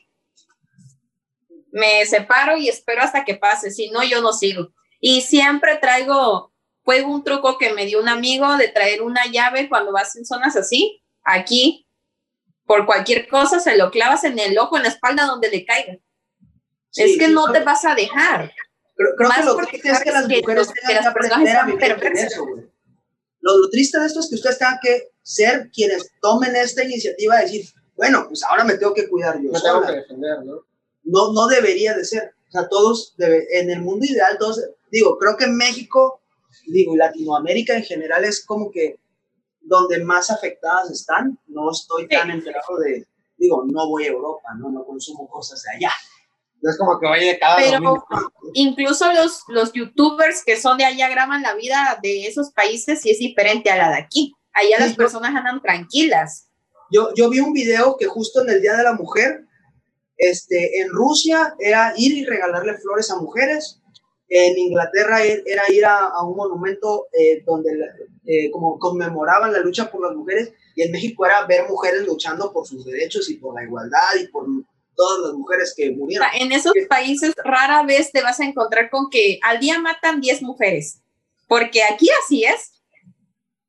me 1.73 2.07
separo 2.07 2.57
y 2.57 2.69
espero 2.69 3.03
hasta 3.03 3.25
que 3.25 3.35
pase, 3.35 3.71
si 3.71 3.91
no 3.91 4.05
yo 4.05 4.21
no 4.21 4.33
sigo. 4.33 4.69
Y 5.01 5.23
siempre 5.23 5.79
traigo, 5.79 6.52
fue 6.85 7.03
un 7.03 7.23
truco 7.25 7.59
que 7.59 7.73
me 7.73 7.87
dio 7.87 8.01
un 8.01 8.09
amigo 8.09 8.57
de 8.57 8.69
traer 8.69 9.03
una 9.03 9.27
llave 9.27 9.69
cuando 9.69 9.93
vas 9.93 10.17
en 10.17 10.25
zonas 10.25 10.57
así, 10.57 11.03
aquí, 11.25 11.87
por 12.67 12.87
cualquier 12.87 13.29
cosa 13.29 13.61
se 13.61 13.77
lo 13.77 13.91
clavas 13.91 14.25
en 14.25 14.39
el 14.39 14.59
ojo, 14.59 14.77
en 14.77 14.85
la 14.85 14.89
espalda, 14.89 15.27
donde 15.27 15.51
le 15.51 15.65
caiga 15.65 15.99
es 16.97 17.19
que 17.19 17.29
no 17.29 17.51
te 17.53 17.61
vas 17.61 17.85
a 17.85 17.95
dejar. 17.95 18.53
Creo, 18.95 19.15
que 19.17 19.45
lo 19.45 19.57
triste 19.57 19.91
es 19.91 20.01
que 20.01 20.13
las 20.13 20.29
mujeres 20.29 20.69
tengan 20.69 21.03
que 21.03 21.09
aprender 21.09 21.57
a 21.57 21.65
vivir 21.65 22.13
eso, 22.19 22.47
Lo, 23.41 23.71
triste 23.71 23.99
de 23.99 24.07
esto 24.07 24.21
es 24.21 24.29
que 24.29 24.35
ustedes 24.35 24.59
tengan 24.59 24.79
que 24.83 25.11
ser 25.23 25.71
quienes 25.73 26.11
tomen 26.21 26.55
esta 26.55 26.85
iniciativa 26.85 27.37
de 27.37 27.43
decir, 27.43 27.67
bueno, 27.97 28.27
pues 28.29 28.43
ahora 28.45 28.65
me 28.65 28.75
tengo 28.75 28.93
que 28.95 29.09
cuidar 29.09 29.41
yo. 29.41 29.51
Me 29.51 29.61
tengo 29.61 29.83
que 29.83 29.93
defender, 29.93 30.45
¿no? 30.45 30.67
No, 31.05 31.33
no 31.33 31.47
debería 31.49 31.95
de 31.95 32.05
ser. 32.05 32.35
O 32.49 32.53
sea, 32.53 32.69
todos, 32.69 33.15
debe, 33.17 33.47
en 33.59 33.71
el 33.71 33.81
mundo 33.81 34.05
ideal, 34.05 34.37
todos, 34.39 34.63
digo, 34.91 35.19
creo 35.19 35.37
que 35.37 35.45
en 35.45 35.57
México, 35.57 36.22
digo, 36.67 36.95
y 36.95 36.99
Latinoamérica 36.99 37.77
en 37.77 37.85
general 37.85 38.25
es 38.25 38.45
como 38.45 38.71
que 38.71 38.99
donde 39.61 40.05
más 40.05 40.31
afectadas 40.31 40.91
están. 40.91 41.39
No 41.47 41.71
estoy 41.71 42.09
tan 42.09 42.31
enterado 42.31 42.79
de, 42.79 43.07
digo, 43.37 43.65
no 43.67 43.89
voy 43.89 44.05
a 44.05 44.09
Europa, 44.09 44.49
¿no? 44.59 44.71
No 44.71 44.85
consumo 44.85 45.29
cosas 45.29 45.63
de 45.63 45.77
allá 45.77 45.93
es 46.71 46.79
como 46.79 46.99
que 46.99 47.07
vaya 47.07 47.33
de 47.33 47.39
cada 47.39 47.57
Pero 47.57 48.05
incluso 48.55 49.13
los, 49.13 49.43
los 49.49 49.73
youtubers 49.73 50.45
que 50.45 50.57
son 50.57 50.79
de 50.79 50.85
allá 50.85 51.09
graban 51.09 51.43
la 51.43 51.55
vida 51.55 51.99
de 52.03 52.27
esos 52.27 52.53
países 52.53 53.05
y 53.05 53.11
es 53.11 53.19
diferente 53.19 53.71
a 53.71 53.77
la 53.77 53.89
de 53.91 53.97
aquí. 53.97 54.35
Allá 54.53 54.79
las 54.79 54.95
personas 54.95 55.35
andan 55.35 55.61
tranquilas. 55.61 56.49
Yo, 56.91 57.09
yo 57.15 57.31
vi 57.31 57.41
un 57.41 57.53
video 57.53 57.97
que 57.97 58.07
justo 58.07 58.43
en 58.43 58.51
el 58.51 58.61
Día 58.61 58.77
de 58.77 58.83
la 58.83 58.93
Mujer, 58.93 59.47
este, 60.19 60.83
en 60.83 60.91
Rusia 60.91 61.55
era 61.59 61.95
ir 61.97 62.13
y 62.13 62.25
regalarle 62.25 62.75
flores 62.79 63.11
a 63.11 63.17
mujeres. 63.17 63.81
En 64.35 64.57
Inglaterra 64.57 65.23
er, 65.23 65.43
era 65.45 65.63
ir 65.71 65.85
a, 65.85 66.23
un 66.25 66.35
monumento 66.35 67.09
eh, 67.13 67.43
donde 67.45 67.71
eh, 68.25 68.51
como 68.51 68.79
conmemoraban 68.79 69.53
la 69.53 69.61
lucha 69.61 69.91
por 69.91 70.01
las 70.01 70.17
mujeres 70.17 70.55
y 70.75 70.83
en 70.83 70.91
México 70.91 71.27
era 71.27 71.45
ver 71.45 71.69
mujeres 71.69 72.07
luchando 72.07 72.51
por 72.51 72.67
sus 72.67 72.83
derechos 72.87 73.29
y 73.29 73.35
por 73.35 73.55
la 73.55 73.65
igualdad 73.65 74.15
y 74.19 74.29
por 74.29 74.47
todas 74.97 75.27
las 75.27 75.35
mujeres 75.35 75.75
que 75.77 75.91
murieron. 75.91 76.27
En 76.35 76.51
esos 76.51 76.73
países 76.89 77.35
rara 77.45 77.83
vez 77.83 78.11
te 78.11 78.23
vas 78.23 78.41
a 78.41 78.47
encontrar 78.47 78.89
con 78.89 79.11
que 79.11 79.39
al 79.43 79.61
día 79.61 79.79
matan 79.79 80.23
10 80.23 80.41
mujeres, 80.41 81.03
porque 81.47 81.83
aquí 81.83 82.09
así 82.25 82.45
es. 82.45 82.73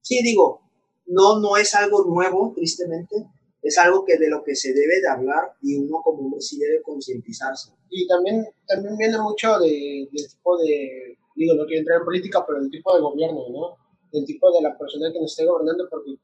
Sí, 0.02 0.22
digo, 0.24 0.62
no, 1.08 1.40
no 1.40 1.58
es 1.58 1.76
algo 1.76 2.06
nuevo, 2.06 2.54
tristemente, 2.56 3.16
es 3.64 3.78
algo 3.78 4.04
que 4.04 4.18
de 4.18 4.30
lo 4.30 4.44
que 4.44 4.56
se 4.56 4.74
debe 4.74 5.00
de 5.00 5.08
hablar 5.08 5.54
y 5.62 5.78
uno 5.78 6.02
como 6.04 6.24
hombre 6.24 6.42
sí 6.42 6.60
debe 6.60 6.82
concientizarse. 6.82 7.72
Y 7.90 8.06
también, 8.08 8.46
también 8.68 8.98
viene 8.98 9.18
mucho 9.18 9.58
de, 9.60 10.10
del 10.12 10.30
tipo 10.30 10.58
de, 10.58 11.18
digo, 11.36 11.56
no 11.56 11.66
quiero 11.66 11.80
entrar 11.80 12.00
en 12.00 12.06
política, 12.06 12.44
pero 12.46 12.60
del 12.60 12.70
tipo 12.70 12.94
de 12.94 13.02
gobierno, 13.02 13.46
¿no? 13.50 13.78
Del 14.12 14.26
tipo 14.26 14.52
de 14.52 14.62
la 14.62 14.78
persona 14.78 15.12
que 15.14 15.20
nos 15.20 15.32
esté 15.32 15.46
gobernando, 15.46 15.88
porque 15.90 16.16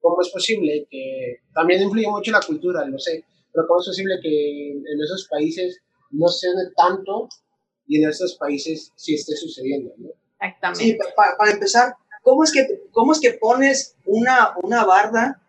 ¿cómo 0.00 0.20
es 0.20 0.28
posible 0.30 0.88
que 0.90 1.36
también 1.54 1.82
influye 1.82 2.08
mucho 2.08 2.32
la 2.32 2.40
cultura, 2.40 2.84
lo 2.84 2.98
sé, 2.98 3.24
pero 3.52 3.66
¿cómo 3.68 3.80
es 3.80 3.86
posible 3.86 4.18
que 4.20 4.70
en 4.72 5.02
esos 5.02 5.28
países 5.28 5.80
no 6.10 6.26
se 6.26 6.48
dé 6.48 6.72
tanto 6.76 7.28
y 7.86 8.02
en 8.02 8.08
esos 8.08 8.34
países 8.34 8.92
sí 8.96 9.14
esté 9.14 9.36
sucediendo? 9.36 9.92
¿no? 9.98 10.08
Exactamente. 10.40 10.84
Sí, 10.84 10.98
para, 11.14 11.50
empezar, 11.52 11.94
¿cómo 12.22 12.42
es, 12.42 12.52
que, 12.52 12.66
¿cómo 12.90 13.12
es 13.12 13.20
que 13.20 13.34
pones 13.34 13.96
una, 14.04 14.54
una 14.62 14.84
barda 14.84 15.40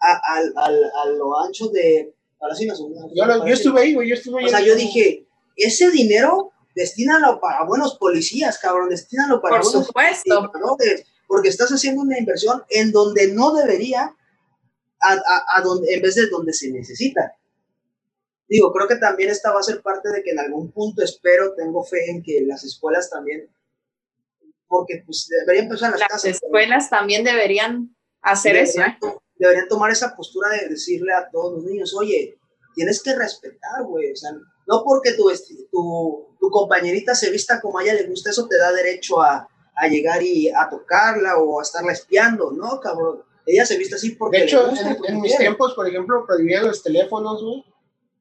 a, 0.00 0.12
a, 0.12 0.66
a, 0.66 1.06
lo 1.10 1.38
ancho 1.40 1.68
de 1.68 2.14
Palacio 2.38 2.66
Nacional? 2.66 3.10
Yo, 3.14 3.46
yo 3.46 3.54
estuve 3.54 3.80
ahí, 3.80 3.94
güey, 3.94 4.08
yo 4.08 4.14
estuve 4.14 4.40
ahí. 4.40 4.46
O 4.46 4.48
sea, 4.48 4.60
yo 4.60 4.74
dije, 4.74 5.26
ese 5.56 5.90
dinero 5.90 6.52
destínalo 6.76 7.40
para 7.40 7.64
buenos 7.64 7.96
policías, 7.96 8.58
cabrón, 8.58 8.90
destínalo 8.90 9.40
para 9.40 9.56
Por 9.56 9.64
buenos 9.64 9.86
supuesto. 9.86 10.52
porque 11.26 11.48
estás 11.48 11.70
haciendo 11.70 12.02
una 12.02 12.18
inversión 12.18 12.62
en 12.68 12.92
donde 12.92 13.32
no 13.32 13.54
debería, 13.54 14.14
a, 15.00 15.44
a, 15.56 15.62
donde, 15.62 15.92
en 15.94 16.02
vez 16.02 16.14
de 16.14 16.28
donde 16.28 16.52
se 16.52 16.70
necesita. 16.70 17.34
Digo, 18.48 18.72
creo 18.72 18.86
que 18.86 18.96
también 18.96 19.30
esta 19.30 19.52
va 19.52 19.60
a 19.60 19.62
ser 19.62 19.82
parte 19.82 20.10
de 20.10 20.22
que 20.22 20.30
en 20.30 20.38
algún 20.38 20.70
punto 20.70 21.02
espero, 21.02 21.54
tengo 21.54 21.82
fe 21.82 22.10
en 22.10 22.22
que 22.22 22.42
las 22.42 22.62
escuelas 22.62 23.10
también, 23.10 23.48
porque 24.68 25.02
pues 25.04 25.28
deberían 25.40 25.66
empezar 25.66 25.92
las, 25.92 26.00
las 26.00 26.24
escuelas 26.24 26.90
también 26.90 27.24
deberían 27.24 27.96
hacer 28.20 28.56
eso. 28.56 28.82
¿eh? 28.82 28.98
Deberían 29.38 29.68
tomar 29.68 29.90
esa 29.90 30.16
postura 30.16 30.50
de 30.50 30.68
decirle 30.68 31.12
a 31.12 31.28
todos 31.30 31.54
los 31.54 31.64
niños, 31.64 31.94
oye, 31.94 32.38
tienes 32.74 33.02
que 33.02 33.14
respetar, 33.14 33.84
güey, 33.84 34.12
o 34.12 34.16
sea, 34.16 34.32
no 34.32 34.82
porque 34.84 35.12
tu, 35.12 35.30
tu, 35.70 36.26
tu 36.40 36.50
compañerita 36.50 37.14
se 37.14 37.30
vista 37.30 37.60
como 37.60 37.78
a 37.78 37.82
ella 37.82 37.94
le 37.94 38.06
gusta, 38.06 38.30
eso 38.30 38.46
te 38.48 38.58
da 38.58 38.72
derecho 38.72 39.20
a, 39.20 39.48
a 39.76 39.88
llegar 39.88 40.22
y 40.22 40.48
a 40.48 40.68
tocarla 40.68 41.36
o 41.36 41.60
a 41.60 41.62
estarla 41.62 41.92
espiando, 41.92 42.50
¿no, 42.50 42.80
cabrón? 42.80 43.22
Ella 43.46 43.64
se 43.64 43.78
viste 43.78 43.94
así 43.94 44.10
porque. 44.12 44.38
De 44.38 44.44
hecho, 44.44 44.68
en, 45.06 45.20
mis 45.20 45.36
tiempos, 45.36 45.74
por 45.74 45.86
ejemplo, 45.88 46.24
prohibían 46.26 46.66
los 46.66 46.82
teléfonos, 46.82 47.42
güey. 47.42 47.64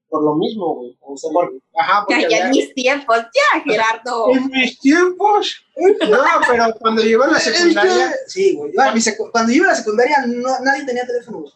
Por 0.09 0.23
lo 0.23 0.35
mismo, 0.35 0.75
güey. 0.75 0.97
O 1.01 1.17
sea, 1.17 1.31
Por- 1.31 1.53
ajá, 1.77 2.05
porque 2.07 2.27
Ya, 2.29 2.45
en 2.45 2.51
mis 2.51 2.73
tiempos, 2.73 3.17
ya, 3.17 3.61
Gerardo. 3.65 4.29
en 4.33 4.47
mis 4.49 4.79
tiempos. 4.79 5.65
No, 5.77 6.17
pero 6.49 6.65
cuando 6.79 7.01
yo 7.01 7.09
iba 7.09 7.25
a 7.25 7.31
la 7.31 7.39
secundaria, 7.39 8.13
Sí, 8.27 8.55
güey. 8.55 8.71
Bueno, 8.75 8.93
mi 8.93 8.99
secu- 9.01 9.29
Cuando 9.31 9.51
yo 9.51 9.57
iba 9.57 9.67
a 9.67 9.71
la 9.71 9.75
secundaria, 9.77 10.17
no- 10.27 10.59
nadie 10.61 10.85
tenía 10.85 11.05
teléfono. 11.05 11.39
güey. 11.39 11.51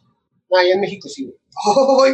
no, 0.51 0.57
allá 0.57 0.73
en 0.73 0.81
México 0.81 1.07
sí, 1.07 1.25
güey. 1.25 1.37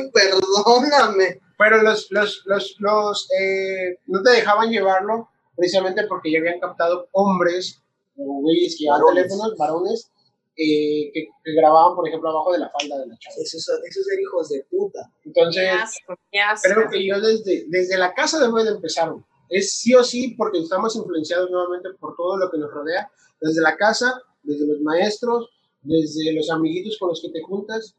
Ay, 0.02 0.12
perdóname. 0.12 1.40
Pero 1.58 1.82
los, 1.82 2.08
los, 2.12 2.42
los, 2.46 2.76
los, 2.80 3.30
eh, 3.40 3.98
no 4.08 4.22
te 4.22 4.32
dejaban 4.32 4.70
llevarlo 4.70 5.30
precisamente 5.56 6.06
porque 6.08 6.32
ya 6.32 6.40
habían 6.40 6.60
captado 6.60 7.08
hombres 7.14 7.82
güeyes 8.18 8.76
que 8.78 8.84
llevaban 8.86 9.16
teléfonos, 9.16 9.56
varones, 9.58 10.12
eh, 10.58 11.12
que, 11.14 11.28
que 11.44 11.54
grababan, 11.54 11.96
por 11.96 12.08
ejemplo, 12.08 12.30
abajo 12.30 12.54
de 12.54 12.60
la 12.60 12.70
falda 12.70 12.98
de 13.00 13.08
la 13.08 13.18
chava. 13.18 13.36
Esos, 13.42 13.62
esos 13.62 14.08
eran 14.10 14.22
hijos 14.22 14.50
de 14.50 14.66
puta. 14.70 15.00
Entonces, 15.26 15.64
Qué 15.64 15.70
asco, 15.70 16.16
qué 16.32 16.40
asco. 16.40 16.70
creo 16.74 16.90
que 16.90 17.06
yo 17.06 17.20
desde, 17.22 17.66
desde 17.68 17.98
la 17.98 18.14
casa 18.14 18.40
debo 18.40 18.64
de 18.64 18.72
empezar. 18.72 19.12
Es 19.50 19.74
sí 19.78 19.94
o 19.94 20.04
sí 20.04 20.34
porque 20.38 20.60
estamos 20.60 20.96
influenciados 20.96 21.50
nuevamente 21.52 21.90
por 22.00 22.16
todo 22.16 22.38
lo 22.38 22.50
que 22.50 22.58
nos 22.58 22.72
rodea, 22.72 23.10
desde 23.42 23.62
la 23.62 23.76
casa, 23.78 24.20
desde 24.44 24.66
los 24.68 24.80
maestros, 24.82 25.50
desde 25.82 26.34
los 26.34 26.50
amiguitos 26.50 26.98
con 27.00 27.10
los 27.10 27.22
que 27.22 27.30
te 27.30 27.42
juntas. 27.42 27.96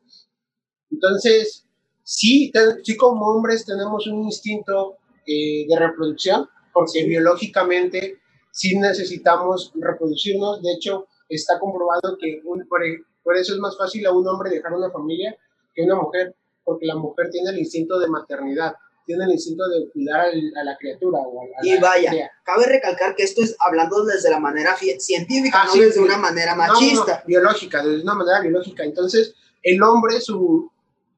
Entonces, 0.91 1.67
sí, 2.03 2.51
te- 2.53 2.83
sí 2.85 2.97
como 2.97 3.27
hombres 3.27 3.65
tenemos 3.65 4.07
un 4.07 4.25
instinto 4.25 4.97
eh, 5.27 5.67
de 5.69 5.79
reproducción, 5.79 6.49
porque 6.73 7.05
biológicamente 7.05 8.19
sí 8.53 8.77
necesitamos 8.79 9.73
reproducirnos. 9.75 10.63
De 10.63 10.73
hecho, 10.73 11.07
está 11.29 11.59
comprobado 11.59 12.17
que 12.21 12.41
un- 12.45 12.67
por, 12.69 12.81
por 13.23 13.37
eso 13.37 13.53
es 13.55 13.59
más 13.59 13.77
fácil 13.77 14.07
a 14.07 14.13
un 14.13 14.27
hombre 14.29 14.51
dejar 14.51 14.73
una 14.73 14.91
familia 14.91 15.37
que 15.75 15.83
una 15.83 15.97
mujer, 15.97 16.35
porque 16.65 16.87
la 16.87 16.97
mujer 16.97 17.31
tiene 17.31 17.51
el 17.51 17.59
instinto 17.59 17.99
de 17.99 18.09
maternidad, 18.09 18.75
tiene 19.05 19.25
el 19.25 19.33
instinto 19.33 19.69
de 19.69 19.89
cuidar 19.91 20.27
a 20.27 20.65
la 20.65 20.77
criatura. 20.79 21.19
O 21.21 21.41
a, 21.41 21.45
a 21.45 21.49
Y 21.67 21.75
la 21.75 21.81
vaya, 21.81 22.11
cría. 22.11 22.31
cabe 22.45 22.67
recalcar 22.67 23.15
que 23.15 23.23
esto 23.23 23.43
es 23.43 23.55
hablando 23.61 24.05
desde 24.05 24.31
la 24.31 24.41
manera 24.41 24.75
científica, 24.77 25.63
Ah, 25.63 25.67
no 25.67 25.73
sí, 25.73 25.81
desde 25.81 25.95
sí. 25.95 26.01
una 26.01 26.19
manera 26.19 26.53
no, 26.53 26.59
machista. 26.59 27.19
no, 27.21 27.27
biológica, 27.27 27.85
de 27.85 28.03
una 28.03 28.15
manera 28.15 28.41
biológica. 28.41 28.83
Entonces, 28.85 29.35
el 29.63 29.81
hombre, 29.83 30.21
su 30.21 30.71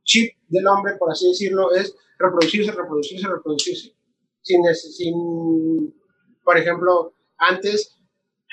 chip 0.05 0.35
del 0.49 0.67
hombre, 0.67 0.97
por 0.99 1.11
así 1.13 1.29
decirlo, 1.29 1.73
es 1.73 1.95
reproducirse, 2.19 2.73
reproducirse, 2.73 3.27
reproducirse. 3.27 3.95
Sin, 4.43 4.63
sin 4.75 5.95
por 6.45 6.57
ejemplo, 6.59 7.13
antes 7.39 7.97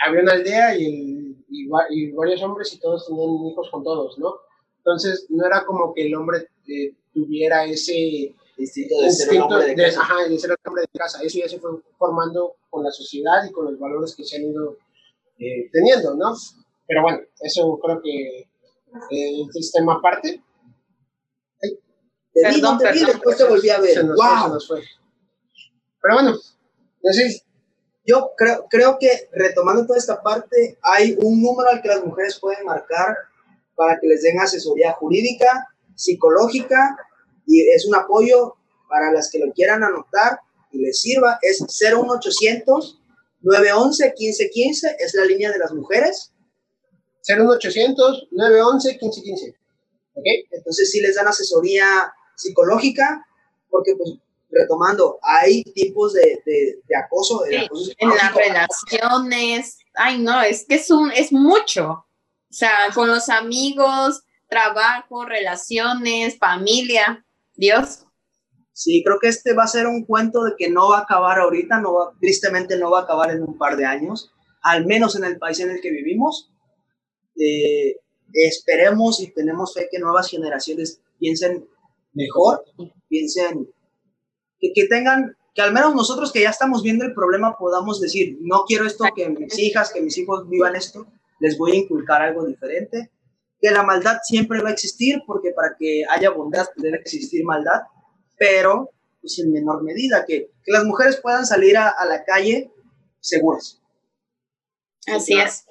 había 0.06 0.22
una 0.22 0.34
aldea 0.34 0.78
y, 0.78 0.86
el- 0.86 1.25
y, 1.64 1.68
va- 1.68 1.88
y 1.90 2.12
varios 2.12 2.42
hombres 2.44 2.74
y 2.74 2.80
todos 2.80 3.08
tenían 3.08 3.46
hijos 3.48 3.70
con 3.72 3.84
todos, 3.84 4.18
¿no? 4.18 4.36
Entonces, 4.78 5.26
no 5.30 5.46
era 5.46 5.66
como 5.66 5.94
que 5.94 6.06
el 6.08 6.16
hombre 6.16 6.48
eh, 6.68 6.94
tuviera 7.14 7.66
ese 7.66 8.34
Instinto 8.58 8.96
de 9.02 9.12
ser 9.12 9.30
un 9.30 9.36
instinto 9.36 9.46
hombre 9.56 9.68
de 9.68 9.76
de, 9.76 9.84
casa. 9.84 10.02
ajá, 10.02 10.24
de 10.30 10.40
ser 10.40 10.52
el 10.52 10.58
hombre 10.66 10.82
de 10.84 11.00
casa. 11.00 11.22
Eso 11.22 11.40
ya 11.40 11.50
se 11.50 11.60
fue 11.60 11.72
formando 11.98 12.56
con 12.70 12.84
la 12.84 12.92
sociedad 12.92 13.44
y 13.50 13.52
con 13.52 13.66
los 13.66 13.78
valores 13.80 14.16
que 14.16 14.24
se 14.24 14.38
han 14.38 14.44
ido 14.44 14.78
eh, 15.40 15.70
teniendo, 15.74 16.16
¿no? 16.16 16.34
Pero 16.88 17.02
bueno, 17.02 17.20
eso 17.42 17.78
creo 17.84 18.02
que 18.02 18.40
eh, 19.12 19.46
es 19.56 19.72
tema 19.74 19.96
aparte. 19.96 20.42
Te 21.60 22.50
vi, 22.50 22.62
no 22.62 22.78
Perdón, 22.78 22.78
te 22.80 22.92
vi, 22.92 23.06
después 23.06 23.38
te 23.38 23.44
volví 23.46 23.70
a 23.70 23.80
ver. 23.80 23.92
Se 23.94 24.04
nos 24.04 24.18
fue, 24.18 24.28
se 24.28 24.42
¡Wow! 24.44 24.54
nos 24.54 24.68
fue. 24.68 24.82
Pero 26.02 26.14
bueno, 26.16 26.36
entonces, 26.98 27.45
Yo 28.06 28.32
creo, 28.38 28.68
creo 28.70 28.98
que 29.00 29.30
retomando 29.32 29.86
toda 29.86 29.98
esta 29.98 30.22
parte, 30.22 30.78
hay 30.82 31.18
un 31.22 31.42
número 31.42 31.70
al 31.70 31.82
que 31.82 31.88
las 31.88 32.06
mujeres 32.06 32.40
pueden 32.40 32.66
marcar 32.66 33.16
para 33.76 34.00
que 34.00 34.08
les 34.08 34.22
den 34.22 34.40
asesoría 34.40 34.94
jurídica, 34.94 35.68
psicológica 35.96 36.98
y 37.48 37.68
es 37.70 37.86
un 37.86 37.96
apoyo 37.96 38.56
para 38.88 39.12
las 39.12 39.30
que 39.32 39.40
lo 39.40 39.52
quieran 39.54 39.84
anotar 39.84 40.40
y 40.72 40.80
les 40.80 41.02
sirva. 41.02 41.40
Es 41.42 41.62
01800 41.62 43.02
911 43.42 44.14
1515, 44.18 44.96
es 45.00 45.14
la 45.14 45.26
línea 45.26 45.52
de 45.52 45.60
las 45.60 45.72
mujeres. 45.74 46.32
01800 47.28 48.28
911 48.32 48.90
1515. 48.90 49.56
¿Ok? 50.14 50.24
Entonces 50.52 50.92
sí 50.92 51.02
les 51.02 51.16
dan 51.16 51.28
asesoría 51.28 52.14
psicológica, 52.36 53.26
porque 53.70 53.96
pues 53.96 54.12
retomando, 54.50 55.20
hay 55.22 55.64
tipos 55.64 56.14
de, 56.14 56.42
de, 56.46 56.80
de 56.88 56.96
acoso, 56.96 57.42
de 57.42 57.60
Sí, 57.60 57.66
acoso 57.66 57.92
en 57.98 58.10
las 58.10 58.34
relaciones, 58.34 59.78
ay 59.96 60.20
no, 60.20 60.42
es 60.42 60.66
que 60.68 60.76
es 60.76 60.90
un, 60.92 61.12
es 61.12 61.32
mucho. 61.32 62.06
O 62.56 62.58
sea, 62.58 62.72
con 62.94 63.10
los 63.10 63.28
amigos, 63.30 64.24
trabajo, 64.48 65.26
relaciones, 65.26 66.38
familia, 66.38 67.26
Dios. 67.56 68.06
Sí, 68.72 69.04
creo 69.06 69.20
que 69.20 69.30
este 69.30 69.54
va 69.54 69.64
a 69.64 69.68
ser 69.68 69.88
un 69.88 70.06
cuento 70.06 70.44
de 70.44 70.54
que 70.58 70.70
no 70.70 70.90
va 70.90 71.00
a 71.00 71.02
acabar 71.02 71.40
ahorita, 71.40 71.80
no 71.80 71.94
va, 71.94 72.12
tristemente 72.20 72.78
no 72.78 72.92
va 72.92 73.00
a 73.00 73.04
acabar 73.04 73.32
en 73.32 73.42
un 73.42 73.58
par 73.58 73.78
de 73.78 73.86
años, 73.86 74.32
al 74.62 74.86
menos 74.86 75.16
en 75.16 75.24
el 75.24 75.38
país 75.38 75.60
en 75.60 75.72
el 75.72 75.82
que 75.82 75.92
vivimos. 75.92 76.52
Eh, 77.38 77.96
esperemos 78.34 79.22
y 79.22 79.34
tenemos 79.34 79.74
fe 79.74 79.88
que 79.92 80.00
nuevas 80.00 80.30
generaciones 80.30 81.02
piensen 81.20 81.68
mejor, 82.14 82.64
piensen 83.08 83.70
que, 84.74 84.82
que 84.82 84.88
tengan, 84.88 85.36
que 85.54 85.62
al 85.62 85.74
menos 85.74 85.96
nosotros 85.96 86.32
que 86.32 86.42
ya 86.42 86.50
estamos 86.50 86.84
viendo 86.84 87.06
el 87.06 87.14
problema 87.14 87.58
podamos 87.58 88.02
decir, 88.02 88.38
no 88.42 88.64
quiero 88.66 88.86
esto, 88.86 89.06
que 89.16 89.30
mis 89.30 89.58
hijas, 89.60 89.92
que 89.92 90.02
mis 90.02 90.18
hijos 90.18 90.48
vivan 90.50 90.76
esto, 90.76 91.08
les 91.40 91.58
voy 91.58 91.72
a 91.72 91.76
inculcar 91.76 92.22
algo 92.22 92.46
diferente, 92.46 93.12
que 93.60 93.72
la 93.72 93.84
maldad 93.84 94.18
siempre 94.24 94.62
va 94.62 94.70
a 94.70 94.74
existir, 94.74 95.22
porque 95.26 95.52
para 95.52 95.76
que 95.78 96.04
haya 96.10 96.30
bondad 96.30 96.68
debe 96.78 96.98
existir 96.98 97.44
maldad, 97.44 97.82
pero 98.38 98.90
pues 99.22 99.40
en 99.40 99.52
menor 99.52 99.84
medida, 99.84 100.26
que, 100.26 100.52
que 100.64 100.72
las 100.72 100.84
mujeres 100.84 101.20
puedan 101.22 101.46
salir 101.46 101.78
a, 101.78 101.90
a 101.90 102.06
la 102.06 102.24
calle 102.24 102.72
seguras. 103.20 103.82
Así 105.08 105.34
es. 105.34 105.66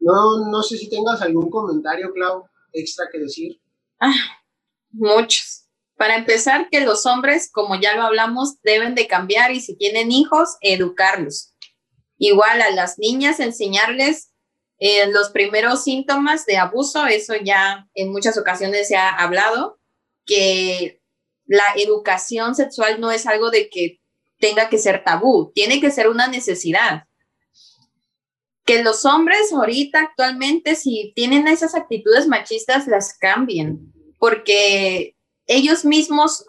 No, 0.00 0.48
no 0.50 0.62
sé 0.62 0.76
si 0.76 0.90
tengas 0.90 1.22
algún 1.22 1.48
comentario, 1.48 2.12
Clau, 2.12 2.44
extra 2.72 3.06
que 3.10 3.20
decir. 3.20 3.60
Muchos. 4.90 5.61
Para 5.96 6.16
empezar, 6.16 6.68
que 6.70 6.80
los 6.80 7.06
hombres, 7.06 7.50
como 7.52 7.80
ya 7.80 7.94
lo 7.94 8.02
hablamos, 8.02 8.60
deben 8.62 8.94
de 8.94 9.06
cambiar 9.06 9.52
y 9.52 9.60
si 9.60 9.76
tienen 9.76 10.10
hijos, 10.10 10.56
educarlos. 10.60 11.54
Igual 12.18 12.62
a 12.62 12.70
las 12.70 12.98
niñas, 12.98 13.40
enseñarles 13.40 14.32
eh, 14.78 15.06
los 15.12 15.30
primeros 15.30 15.84
síntomas 15.84 16.44
de 16.44 16.56
abuso, 16.56 17.06
eso 17.06 17.34
ya 17.36 17.88
en 17.94 18.10
muchas 18.10 18.36
ocasiones 18.36 18.88
se 18.88 18.96
ha 18.96 19.10
hablado, 19.10 19.78
que 20.26 21.00
la 21.46 21.64
educación 21.76 22.54
sexual 22.54 23.00
no 23.00 23.10
es 23.10 23.26
algo 23.26 23.50
de 23.50 23.68
que 23.68 24.00
tenga 24.38 24.68
que 24.68 24.78
ser 24.78 25.04
tabú, 25.04 25.52
tiene 25.54 25.80
que 25.80 25.92
ser 25.92 26.08
una 26.08 26.26
necesidad. 26.26 27.04
Que 28.64 28.82
los 28.82 29.04
hombres 29.04 29.52
ahorita 29.52 30.00
actualmente, 30.00 30.74
si 30.74 31.12
tienen 31.14 31.46
esas 31.46 31.76
actitudes 31.76 32.26
machistas, 32.26 32.88
las 32.88 33.16
cambien, 33.16 33.92
porque 34.18 35.16
ellos 35.56 35.84
mismos, 35.84 36.44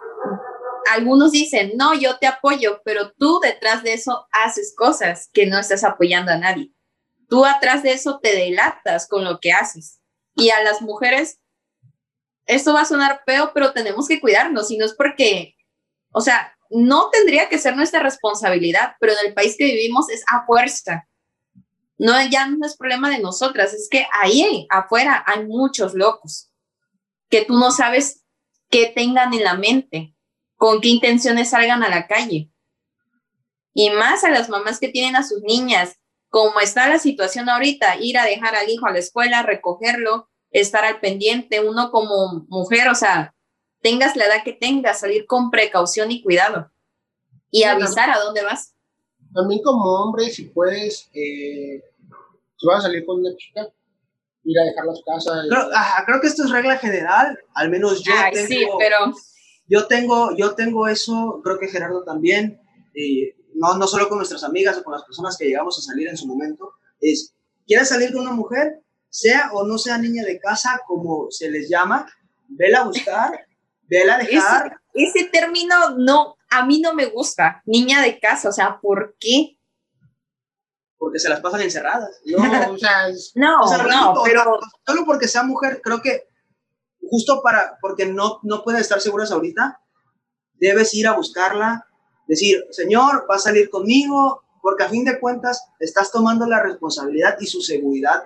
algunos 0.92 1.32
dicen, 1.32 1.74
no, 1.76 1.94
yo 1.94 2.18
te 2.20 2.28
apoyo, 2.28 2.82
pero 2.84 3.12
tú 3.14 3.40
detrás 3.42 3.84
de 3.84 3.94
eso 3.94 4.28
haces 4.32 4.74
cosas 4.76 5.30
que 5.34 5.46
no 5.46 5.60
estás 5.60 5.84
apoyando 5.84 6.32
a 6.32 6.38
nadie. 6.38 6.72
Tú 7.28 7.46
atrás 7.46 7.84
de 7.84 7.94
eso 7.94 8.20
te 8.22 8.36
delatas 8.36 9.08
con 9.08 9.24
lo 9.24 9.40
que 9.40 9.52
haces. 9.52 10.00
Y 10.36 10.50
a 10.50 10.62
las 10.64 10.82
mujeres, 10.82 11.40
esto 12.46 12.74
va 12.74 12.82
a 12.82 12.86
sonar 12.86 13.22
feo, 13.26 13.52
pero 13.54 13.74
tenemos 13.74 14.08
que 14.08 14.20
cuidarnos, 14.20 14.70
y 14.72 14.78
no 14.78 14.86
es 14.86 14.94
porque, 14.94 15.56
o 16.12 16.22
sea, 16.22 16.56
no 16.70 17.10
tendría 17.12 17.50
que 17.50 17.60
ser 17.60 17.76
nuestra 17.76 18.02
responsabilidad, 18.02 18.96
pero 19.00 19.14
en 19.14 19.28
el 19.28 19.34
país 19.34 19.56
que 19.58 19.66
vivimos 19.66 20.10
es 20.10 20.24
a 20.28 20.46
fuerza. 20.46 21.08
No, 21.98 22.14
ya 22.30 22.48
no 22.48 22.66
es 22.66 22.76
problema 22.76 23.10
de 23.10 23.20
nosotras, 23.20 23.74
es 23.74 23.88
que 23.90 24.06
ahí 24.22 24.68
afuera 24.70 25.24
hay 25.26 25.46
muchos 25.46 25.94
locos 25.94 26.50
que 27.30 27.46
tú 27.46 27.54
no 27.54 27.72
sabes 27.72 28.23
qué 28.74 28.88
tengan 28.88 29.36
en 29.36 29.44
la 29.44 29.54
mente, 29.54 30.16
con 30.56 30.82
qué 30.82 30.90
intenciones 30.90 31.52
salgan 31.52 31.84
a 31.84 31.90
la 31.90 32.08
calle. 32.08 32.50
Y 33.72 33.92
más 33.92 34.24
a 34.24 34.32
las 34.32 34.50
mamás 34.50 34.80
que 34.80 34.90
tienen 34.90 35.16
a 35.16 35.22
sus 35.22 35.44
niñas, 35.44 36.00
como 36.30 36.60
está 36.60 36.90
la 36.90 36.98
situación 36.98 37.50
ahorita, 37.50 37.98
ir 37.98 38.18
a 38.18 38.26
dejar 38.26 38.56
al 38.56 38.68
hijo 38.68 38.88
a 38.88 38.92
la 38.92 38.98
escuela, 38.98 39.44
recogerlo, 39.44 40.28
estar 40.50 40.86
al 40.86 41.00
pendiente, 41.00 41.60
uno 41.60 41.92
como 41.92 42.48
mujer, 42.50 42.88
o 42.90 42.96
sea, 42.96 43.36
tengas 43.82 44.16
la 44.16 44.26
edad 44.26 44.44
que 44.44 44.54
tengas, 44.54 45.02
salir 45.02 45.28
con 45.28 45.52
precaución 45.52 46.10
y 46.10 46.24
cuidado 46.24 46.72
y 47.52 47.66
avisar 47.66 48.10
a 48.10 48.18
dónde 48.18 48.42
vas. 48.42 48.74
También 49.36 49.62
como 49.62 49.84
hombre, 49.84 50.32
si 50.32 50.46
puedes, 50.46 51.12
eh, 51.14 51.84
si 52.58 52.66
vas 52.66 52.80
a 52.80 52.88
salir 52.88 53.06
con 53.06 53.20
una 53.20 53.36
chica, 53.36 53.70
ir 54.44 54.60
a 54.60 54.64
dejar 54.64 54.86
las 54.86 55.02
casas. 55.06 55.46
Creo, 55.50 55.70
ajá, 55.74 56.06
creo 56.06 56.22
que 56.22 56.28
esto 56.28 56.44
es 56.44 56.52
regla 56.52 56.78
general, 56.78 57.38
al 57.54 57.70
menos 57.70 58.04
yo 58.04 58.14
Ay, 58.16 58.34
tengo, 58.34 58.48
sí, 58.48 58.66
pero 58.78 59.14
yo 59.68 59.88
tengo, 59.88 60.36
yo 60.38 60.56
tengo 60.56 60.88
eso, 60.88 61.42
creo 61.44 61.60
que 61.60 61.68
Gerardo 61.68 62.04
también, 62.04 62.62
eh, 62.94 63.36
no, 63.56 63.78
no 63.78 63.88
solo 63.88 64.10
con 64.10 64.18
nuestras 64.18 64.44
amigas 64.44 64.78
o 64.78 64.84
con 64.84 64.94
las 64.94 65.04
personas 65.04 65.38
que 65.38 65.46
llegamos 65.46 65.78
a 65.78 65.82
salir 65.82 66.08
en 66.08 66.18
su 66.18 66.28
momento, 66.28 66.74
es, 67.00 67.34
¿quieres 67.66 67.90
salir 67.90 68.12
con 68.12 68.22
una 68.22 68.34
mujer? 68.34 68.82
Sea 69.10 69.52
o 69.54 69.66
no 69.66 69.78
sea 69.78 69.98
niña 69.98 70.24
de 70.24 70.40
casa, 70.40 70.80
como 70.88 71.28
se 71.30 71.50
les 71.50 71.70
llama, 71.70 72.08
vela 72.48 72.80
a 72.80 72.86
buscar, 72.86 73.32
vela 73.84 74.16
a 74.16 74.20
dejar, 74.20 74.78
ese 74.94 75.26
término 75.26 75.98
no, 75.98 76.38
a 76.50 76.66
mí 76.66 76.80
no 76.80 76.94
me 76.94 77.06
gusta, 77.08 77.62
niña 77.66 78.02
de 78.02 78.20
casa, 78.20 78.50
o 78.50 78.52
sea, 78.52 78.80
¿por 78.80 79.16
qué? 79.20 79.58
Porque 81.04 81.20
se 81.20 81.28
las 81.28 81.42
pasan 81.42 81.60
encerradas. 81.62 82.22
No, 82.24 82.38
o 82.74 82.78
sea, 82.78 83.10
es- 83.10 83.34
No, 83.36 83.60
O 83.64 83.68
sea, 83.68 83.84
no, 83.84 84.14
pero 84.24 84.58
solo 84.86 85.04
porque 85.06 85.28
sea 85.28 85.44
mujer, 85.44 85.82
creo 85.84 86.02
que 86.02 86.30
justo 87.02 87.42
para, 87.44 87.78
porque 87.82 88.06
no, 88.06 88.40
no 88.44 88.64
pueden 88.64 88.80
estar 88.80 89.02
seguras 89.02 89.30
ahorita, 89.32 89.82
debes 90.54 90.94
ir 90.94 91.06
a 91.08 91.12
buscarla, 91.18 91.86
decir, 92.26 92.64
señor, 92.72 93.28
va 93.30 93.36
a 93.36 93.40
salir 93.40 93.70
conmigo, 93.70 94.44
porque 94.62 94.86
a 94.86 94.90
fin 94.90 95.04
de 95.04 95.20
cuentas 95.20 95.66
estás 95.78 96.10
tomando 96.10 96.46
la 96.46 96.64
responsabilidad 96.64 97.36
y 97.42 97.48
su 97.48 97.60
seguridad 97.62 98.24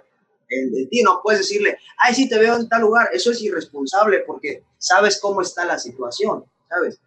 en, 0.47 0.71
de 0.71 0.85
ti. 0.85 1.01
No 1.01 1.21
puedes 1.23 1.39
decirle, 1.41 1.79
ay, 1.97 2.13
sí, 2.13 2.29
te 2.29 2.37
veo 2.37 2.57
en 2.57 2.69
tal 2.69 2.81
lugar. 2.81 3.09
Eso 3.11 3.31
es 3.31 3.41
irresponsable 3.41 4.19
porque 4.19 4.63
sabes 4.77 5.19
cómo 5.19 5.41
está 5.41 5.65
la 5.65 5.79
situación, 5.79 6.45
¿sabes? 6.69 6.99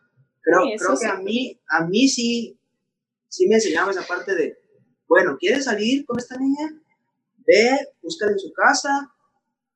Creo, 0.42 0.62
Sí, 0.64 0.74
creo 0.78 0.90
que 0.90 0.96
sí. 0.96 1.06
a 1.06 1.14
mí, 1.14 1.60
a 1.68 1.84
mí 1.86 2.08
sí, 2.08 2.58
sí 3.28 3.46
me 3.46 3.54
enseñaba 3.54 3.92
esa 3.92 4.02
parte 4.02 4.34
de, 4.34 4.58
bueno, 5.10 5.36
¿quieres 5.38 5.64
salir 5.64 6.06
con 6.06 6.18
esta 6.20 6.36
niña? 6.36 6.70
Ve, 7.44 7.78
búscala 8.00 8.30
en 8.32 8.38
su 8.38 8.52
casa, 8.52 9.10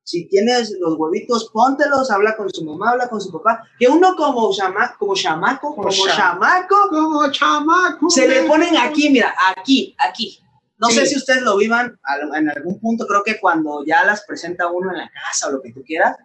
si 0.04 0.28
tienes 0.28 0.70
los 0.78 0.94
huevitos, 0.96 1.50
póntelos, 1.52 2.08
habla 2.10 2.36
con 2.36 2.48
su 2.50 2.64
mamá, 2.64 2.90
habla 2.92 3.08
con 3.08 3.20
su 3.20 3.32
papá. 3.32 3.66
Que 3.78 3.88
uno 3.88 4.14
como, 4.14 4.52
chama, 4.54 4.94
como 4.96 5.14
chamaco, 5.16 5.74
como 5.74 5.88
Como 5.88 6.06
cha- 6.06 6.14
chamaco, 6.16 6.76
como 6.88 7.30
chamaco. 7.32 8.08
se 8.10 8.28
le 8.28 8.44
ponen 8.44 8.76
aquí, 8.76 9.10
mira, 9.10 9.34
aquí, 9.56 9.96
aquí. 9.98 10.38
No 10.78 10.88
Sí. 10.88 10.96
sé 10.98 11.06
si 11.06 11.16
ustedes 11.16 11.42
lo 11.42 11.56
vivan 11.56 11.98
en 12.36 12.50
algún 12.50 12.78
punto, 12.78 13.06
creo 13.08 13.24
que 13.24 13.40
cuando 13.40 13.84
ya 13.84 14.04
las 14.04 14.24
presenta 14.24 14.68
uno 14.68 14.90
en 14.92 14.98
la 14.98 15.10
casa 15.10 15.48
o 15.48 15.52
lo 15.52 15.60
que 15.62 15.72
tú 15.72 15.82
quieras, 15.84 16.16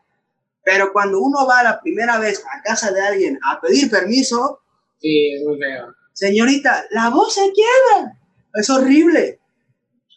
pero 0.64 0.92
cuando 0.94 1.20
uno 1.20 1.48
va 1.48 1.64
la 1.64 1.80
primera 1.82 2.20
vez 2.20 2.44
a 2.46 2.62
casa 2.62 2.92
de 2.92 3.02
alguien 3.02 3.40
a 3.44 3.60
pedir 3.60 3.90
permiso, 3.90 4.60
Sí, 5.02 5.34
es 5.36 5.44
muy 5.48 5.58
feo. 5.58 5.96
señorita, 6.14 6.86
la 6.92 7.10
voz 7.10 7.34
se 7.34 7.52
quiebra. 7.54 8.16
Es 8.54 8.70
horrible. 8.70 9.40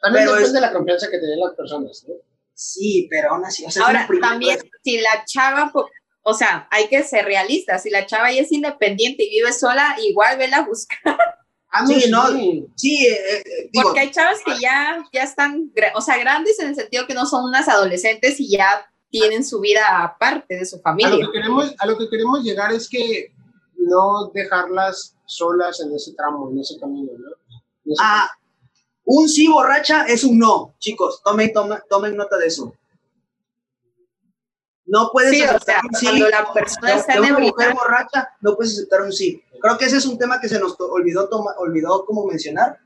También 0.00 0.24
Pero 0.24 0.30
depende 0.32 0.46
es- 0.48 0.52
de 0.54 0.60
la 0.60 0.72
confianza 0.72 1.10
que 1.10 1.18
te 1.18 1.26
den 1.26 1.40
las 1.40 1.54
personas, 1.54 2.04
¿no? 2.08 2.14
Sí, 2.54 3.06
pero 3.10 3.32
aún 3.32 3.44
así, 3.44 3.64
o 3.64 3.70
sea, 3.70 3.86
ahora 3.86 4.08
también 4.20 4.58
vez. 4.58 4.70
si 4.84 5.00
la 5.00 5.24
chava, 5.24 5.72
o 6.22 6.34
sea, 6.34 6.68
hay 6.70 6.88
que 6.88 7.02
ser 7.02 7.24
realistas, 7.24 7.82
si 7.82 7.90
la 7.90 8.06
chava 8.06 8.30
ya 8.30 8.42
es 8.42 8.52
independiente 8.52 9.24
y 9.24 9.30
vive 9.30 9.52
sola, 9.52 9.96
igual 10.00 10.38
vela 10.38 10.58
a 10.58 10.66
buscar, 10.66 10.98
Ah, 11.74 11.86
Sí, 11.86 12.10
no, 12.10 12.26
sí. 12.28 12.66
Sí, 12.76 13.06
eh, 13.06 13.38
eh, 13.38 13.70
digo, 13.72 13.84
porque 13.84 14.00
hay 14.00 14.10
chavas 14.10 14.40
que 14.44 14.52
ya, 14.60 15.02
ya 15.10 15.22
están, 15.22 15.72
o 15.94 16.00
sea, 16.02 16.18
grandes 16.18 16.58
en 16.60 16.68
el 16.68 16.74
sentido 16.74 17.06
que 17.06 17.14
no 17.14 17.24
son 17.24 17.44
unas 17.46 17.66
adolescentes 17.66 18.38
y 18.40 18.50
ya 18.50 18.86
tienen 19.08 19.42
su 19.42 19.58
vida 19.60 20.02
aparte 20.04 20.56
de 20.58 20.66
su 20.66 20.76
A 20.76 20.78
lo, 20.78 20.82
familia. 20.82 21.26
que 21.26 21.32
queremos, 21.32 21.74
a 21.78 21.86
lo 21.86 21.96
que 21.96 22.10
queremos 22.10 22.42
llegar 22.44 22.72
es 22.74 22.88
que 22.90 23.32
no 23.78 24.30
dejarlas 24.34 25.16
solas 25.24 25.80
en 25.80 25.94
ese 25.94 26.12
tramo, 26.14 26.50
en 26.50 26.58
ese 26.60 26.78
camino, 26.78 27.10
¿no? 27.18 27.30
Ah, 28.00 28.30
un 29.04 29.28
sí 29.28 29.48
borracha 29.48 30.04
es 30.04 30.22
un 30.24 30.38
no, 30.38 30.74
chicos, 30.78 31.20
tomen, 31.24 31.52
tomen, 31.52 31.78
tomen 31.90 32.16
nota 32.16 32.36
de 32.38 32.46
eso. 32.46 32.72
No 34.86 35.10
puedes 35.12 35.30
Sí, 35.30 35.42
o 35.42 35.44
aceptar 35.46 35.64
sea, 35.76 35.80
un 35.88 35.94
sí 35.94 36.06
cuando 36.06 36.28
la 36.28 36.52
persona 36.52 36.94
está 36.94 37.12
de 37.14 37.20
una 37.20 37.38
mujer 37.38 37.72
borracha, 37.74 38.28
no 38.40 38.56
puedes 38.56 38.74
aceptar 38.74 39.02
un 39.02 39.12
sí. 39.12 39.42
Creo 39.60 39.78
que 39.78 39.86
ese 39.86 39.96
es 39.98 40.06
un 40.06 40.18
tema 40.18 40.40
que 40.40 40.48
se 40.48 40.58
nos 40.58 40.76
to- 40.76 40.90
olvidó, 40.90 41.28
toma- 41.28 41.54
olvidó 41.58 42.04
como 42.04 42.26
mencionar. 42.26 42.78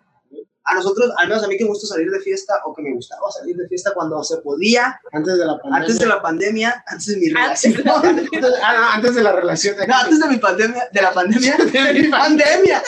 A 0.68 0.74
nosotros, 0.74 1.10
al 1.16 1.28
menos 1.28 1.44
a 1.44 1.46
mí 1.48 1.56
que 1.56 1.62
me 1.64 1.70
gusta 1.70 1.86
salir 1.86 2.10
de 2.10 2.18
fiesta, 2.20 2.54
o 2.64 2.74
que 2.74 2.82
me 2.82 2.92
gustaba 2.92 3.30
salir 3.30 3.56
de 3.56 3.68
fiesta 3.68 3.92
cuando 3.94 4.22
se 4.24 4.38
podía, 4.38 5.00
Antes 5.12 5.38
de 5.38 5.44
la 5.46 5.52
pandemia. 5.58 5.76
antes 5.80 5.98
de 6.00 6.06
la 6.06 6.22
pandemia, 6.22 6.84
antes 6.88 7.06
de 7.06 7.16
mi 7.18 7.28
relación. 7.28 7.74
Antes, 8.04 8.28
ah, 8.62 8.74
no, 8.76 8.90
antes 8.90 9.14
de 9.14 9.22
la 9.22 9.32
relación. 9.32 9.76
No, 9.86 9.94
antes 9.96 10.18
de 10.20 10.26
mi 10.28 10.36
pandemia, 10.38 10.88
de 10.92 11.02
la 11.02 11.12
pandemia, 11.14 11.56
de 11.72 11.92
mi 11.94 12.08
pandemia. 12.08 12.82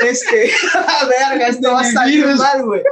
Este, 0.00 0.50
verga, 1.08 1.48
esto 1.48 1.72
va 1.72 1.80
a 1.80 1.92
salir 1.92 2.26
mal, 2.26 2.64
güey. 2.64 2.82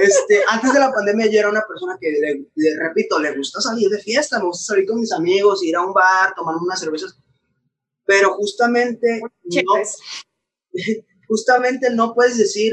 Este, 0.00 0.40
antes 0.48 0.72
de 0.72 0.78
la 0.80 0.92
pandemia 0.92 1.26
yo 1.26 1.38
era 1.40 1.50
una 1.50 1.62
persona 1.66 1.96
que, 2.00 2.10
le, 2.10 2.46
le 2.54 2.78
repito, 2.80 3.18
le 3.18 3.36
gusta 3.36 3.60
salir 3.60 3.88
de 3.90 3.98
fiesta, 3.98 4.38
me 4.38 4.46
gusta 4.46 4.72
salir 4.72 4.86
con 4.86 5.00
mis 5.00 5.12
amigos, 5.12 5.62
ir 5.62 5.76
a 5.76 5.82
un 5.82 5.92
bar, 5.92 6.34
tomar 6.34 6.56
unas 6.56 6.80
cervezas. 6.80 7.18
Pero 8.06 8.34
justamente, 8.34 9.20
no, 9.20 9.72
justamente 11.28 11.90
no 11.90 12.14
puedes 12.14 12.38
decir, 12.38 12.72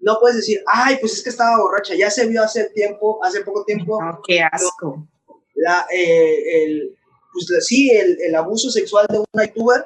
no 0.00 0.18
puedes 0.20 0.36
decir, 0.38 0.62
ay, 0.66 0.96
pues 1.00 1.12
es 1.14 1.22
que 1.22 1.30
estaba 1.30 1.58
borracha, 1.58 1.94
ya 1.94 2.10
se 2.10 2.26
vio 2.26 2.42
hace 2.42 2.70
tiempo, 2.70 3.22
hace 3.24 3.42
poco 3.42 3.64
tiempo, 3.64 4.02
No, 4.02 4.20
qué 4.26 4.42
asco. 4.42 5.06
la, 5.54 5.86
eh, 5.92 6.64
el, 6.64 6.96
pues, 7.32 7.46
la- 7.50 7.60
sí, 7.60 7.90
el, 7.90 8.18
el 8.20 8.34
abuso 8.34 8.70
sexual 8.70 9.06
de 9.08 9.22
una 9.32 9.44
youtuber, 9.46 9.84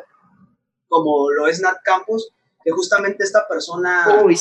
como 0.89 1.31
lo 1.31 1.47
es 1.47 1.61
Nat 1.61 1.79
Campos, 1.85 2.33
que 2.69 2.73
justamente 2.73 3.25
esta 3.25 3.47
persona 3.49 4.21
Uy, 4.23 4.39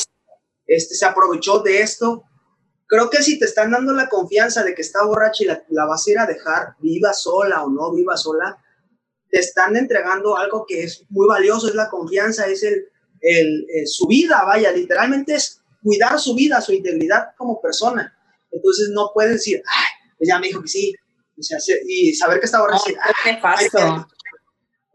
este, 0.66 0.96
se 0.96 1.06
aprovechó 1.06 1.60
de 1.60 1.82
esto. 1.82 2.24
Creo 2.88 3.10
que 3.10 3.24
si 3.24 3.40
te 3.40 3.46
están 3.46 3.72
dando 3.72 3.94
la 3.94 4.10
confianza 4.10 4.64
de 4.64 4.74
que 4.76 4.82
está 4.82 5.06
borracha 5.06 5.44
y 5.44 5.48
la, 5.48 5.64
la 5.70 5.86
vas 5.86 6.06
a 6.06 6.12
ir 6.12 6.20
a 6.20 6.26
dejar, 6.26 6.76
viva 6.80 7.14
sola 7.14 7.64
o 7.64 7.70
no 7.70 7.94
viva 7.94 8.18
sola, 8.18 8.58
te 9.30 9.40
están 9.40 9.76
entregando 9.78 10.38
algo 10.38 10.66
que 10.68 10.84
es 10.84 11.06
muy 11.10 11.28
valioso, 11.28 11.68
es 11.68 11.76
la 11.76 11.90
confianza, 11.90 12.48
es 12.48 12.64
el, 12.64 12.86
el, 13.22 13.66
eh, 13.70 13.86
su 13.86 14.08
vida, 14.08 14.44
vaya, 14.46 14.72
literalmente 14.72 15.36
es 15.36 15.62
cuidar 15.84 16.20
su 16.20 16.34
vida, 16.36 16.60
su 16.62 16.74
integridad 16.74 17.30
como 17.38 17.62
persona. 17.62 18.14
Entonces 18.52 18.90
no 18.94 19.12
puedes 19.14 19.34
decir, 19.34 19.62
ay, 19.74 19.86
pues 20.18 20.28
ya 20.30 20.40
me 20.40 20.48
dijo 20.48 20.62
que 20.62 20.68
sí, 20.70 20.94
o 21.38 21.44
sea, 21.44 21.60
se- 21.60 21.82
y 21.86 22.14
saber 22.14 22.40
que 22.40 22.46
está 22.46 22.58
no, 22.58 22.64
borracha, 22.66 22.92
y, 22.92 22.96
"Ah, 22.96 23.14
qué 23.24 23.34
nefasto. 23.34 24.08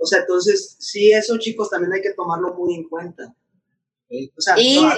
O 0.03 0.07
sea, 0.07 0.21
entonces, 0.21 0.77
sí, 0.81 1.13
eso, 1.13 1.39
chicos, 1.39 1.71
también 1.71 1.93
hay 1.93 2.03
que 2.03 2.15
tomarlo 2.15 2.55
muy 2.55 2.75
en 2.75 2.89
cuenta. 2.89 3.35
O 4.37 4.41
sea, 4.41 4.59
Y 4.59 4.83
no, 4.83 4.93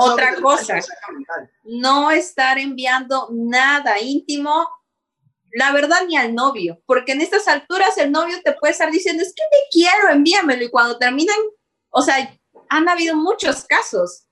otra 0.00 0.34
cosa. 0.36 0.78
no 1.64 2.10
estar 2.10 2.58
enviando 2.58 3.28
nada 3.32 4.00
íntimo, 4.00 4.68
la 5.52 5.72
verdad, 5.72 6.00
ni 6.06 6.16
al 6.16 6.34
novio, 6.34 6.82
porque 6.84 7.12
en 7.12 7.22
estas 7.22 7.48
alturas 7.48 7.96
el 7.96 8.12
novio 8.12 8.36
te 8.44 8.52
puede 8.52 8.72
estar 8.72 8.90
diciendo, 8.90 9.22
es 9.22 9.32
que 9.34 9.42
te 9.50 9.58
quiero, 9.70 10.10
envíamelo, 10.10 10.62
y 10.62 10.70
cuando 10.70 10.98
terminan, 10.98 11.38
o 11.88 12.02
sea, 12.02 12.38
han 12.68 12.88
habido 12.88 13.16
muchos 13.16 13.64
casos 13.64 14.26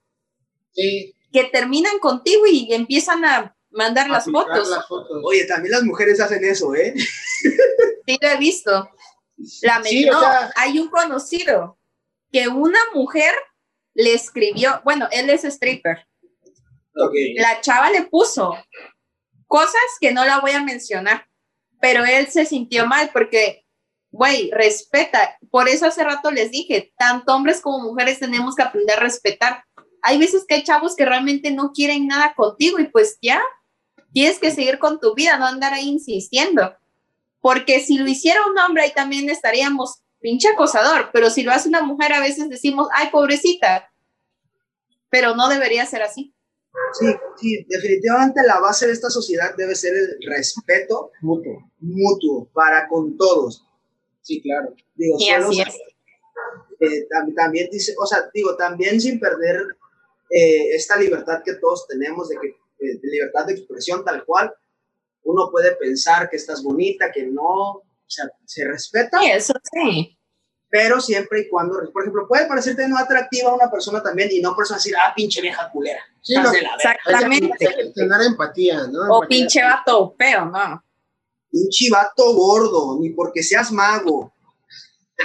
Sí, 0.73 1.15
que 1.33 1.45
terminan 1.45 1.97
contigo 1.99 2.45
y 2.45 2.71
empiezan 2.73 3.25
a 3.25 3.55
mandar 3.71 4.09
las 4.09 4.25
fotos. 4.25 4.69
las 4.69 4.87
fotos. 4.87 5.21
Oye, 5.23 5.45
también 5.45 5.71
las 5.71 5.83
mujeres 5.83 6.19
hacen 6.19 6.43
eso, 6.43 6.73
¿eh? 6.75 6.93
Sí, 8.05 8.17
lo 8.21 8.27
he 8.27 8.37
visto. 8.37 8.89
La 9.61 9.81
Sí, 9.83 10.05
no, 10.05 10.17
o 10.17 10.21
sea- 10.21 10.51
hay 10.55 10.79
un 10.79 10.89
conocido 10.89 11.77
que 12.31 12.47
una 12.47 12.79
mujer 12.93 13.33
le 13.93 14.13
escribió, 14.13 14.81
bueno, 14.83 15.07
él 15.11 15.29
es 15.29 15.43
stripper, 15.43 16.05
la 17.37 17.61
chava 17.61 17.89
le 17.91 18.03
puso 18.03 18.57
cosas 19.47 19.81
que 19.99 20.11
no 20.11 20.25
la 20.25 20.39
voy 20.39 20.51
a 20.51 20.63
mencionar, 20.63 21.25
pero 21.79 22.05
él 22.05 22.27
se 22.27 22.45
sintió 22.45 22.85
mal 22.85 23.09
porque, 23.13 23.65
güey, 24.11 24.51
respeta. 24.51 25.37
Por 25.49 25.69
eso 25.69 25.85
hace 25.85 26.03
rato 26.03 26.29
les 26.31 26.51
dije, 26.51 26.93
tanto 26.97 27.33
hombres 27.33 27.61
como 27.61 27.79
mujeres 27.79 28.19
tenemos 28.19 28.55
que 28.55 28.63
aprender 28.63 28.97
a 28.97 29.01
respetar. 29.01 29.63
Hay 30.01 30.17
veces 30.17 30.45
que 30.47 30.55
hay 30.55 30.63
chavos 30.63 30.95
que 30.95 31.05
realmente 31.05 31.51
no 31.51 31.71
quieren 31.71 32.07
nada 32.07 32.33
contigo 32.35 32.79
y 32.79 32.87
pues 32.87 33.17
ya, 33.21 33.41
tienes 34.13 34.39
que 34.39 34.51
seguir 34.51 34.77
con 34.77 34.99
tu 34.99 35.15
vida, 35.15 35.37
no 35.37 35.45
andar 35.45 35.73
ahí 35.73 35.87
insistiendo. 35.87 36.75
Porque 37.41 37.79
si 37.79 37.97
lo 37.97 38.07
hiciera 38.07 38.41
un 38.45 38.57
hombre, 38.59 38.83
ahí 38.83 38.93
también 38.93 39.29
estaríamos 39.29 40.01
pinche 40.19 40.49
acosador, 40.49 41.09
pero 41.13 41.29
si 41.29 41.43
lo 41.43 41.51
hace 41.51 41.69
una 41.69 41.81
mujer, 41.81 42.11
a 42.13 42.19
veces 42.19 42.49
decimos, 42.49 42.87
ay, 42.93 43.09
pobrecita, 43.11 43.89
pero 45.09 45.35
no 45.35 45.47
debería 45.49 45.85
ser 45.85 46.01
así. 46.03 46.33
Sí, 46.99 47.05
sí, 47.37 47.65
definitivamente 47.67 48.41
la 48.45 48.59
base 48.59 48.87
de 48.87 48.93
esta 48.93 49.09
sociedad 49.09 49.55
debe 49.57 49.75
ser 49.75 49.93
el 49.95 50.17
respeto 50.29 51.11
Mutuo. 51.21 51.71
mutuo 51.79 52.47
para 52.53 52.87
con 52.87 53.17
todos. 53.17 53.65
Sí, 54.21 54.41
claro. 54.41 54.75
Digo, 54.95 55.17
Y 55.19 55.29
solo- 55.29 55.49
así 55.49 55.61
es. 55.61 55.75
eh, 56.81 57.07
tam- 57.09 57.33
también 57.35 57.69
dice, 57.71 57.95
o 57.99 58.05
sea, 58.05 58.29
digo, 58.33 58.55
también 58.55 58.99
sin 59.01 59.19
perder 59.19 59.61
eh, 60.31 60.75
esta 60.75 60.95
libertad 60.97 61.41
que 61.43 61.53
todos 61.55 61.87
tenemos 61.87 62.29
de 62.29 62.35
que 62.39 62.47
eh, 62.49 62.99
de 63.01 63.09
libertad 63.09 63.45
de 63.45 63.53
expresión 63.53 64.05
tal 64.05 64.23
cual, 64.25 64.53
uno 65.23 65.49
puede 65.51 65.75
pensar 65.75 66.29
que 66.29 66.37
estás 66.37 66.63
bonita, 66.63 67.11
que 67.11 67.25
no, 67.27 67.43
o 67.43 67.83
sea, 68.07 68.25
se 68.45 68.65
respeta, 68.67 69.19
Sí, 69.19 69.29
eso 69.31 69.53
sí. 69.71 70.17
pero 70.69 70.99
siempre 71.01 71.41
y 71.41 71.49
cuando, 71.49 71.79
por 71.91 72.03
ejemplo, 72.03 72.27
puede 72.27 72.47
parecerte 72.47 72.87
no 72.87 72.97
atractiva 72.97 73.49
a 73.51 73.55
una 73.55 73.69
persona 73.71 74.01
también 74.03 74.29
y 74.31 74.39
no 74.41 74.55
por 74.55 74.63
eso 74.65 74.75
decir, 74.75 74.95
ah, 74.97 75.13
pinche 75.15 75.41
vieja 75.41 75.69
culera. 75.71 76.01
Sí, 76.21 76.33
no, 76.35 76.51
de 76.51 76.61
la 76.61 76.75
verga". 76.77 76.93
Exactamente. 77.05 77.57
Que 77.59 77.91
tener 77.95 78.21
empatía, 78.21 78.87
¿no? 78.87 78.99
O 79.01 79.23
Empatía. 79.23 79.27
pinche 79.27 79.63
vato 79.63 80.15
feo, 80.17 80.45
¿no? 80.45 80.83
Pinche 81.51 81.89
vato 81.91 82.33
gordo, 82.35 82.97
ni 82.99 83.09
porque 83.11 83.41
seas 83.43 83.71
mago. 83.71 84.31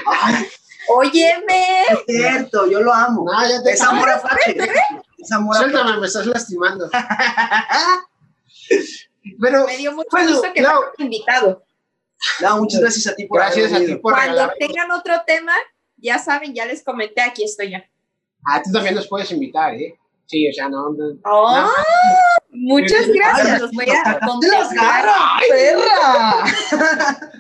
Ay, 0.06 0.46
Óyeme. 0.88 1.82
es 1.90 1.98
cierto, 2.06 2.66
yo 2.70 2.80
lo 2.80 2.92
amo. 2.92 3.24
No, 3.30 3.48
ya 3.48 3.62
te 3.62 3.70
Es 3.72 3.80
amor 3.82 4.08
apache. 4.10 4.56
Es 5.18 5.32
amor. 5.32 5.56
Suéltame, 5.56 5.98
me 5.98 6.06
estás 6.06 6.26
lastimando. 6.26 6.90
Pero, 9.40 9.66
Me 9.66 9.76
dio 9.76 9.92
mucho 9.92 10.08
Bueno, 10.10 10.30
gusto 10.32 10.52
que 10.52 10.62
Lau. 10.62 10.82
me 10.98 11.04
invitado. 11.06 11.64
No, 12.40 12.58
muchas 12.58 12.80
gracias 12.80 13.06
a 13.06 13.14
ti 13.14 13.26
por 13.26 13.38
gracias 13.38 13.72
haber 13.72 13.82
a 13.90 13.94
ti 13.94 14.00
por 14.00 14.12
Cuando 14.14 14.50
tengan 14.58 14.90
otro 14.92 15.14
tema, 15.26 15.52
ya 15.96 16.18
saben, 16.18 16.54
ya 16.54 16.64
les 16.66 16.82
comenté, 16.82 17.20
aquí 17.22 17.44
estoy 17.44 17.70
ya. 17.70 17.84
Ah, 18.46 18.62
tú 18.62 18.70
también 18.72 18.94
nos 18.94 19.08
puedes 19.08 19.30
invitar, 19.30 19.74
¿eh? 19.74 19.98
Sí, 20.26 20.48
o 20.48 20.52
sea, 20.52 20.68
no. 20.68 20.90
no- 20.90 21.18
¡Oh! 21.24 21.70
Muchas 22.50 23.08
gracias, 23.08 23.60
los 23.60 23.72
voy 23.72 23.84
a 23.90 24.02
¡Te 24.02 24.10
las 24.10 24.18
contemplar. 24.30 24.74
garra, 24.74 25.40
perra! 25.48 26.44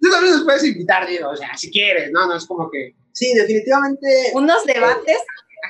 Tú 0.00 0.10
también 0.10 0.34
nos 0.34 0.44
puedes 0.44 0.62
invitar, 0.64 1.06
digo, 1.08 1.30
o 1.30 1.36
sea, 1.36 1.56
si 1.56 1.70
quieres, 1.70 2.10
no, 2.12 2.26
no 2.26 2.36
es 2.36 2.46
como 2.46 2.70
que. 2.70 2.94
Sí, 3.12 3.34
definitivamente, 3.34 4.30
Unos 4.34 4.64
debates 4.64 5.18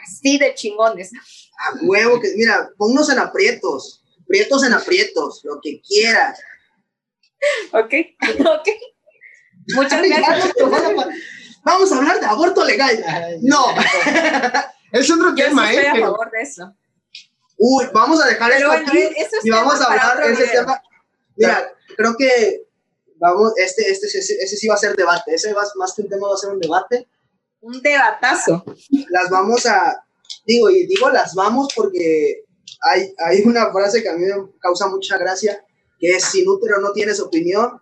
así 0.05 0.37
de 0.39 0.53
chingones. 0.55 1.11
a 1.15 1.77
huevo 1.83 2.21
que, 2.21 2.33
mira, 2.37 2.69
ponnos 2.77 3.09
en 3.11 3.19
aprietos, 3.21 3.98
aprietos 4.29 4.65
en 4.65 4.75
aprietos, 4.75 5.41
lo 5.45 5.59
que 5.63 5.81
quieras. 5.81 6.39
¿Ok? 7.73 7.95
¿Ok? 8.41 8.69
Muchas 9.75 10.03
gracias. 10.03 10.55
Vamos 11.65 11.93
a 11.93 11.97
hablar 11.97 12.21
de 12.21 12.27
aborto 12.27 12.65
legal. 12.65 13.05
No. 13.43 13.67
Es 14.93 15.11
otro 15.11 15.35
Yo 15.35 15.45
sí 15.45 15.49
tema, 15.51 15.71
estoy 15.71 15.85
¿eh? 15.85 15.89
a 15.89 15.93
Pero, 15.93 16.07
favor 16.07 16.31
de 16.31 16.43
eso. 16.43 16.75
Uy, 17.59 17.85
vamos 17.93 18.23
a 18.23 18.29
dejar 18.29 18.51
Pero 18.53 18.73
esto 18.73 18.87
bueno, 18.87 18.89
aquí 18.89 19.21
eso 19.21 19.37
es 19.39 19.45
y 19.45 19.51
vamos 19.51 19.81
a 19.81 19.85
hablar 19.85 20.17
otro 20.17 20.29
ese 20.31 20.47
tema. 20.47 20.83
Mira, 21.37 21.73
creo 21.95 22.17
que 22.17 22.63
vamos, 23.17 23.53
este, 23.57 23.91
este, 23.91 24.07
ese, 24.07 24.19
ese 24.19 24.57
sí 24.57 24.67
va 24.67 24.77
a 24.77 24.79
ser 24.79 24.97
debate. 24.97 25.35
Ese 25.35 25.53
va, 25.53 25.63
más 25.77 25.93
que 25.95 26.03
un 26.03 26.09
tema 26.09 26.29
va 26.29 26.35
a 26.35 26.39
ser 26.39 26.51
un 26.51 26.61
debate. 26.61 27.07
Un 27.61 27.83
debatazo. 27.83 28.65
Las 29.11 29.29
vamos 29.29 29.67
a, 29.67 30.03
digo, 30.47 30.71
y 30.71 30.87
digo 30.87 31.11
las 31.11 31.35
vamos 31.35 31.69
porque 31.77 32.45
hay, 32.81 33.43
una 33.45 33.73
frase 33.73 34.03
que 34.03 34.09
a 34.09 34.17
mí 34.17 34.25
me 34.25 34.35
causa 34.61 34.89
mucha 34.89 35.19
gracia, 35.19 35.65
que 35.99 36.11
es, 36.11 36.25
sin 36.25 36.49
útero 36.49 36.81
no 36.81 36.93
tienes 36.93 37.21
opinión. 37.21 37.81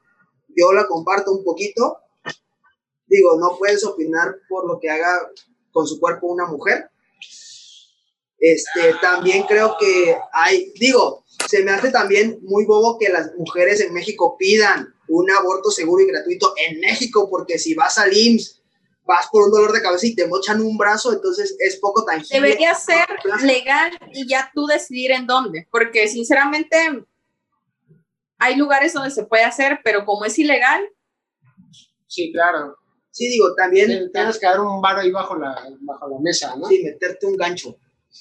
Yo 0.48 0.72
la 0.72 0.86
comparto 0.86 1.32
un 1.32 1.44
poquito. 1.44 1.98
Digo, 3.06 3.38
no 3.38 3.56
puedes 3.58 3.84
opinar 3.84 4.36
por 4.48 4.66
lo 4.66 4.80
que 4.80 4.90
haga 4.90 5.30
con 5.70 5.86
su 5.86 6.00
cuerpo 6.00 6.28
una 6.28 6.46
mujer. 6.46 6.90
Este, 8.38 8.94
también 9.00 9.44
creo 9.44 9.76
que 9.78 10.16
hay, 10.32 10.72
digo, 10.78 11.24
se 11.48 11.62
me 11.62 11.72
hace 11.72 11.90
también 11.90 12.38
muy 12.42 12.64
bobo 12.64 12.98
que 12.98 13.08
las 13.08 13.34
mujeres 13.34 13.80
en 13.80 13.94
México 13.94 14.36
pidan 14.38 14.94
un 15.08 15.30
aborto 15.30 15.70
seguro 15.70 16.02
y 16.02 16.08
gratuito 16.08 16.54
en 16.56 16.80
México, 16.80 17.28
porque 17.30 17.58
si 17.58 17.74
vas 17.74 17.98
al 17.98 18.16
IMSS, 18.16 18.62
vas 19.06 19.28
por 19.30 19.44
un 19.44 19.50
dolor 19.50 19.72
de 19.72 19.82
cabeza 19.82 20.06
y 20.06 20.14
te 20.14 20.26
mochan 20.26 20.60
un 20.60 20.76
brazo, 20.76 21.12
entonces 21.12 21.56
es 21.58 21.76
poco 21.76 22.04
tangible. 22.04 22.40
Debería 22.40 22.74
ser 22.74 23.06
legal 23.42 23.92
y 24.12 24.28
ya 24.28 24.50
tú 24.54 24.66
decidir 24.66 25.12
en 25.12 25.26
dónde. 25.26 25.68
Porque 25.70 26.08
sinceramente 26.08 26.76
hay 28.38 28.56
lugares 28.56 28.92
donde 28.92 29.10
se 29.10 29.24
puede 29.24 29.44
hacer, 29.44 29.80
pero 29.84 30.04
como 30.04 30.24
es 30.24 30.38
ilegal, 30.38 30.88
sí, 32.06 32.32
claro. 32.32 32.76
Sí, 33.10 33.28
digo, 33.30 33.54
también, 33.54 34.10
Tienes 34.12 34.38
que 34.38 34.46
dar 34.46 34.60
un 34.60 34.80
bar 34.82 34.98
ahí 34.98 35.10
bajo 35.10 35.36
la, 35.36 35.56
bajo 35.80 36.08
la 36.08 36.18
mesa, 36.20 36.54
¿no? 36.56 36.66
sí, 36.66 36.82
meterte 36.84 37.26
un 37.26 37.36
gancho 37.36 37.78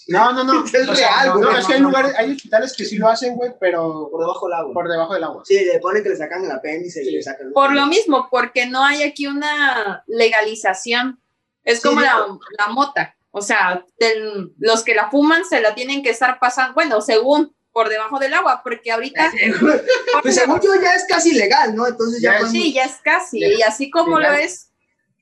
No, 0.07 0.31
no, 0.33 0.43
no. 0.43 0.63
Es 0.73 0.87
O 0.89 0.95
sea, 0.95 1.21
real, 1.23 1.31
güey. 1.37 1.43
no, 1.43 1.57
es 1.57 1.65
que 1.65 1.73
hay 1.73 1.79
lugares, 1.79 2.13
hay 2.17 2.31
hospitales 2.31 2.73
que 2.77 2.85
sí 2.85 2.97
lo 2.97 3.07
hacen, 3.09 3.35
güey, 3.35 3.51
pero 3.59 4.07
por 4.11 4.21
debajo 4.21 4.47
del 4.47 4.53
agua. 4.57 4.73
por 4.73 4.89
debajo 4.89 5.13
del 5.13 5.23
agua. 5.23 5.41
Sí, 5.45 5.63
le 5.65 5.79
ponen 5.79 6.03
que 6.03 6.09
le 6.09 6.17
sacan 6.17 6.43
el 6.45 6.51
apéndice 6.51 7.03
y 7.03 7.11
le 7.11 7.21
sacan. 7.23 7.51
por 7.53 7.73
lo 7.73 7.85
mismo, 7.87 8.27
porque 8.29 8.65
no 8.67 8.83
hay 8.83 9.03
aquí 9.03 9.27
una 9.27 10.03
legalización. 10.07 11.19
Es 11.63 11.81
Sí, 11.81 11.87
como 11.87 12.01
la, 12.01 12.25
la 12.59 12.67
mota. 12.67 13.15
O 13.31 13.41
sea, 13.41 13.83
del- 13.99 14.53
los 14.59 14.83
que 14.83 14.95
la 14.95 15.09
fuman 15.09 15.43
se 15.45 15.59
la 15.61 15.75
tienen 15.75 16.03
que 16.03 16.09
estar 16.11 16.39
pasando, 16.39 16.73
bueno, 16.73 17.01
según 17.01 17.53
por 17.71 17.89
debajo 17.89 18.19
del 18.19 18.33
agua, 18.33 18.61
porque 18.63 18.91
ahorita 18.91 19.31
Pues 20.21 20.35
según 20.35 20.61
yo 20.61 20.71
ya 20.81 20.93
es 20.95 21.03
casi 21.09 21.33
legal, 21.33 21.75
¿no? 21.75 21.85
Entonces 21.87 22.21
ya, 22.21 22.33
Ya 22.33 22.37
podemos- 22.39 22.51
sí, 22.53 22.71
ya 22.73 22.83
es 22.85 22.95
casi. 23.03 23.39
Ya. 23.41 23.47
Y 23.49 23.61
así 23.63 23.89
como 23.89 24.19
lo 24.19 24.31
es 24.31 24.71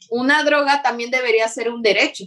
una 0.10 0.44
droga, 0.44 0.84
también 0.84 1.10
debería 1.10 1.48
ser 1.48 1.70
un 1.70 1.82
derecho. 1.82 2.26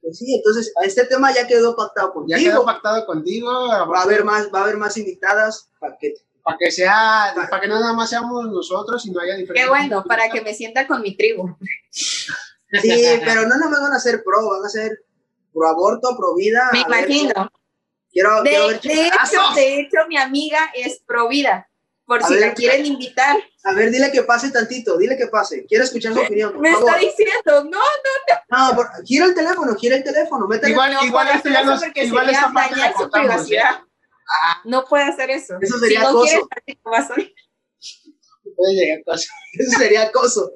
Pues 0.00 0.18
sí, 0.18 0.34
entonces 0.36 0.72
este 0.82 1.04
tema 1.06 1.32
ya 1.34 1.46
quedó 1.46 1.74
pactado 1.76 2.08
Ya 2.08 2.12
contigo. 2.36 2.38
quedó 2.38 2.64
pactado 2.64 3.06
contigo. 3.06 3.50
Va 3.50 4.00
a 4.00 4.02
haber 4.02 4.24
más, 4.24 4.48
va 4.54 4.60
a 4.60 4.62
haber 4.64 4.76
más 4.76 4.96
invitadas 4.96 5.70
para 5.80 5.96
que 5.98 6.14
Para 6.42 6.56
que 6.58 6.70
sea, 6.70 7.34
para 7.50 7.60
que 7.60 7.68
no 7.68 7.78
nada 7.78 7.92
más 7.92 8.08
seamos 8.10 8.46
nosotros 8.46 9.04
y 9.06 9.10
no 9.10 9.20
haya 9.20 9.34
diferencia. 9.36 9.64
Qué 9.64 9.68
bueno, 9.68 10.02
para 10.04 10.30
que 10.30 10.40
me 10.40 10.54
sienta 10.54 10.86
con 10.86 11.02
mi 11.02 11.16
tribu. 11.16 11.56
Sí, 11.90 13.04
pero 13.24 13.42
no 13.46 13.56
nos 13.58 13.70
van 13.70 13.92
a 13.92 13.96
hacer 13.96 14.22
pro, 14.22 14.48
van 14.50 14.64
a 14.64 14.68
ser 14.68 14.98
pro 15.52 15.68
aborto, 15.68 16.16
pro 16.16 16.34
vida. 16.34 16.68
Me 16.72 16.80
a 16.80 16.88
ver, 16.88 17.10
imagino. 17.10 17.50
quiero, 18.10 18.42
De, 18.42 18.50
quiero 18.50 18.66
ver 18.68 18.80
de 18.82 19.06
hecho, 19.08 19.40
de 19.54 19.80
hecho, 19.80 19.96
mi 20.08 20.16
amiga 20.18 20.58
es 20.74 21.00
pro 21.06 21.28
vida. 21.28 21.68
Por 22.08 22.24
A 22.24 22.26
si 22.26 22.34
ver, 22.34 22.42
la 22.48 22.54
quieren 22.54 22.86
invitar. 22.86 23.36
A 23.64 23.74
ver, 23.74 23.90
dile 23.90 24.10
que 24.10 24.22
pase 24.22 24.50
tantito, 24.50 24.96
dile 24.96 25.14
que 25.16 25.26
pase. 25.26 25.66
Quiero 25.66 25.84
escuchar 25.84 26.14
su 26.14 26.20
opinión, 26.20 26.52
por 26.52 26.60
Me 26.62 26.72
favor. 26.72 26.88
está 26.88 27.00
diciendo, 27.00 27.64
no, 27.64 27.80
No, 28.48 28.74
por- 28.74 28.88
gira 29.04 29.26
el 29.26 29.34
teléfono, 29.34 29.74
gira 29.76 29.96
el 29.96 30.02
teléfono, 30.02 30.48
métele. 30.48 30.72
Igual, 30.72 30.94
no 30.94 31.04
igual 31.04 31.28
esto 31.36 31.50
ya 31.50 31.62
nos, 31.62 31.82
igual 31.94 32.24
sería 32.24 32.40
esta 32.40 32.52
parte 32.52 32.70
la 32.76 32.82
dañar 32.82 32.92
su 32.94 32.98
cortamos, 33.00 33.26
¿eh? 33.26 33.28
privacidad. 33.28 33.80
No 34.64 34.84
puede 34.86 35.04
hacer 35.04 35.28
eso. 35.30 35.54
Eso 35.60 35.78
sería 35.78 35.98
si 36.00 36.04
no 36.04 36.10
acoso. 36.10 36.48
quieres 36.48 36.82
no 36.82 36.90
vas 36.90 37.10
a. 37.10 37.14
Eso 39.52 39.78
sería 39.78 40.02
acoso. 40.04 40.52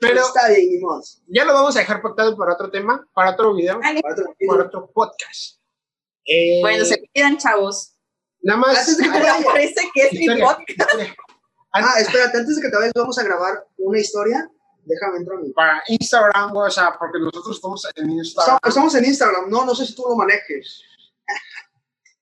Pero 0.00 0.20
está 0.20 0.48
bien, 0.48 0.68
ni 0.68 0.78
modo. 0.78 1.00
ya 1.28 1.44
lo 1.44 1.54
vamos 1.54 1.76
a 1.76 1.78
dejar 1.78 2.02
pactado 2.02 2.36
para 2.36 2.54
otro 2.54 2.70
tema, 2.72 3.06
para 3.14 3.30
otro 3.30 3.54
video. 3.54 3.78
Para 3.80 4.00
otro 4.00 4.24
para 4.24 4.36
video. 4.40 4.66
otro 4.66 4.90
podcast. 4.92 5.60
Eh, 6.24 6.58
Bueno, 6.60 6.84
se 6.84 7.00
cuidan, 7.12 7.38
chavos. 7.38 7.91
Nada 8.42 8.58
más. 8.58 8.78
Antes 8.78 8.96
de 8.96 9.04
que 9.04 9.10
te 9.10 9.18
vayas. 9.18 9.44
parece 9.44 9.90
que 9.94 10.02
es 10.02 10.12
mi 10.12 10.26
podcast. 10.40 10.68
historia. 10.68 11.14
Ah, 11.72 11.94
espérate, 11.98 12.38
antes 12.38 12.56
de 12.56 12.62
que 12.62 12.68
te 12.68 12.76
vayas, 12.76 12.92
vamos 12.94 13.18
a 13.18 13.22
grabar 13.22 13.66
una 13.78 13.98
historia. 13.98 14.50
Déjame 14.84 15.18
entrar 15.18 15.38
a 15.38 15.40
mi. 15.40 15.52
Para 15.52 15.82
Instagram, 15.88 16.56
o 16.56 16.70
sea, 16.70 16.96
porque 16.98 17.18
nosotros 17.18 17.56
estamos 17.56 17.86
en 17.94 18.10
Instagram. 18.10 18.58
Estamos, 18.64 18.94
en 18.94 19.04
Instagram, 19.04 19.48
no, 19.48 19.64
no 19.64 19.74
sé 19.74 19.86
si 19.86 19.94
tú 19.94 20.04
lo 20.08 20.16
manejes. 20.16 20.82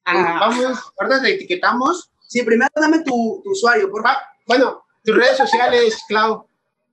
Ah. 0.04 0.38
Vamos, 0.40 0.92
ahorita 0.98 1.22
te 1.22 1.34
etiquetamos. 1.34 2.10
Sí, 2.28 2.42
primero 2.42 2.70
dame 2.74 2.98
tu, 3.02 3.40
tu 3.42 3.50
usuario, 3.50 3.90
por 3.90 4.02
favor. 4.02 4.18
Va, 4.18 4.30
bueno, 4.46 4.84
tus 5.02 5.16
redes 5.16 5.36
sociales, 5.36 5.98
Clau. 6.06 6.46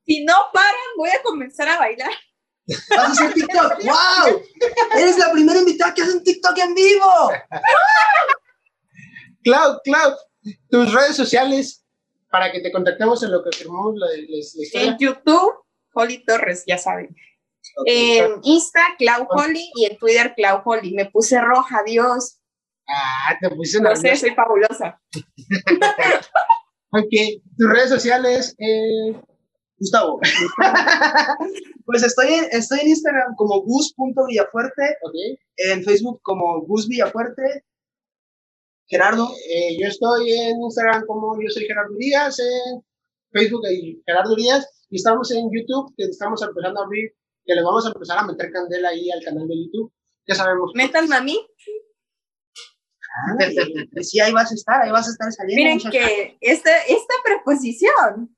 Si 0.05 0.23
no 0.23 0.33
paran, 0.53 0.73
voy 0.95 1.09
a 1.09 1.21
comenzar 1.21 1.67
a 1.67 1.77
bailar. 1.77 2.11
Vas 2.67 2.99
a 2.99 3.11
hacer 3.11 3.33
TikTok. 3.33 3.73
¡Wow! 3.83 4.41
Eres 4.95 5.17
la 5.17 5.31
primera 5.31 5.59
invitada 5.59 5.93
que 5.93 6.01
hace 6.01 6.13
un 6.13 6.23
TikTok 6.23 6.57
en 6.57 6.73
vivo. 6.73 7.31
Clau, 9.49 9.79
Clau, 9.83 10.15
tus 10.69 10.93
redes 10.93 11.15
sociales 11.15 11.83
para 12.29 12.51
que 12.51 12.59
te 12.61 12.71
contactemos 12.71 13.23
en 13.23 13.31
lo 13.31 13.43
que 13.43 13.55
firmamos 13.57 13.95
la, 13.95 14.07
la- 14.07 14.13
la 14.27 14.37
historia. 14.37 14.87
En 14.91 14.97
YouTube, 14.97 15.53
Holly 15.93 16.23
Torres, 16.25 16.63
ya 16.67 16.77
saben. 16.77 17.15
En 17.85 18.39
Insta, 18.43 18.81
Clau 18.97 19.27
Holly 19.29 19.71
y 19.75 19.85
en 19.85 19.97
Twitter, 19.97 20.33
Clau 20.35 20.61
Holly. 20.63 20.93
Me 20.93 21.05
puse 21.05 21.39
roja, 21.39 21.83
Dios. 21.85 22.39
Ah, 22.89 23.35
te 23.41 23.49
puse 23.49 23.81
No 23.81 23.95
sé, 23.95 24.15
soy 24.15 24.31
fabulosa. 24.35 25.01
Ok, 26.91 27.11
tus 27.57 27.69
redes 27.69 27.89
sociales, 27.89 28.55
eh, 28.59 29.13
Gustavo. 29.77 30.19
pues 31.85 32.01
estoy 32.03 32.33
en, 32.33 32.45
estoy 32.51 32.79
en 32.79 32.87
Instagram 32.87 33.35
como 33.35 33.61
gus.villafuerte, 33.61 34.95
ok. 35.03 35.13
en 35.57 35.83
Facebook 35.83 36.21
como 36.23 36.61
Gus 36.61 36.87
Villafuerte. 36.87 37.65
Gerardo, 38.87 39.29
Eh, 39.49 39.77
yo 39.79 39.87
estoy 39.87 40.31
en 40.31 40.61
Instagram 40.61 41.05
como 41.05 41.35
yo 41.41 41.49
soy 41.49 41.65
Gerardo 41.65 41.93
Díaz, 41.97 42.39
en 42.39 42.81
Facebook 43.31 43.61
y 43.69 44.01
Gerardo 44.05 44.35
Díaz, 44.35 44.65
y 44.89 44.95
estamos 44.95 45.29
en 45.31 45.49
YouTube, 45.51 45.93
que 45.97 46.05
estamos 46.05 46.41
empezando 46.41 46.81
a 46.81 46.85
abrir, 46.85 47.11
que 47.45 47.53
le 47.53 47.63
vamos 47.63 47.85
a 47.85 47.89
empezar 47.89 48.19
a 48.19 48.23
meter 48.23 48.51
candela 48.51 48.89
ahí 48.89 49.11
al 49.11 49.23
canal 49.23 49.47
de 49.47 49.55
YouTube. 49.57 49.91
Ya 50.25 50.35
sabemos. 50.35 50.71
Métanme 50.73 51.15
a 51.15 51.21
mí. 51.21 51.37
Ay, 53.39 54.03
sí, 54.03 54.19
ahí 54.19 54.31
vas 54.31 54.51
a 54.51 54.55
estar, 54.55 54.81
ahí 54.81 54.91
vas 54.91 55.07
a 55.07 55.11
estar 55.11 55.31
saliendo. 55.31 55.63
Miren 55.63 55.91
que 55.91 56.37
esta, 56.39 56.77
esta 56.85 57.13
preposición. 57.23 58.35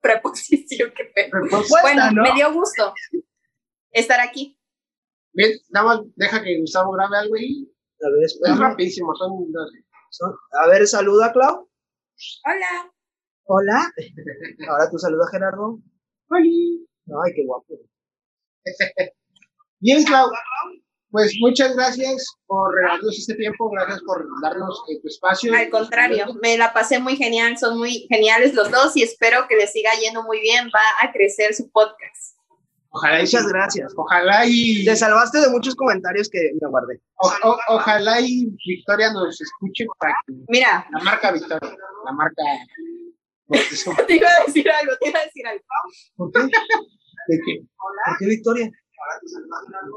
Preposición, 0.00 0.92
qué 0.96 1.04
pedo. 1.14 1.30
Bueno, 1.82 2.10
¿no? 2.12 2.22
me 2.22 2.32
dio 2.34 2.52
gusto 2.52 2.94
estar 3.90 4.20
aquí. 4.20 4.58
Bien, 5.32 5.52
nada 5.70 5.86
más 5.86 6.00
deja 6.16 6.42
que 6.42 6.60
Gustavo 6.60 6.92
grabe 6.92 7.18
algo 7.18 7.34
ahí. 7.36 7.68
A 8.00 8.10
ver, 8.10 8.24
Es 8.24 8.58
rapidísimo, 8.58 9.14
son 9.14 9.46
A 10.62 10.68
ver, 10.68 10.86
saluda, 10.86 11.32
Clau. 11.32 11.68
Hola. 12.44 12.92
Hola. 13.44 13.92
Ahora 14.68 14.90
tú 14.90 14.98
saluda, 14.98 15.24
Gerardo. 15.30 15.80
Ay, 16.30 17.32
qué 17.34 17.44
guapo. 17.44 17.74
Bien, 19.80 20.04
Clau. 20.04 20.30
Pues 21.10 21.34
muchas 21.40 21.74
gracias 21.74 22.26
por 22.46 22.74
regalarnos 22.74 23.18
este 23.18 23.34
tiempo, 23.34 23.70
gracias 23.70 24.02
por 24.02 24.26
darnos 24.42 24.82
eh, 24.90 25.00
tu 25.00 25.08
espacio. 25.08 25.54
Al 25.54 25.70
contrario, 25.70 26.26
me 26.42 26.58
la 26.58 26.74
pasé 26.74 26.98
muy 27.00 27.16
genial, 27.16 27.56
son 27.56 27.78
muy 27.78 28.06
geniales 28.10 28.52
los 28.52 28.70
dos 28.70 28.94
y 28.94 29.02
espero 29.02 29.46
que 29.48 29.56
les 29.56 29.72
siga 29.72 29.90
yendo 29.98 30.22
muy 30.22 30.40
bien. 30.40 30.68
Va 30.68 30.82
a 31.02 31.10
crecer 31.10 31.54
su 31.54 31.70
podcast. 31.70 32.37
Ojalá 32.90 33.18
y, 33.18 33.22
Muchas 33.22 33.46
gracias. 33.48 33.92
ojalá 33.96 34.46
y, 34.46 34.84
Te 34.84 34.96
salvaste 34.96 35.40
de 35.40 35.48
muchos 35.50 35.74
comentarios 35.76 36.28
que 36.30 36.38
me 36.60 36.68
guardé. 36.68 37.00
o- 37.16 37.32
o- 37.50 37.58
ojalá 37.68 38.20
y 38.20 38.46
Victoria 38.66 39.12
nos 39.12 39.40
escuche 39.40 39.84
para 39.98 40.14
que 40.26 40.32
Mira, 40.48 40.86
la 40.90 41.04
marca 41.04 41.30
Victoria, 41.32 41.76
la 42.04 42.12
marca. 42.12 42.42
te 44.06 44.16
iba 44.16 44.28
a 44.28 44.44
decir 44.46 44.70
algo, 44.70 44.92
te 45.00 45.08
iba 45.08 45.20
a 45.20 45.24
decir 45.24 45.46
algo. 45.46 45.64
¿Por 46.16 46.32
qué? 46.32 46.40
¿De 47.28 47.38
qué? 47.44 47.60
¿Por 48.06 48.18
qué 48.18 48.26
Victoria? 48.26 48.70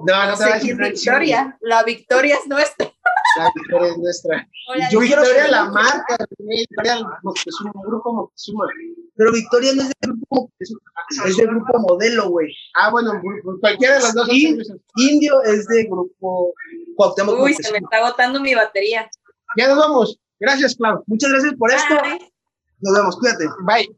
No, 0.08 0.26
no 0.28 0.38
te 0.38 0.44
a 0.44 0.54
decir 0.56 0.76
victoria. 0.78 1.58
La 1.62 1.84
victoria 1.84 2.36
es 2.36 2.48
nuestra. 2.48 2.92
La 3.38 3.52
victoria 3.56 3.92
es 3.92 3.98
nuestra. 3.98 4.48
Hola, 4.70 4.90
Yo 4.92 5.00
quiero 5.00 5.22
Victoria 5.22 5.48
la 5.50 5.66
marca, 5.66 6.18
Victoria 6.40 7.00
Moctezuma, 7.24 7.72
grupo 7.86 8.14
Moctezuma. 8.14 8.66
Pero 9.16 9.32
Victoria 9.32 9.74
no 9.76 9.82
es 9.84 9.88
de 9.90 9.94
grupo, 10.02 10.52
es 10.60 11.38
de 11.38 11.46
grupo 11.46 11.80
modelo, 11.80 12.30
güey. 12.30 12.54
Ah, 12.76 12.90
bueno, 12.90 13.14
bu- 13.22 13.60
cualquiera 13.60 13.96
de 13.96 14.00
los 14.02 14.14
dos. 14.14 14.28
Y-. 14.32 14.58
Indio 14.98 15.42
es 15.44 15.68
de 15.68 15.84
grupo 15.86 16.54
Cuauhtémoc 16.96 17.36
Uy, 17.40 17.54
se 17.54 17.72
me 17.72 17.80
Moctezuma. 17.80 17.80
está 17.80 17.98
agotando 18.06 18.40
mi 18.40 18.54
batería. 18.56 19.10
Ya 19.58 19.68
nos 19.68 19.78
vamos. 19.78 20.20
Gracias, 20.40 20.76
Clau. 20.76 21.04
Muchas 21.08 21.30
gracias 21.32 21.54
por 21.56 21.72
esto. 21.72 21.94
Nos 22.80 22.98
vemos, 22.98 23.18
cuídate. 23.18 23.46
Bye. 23.64 23.96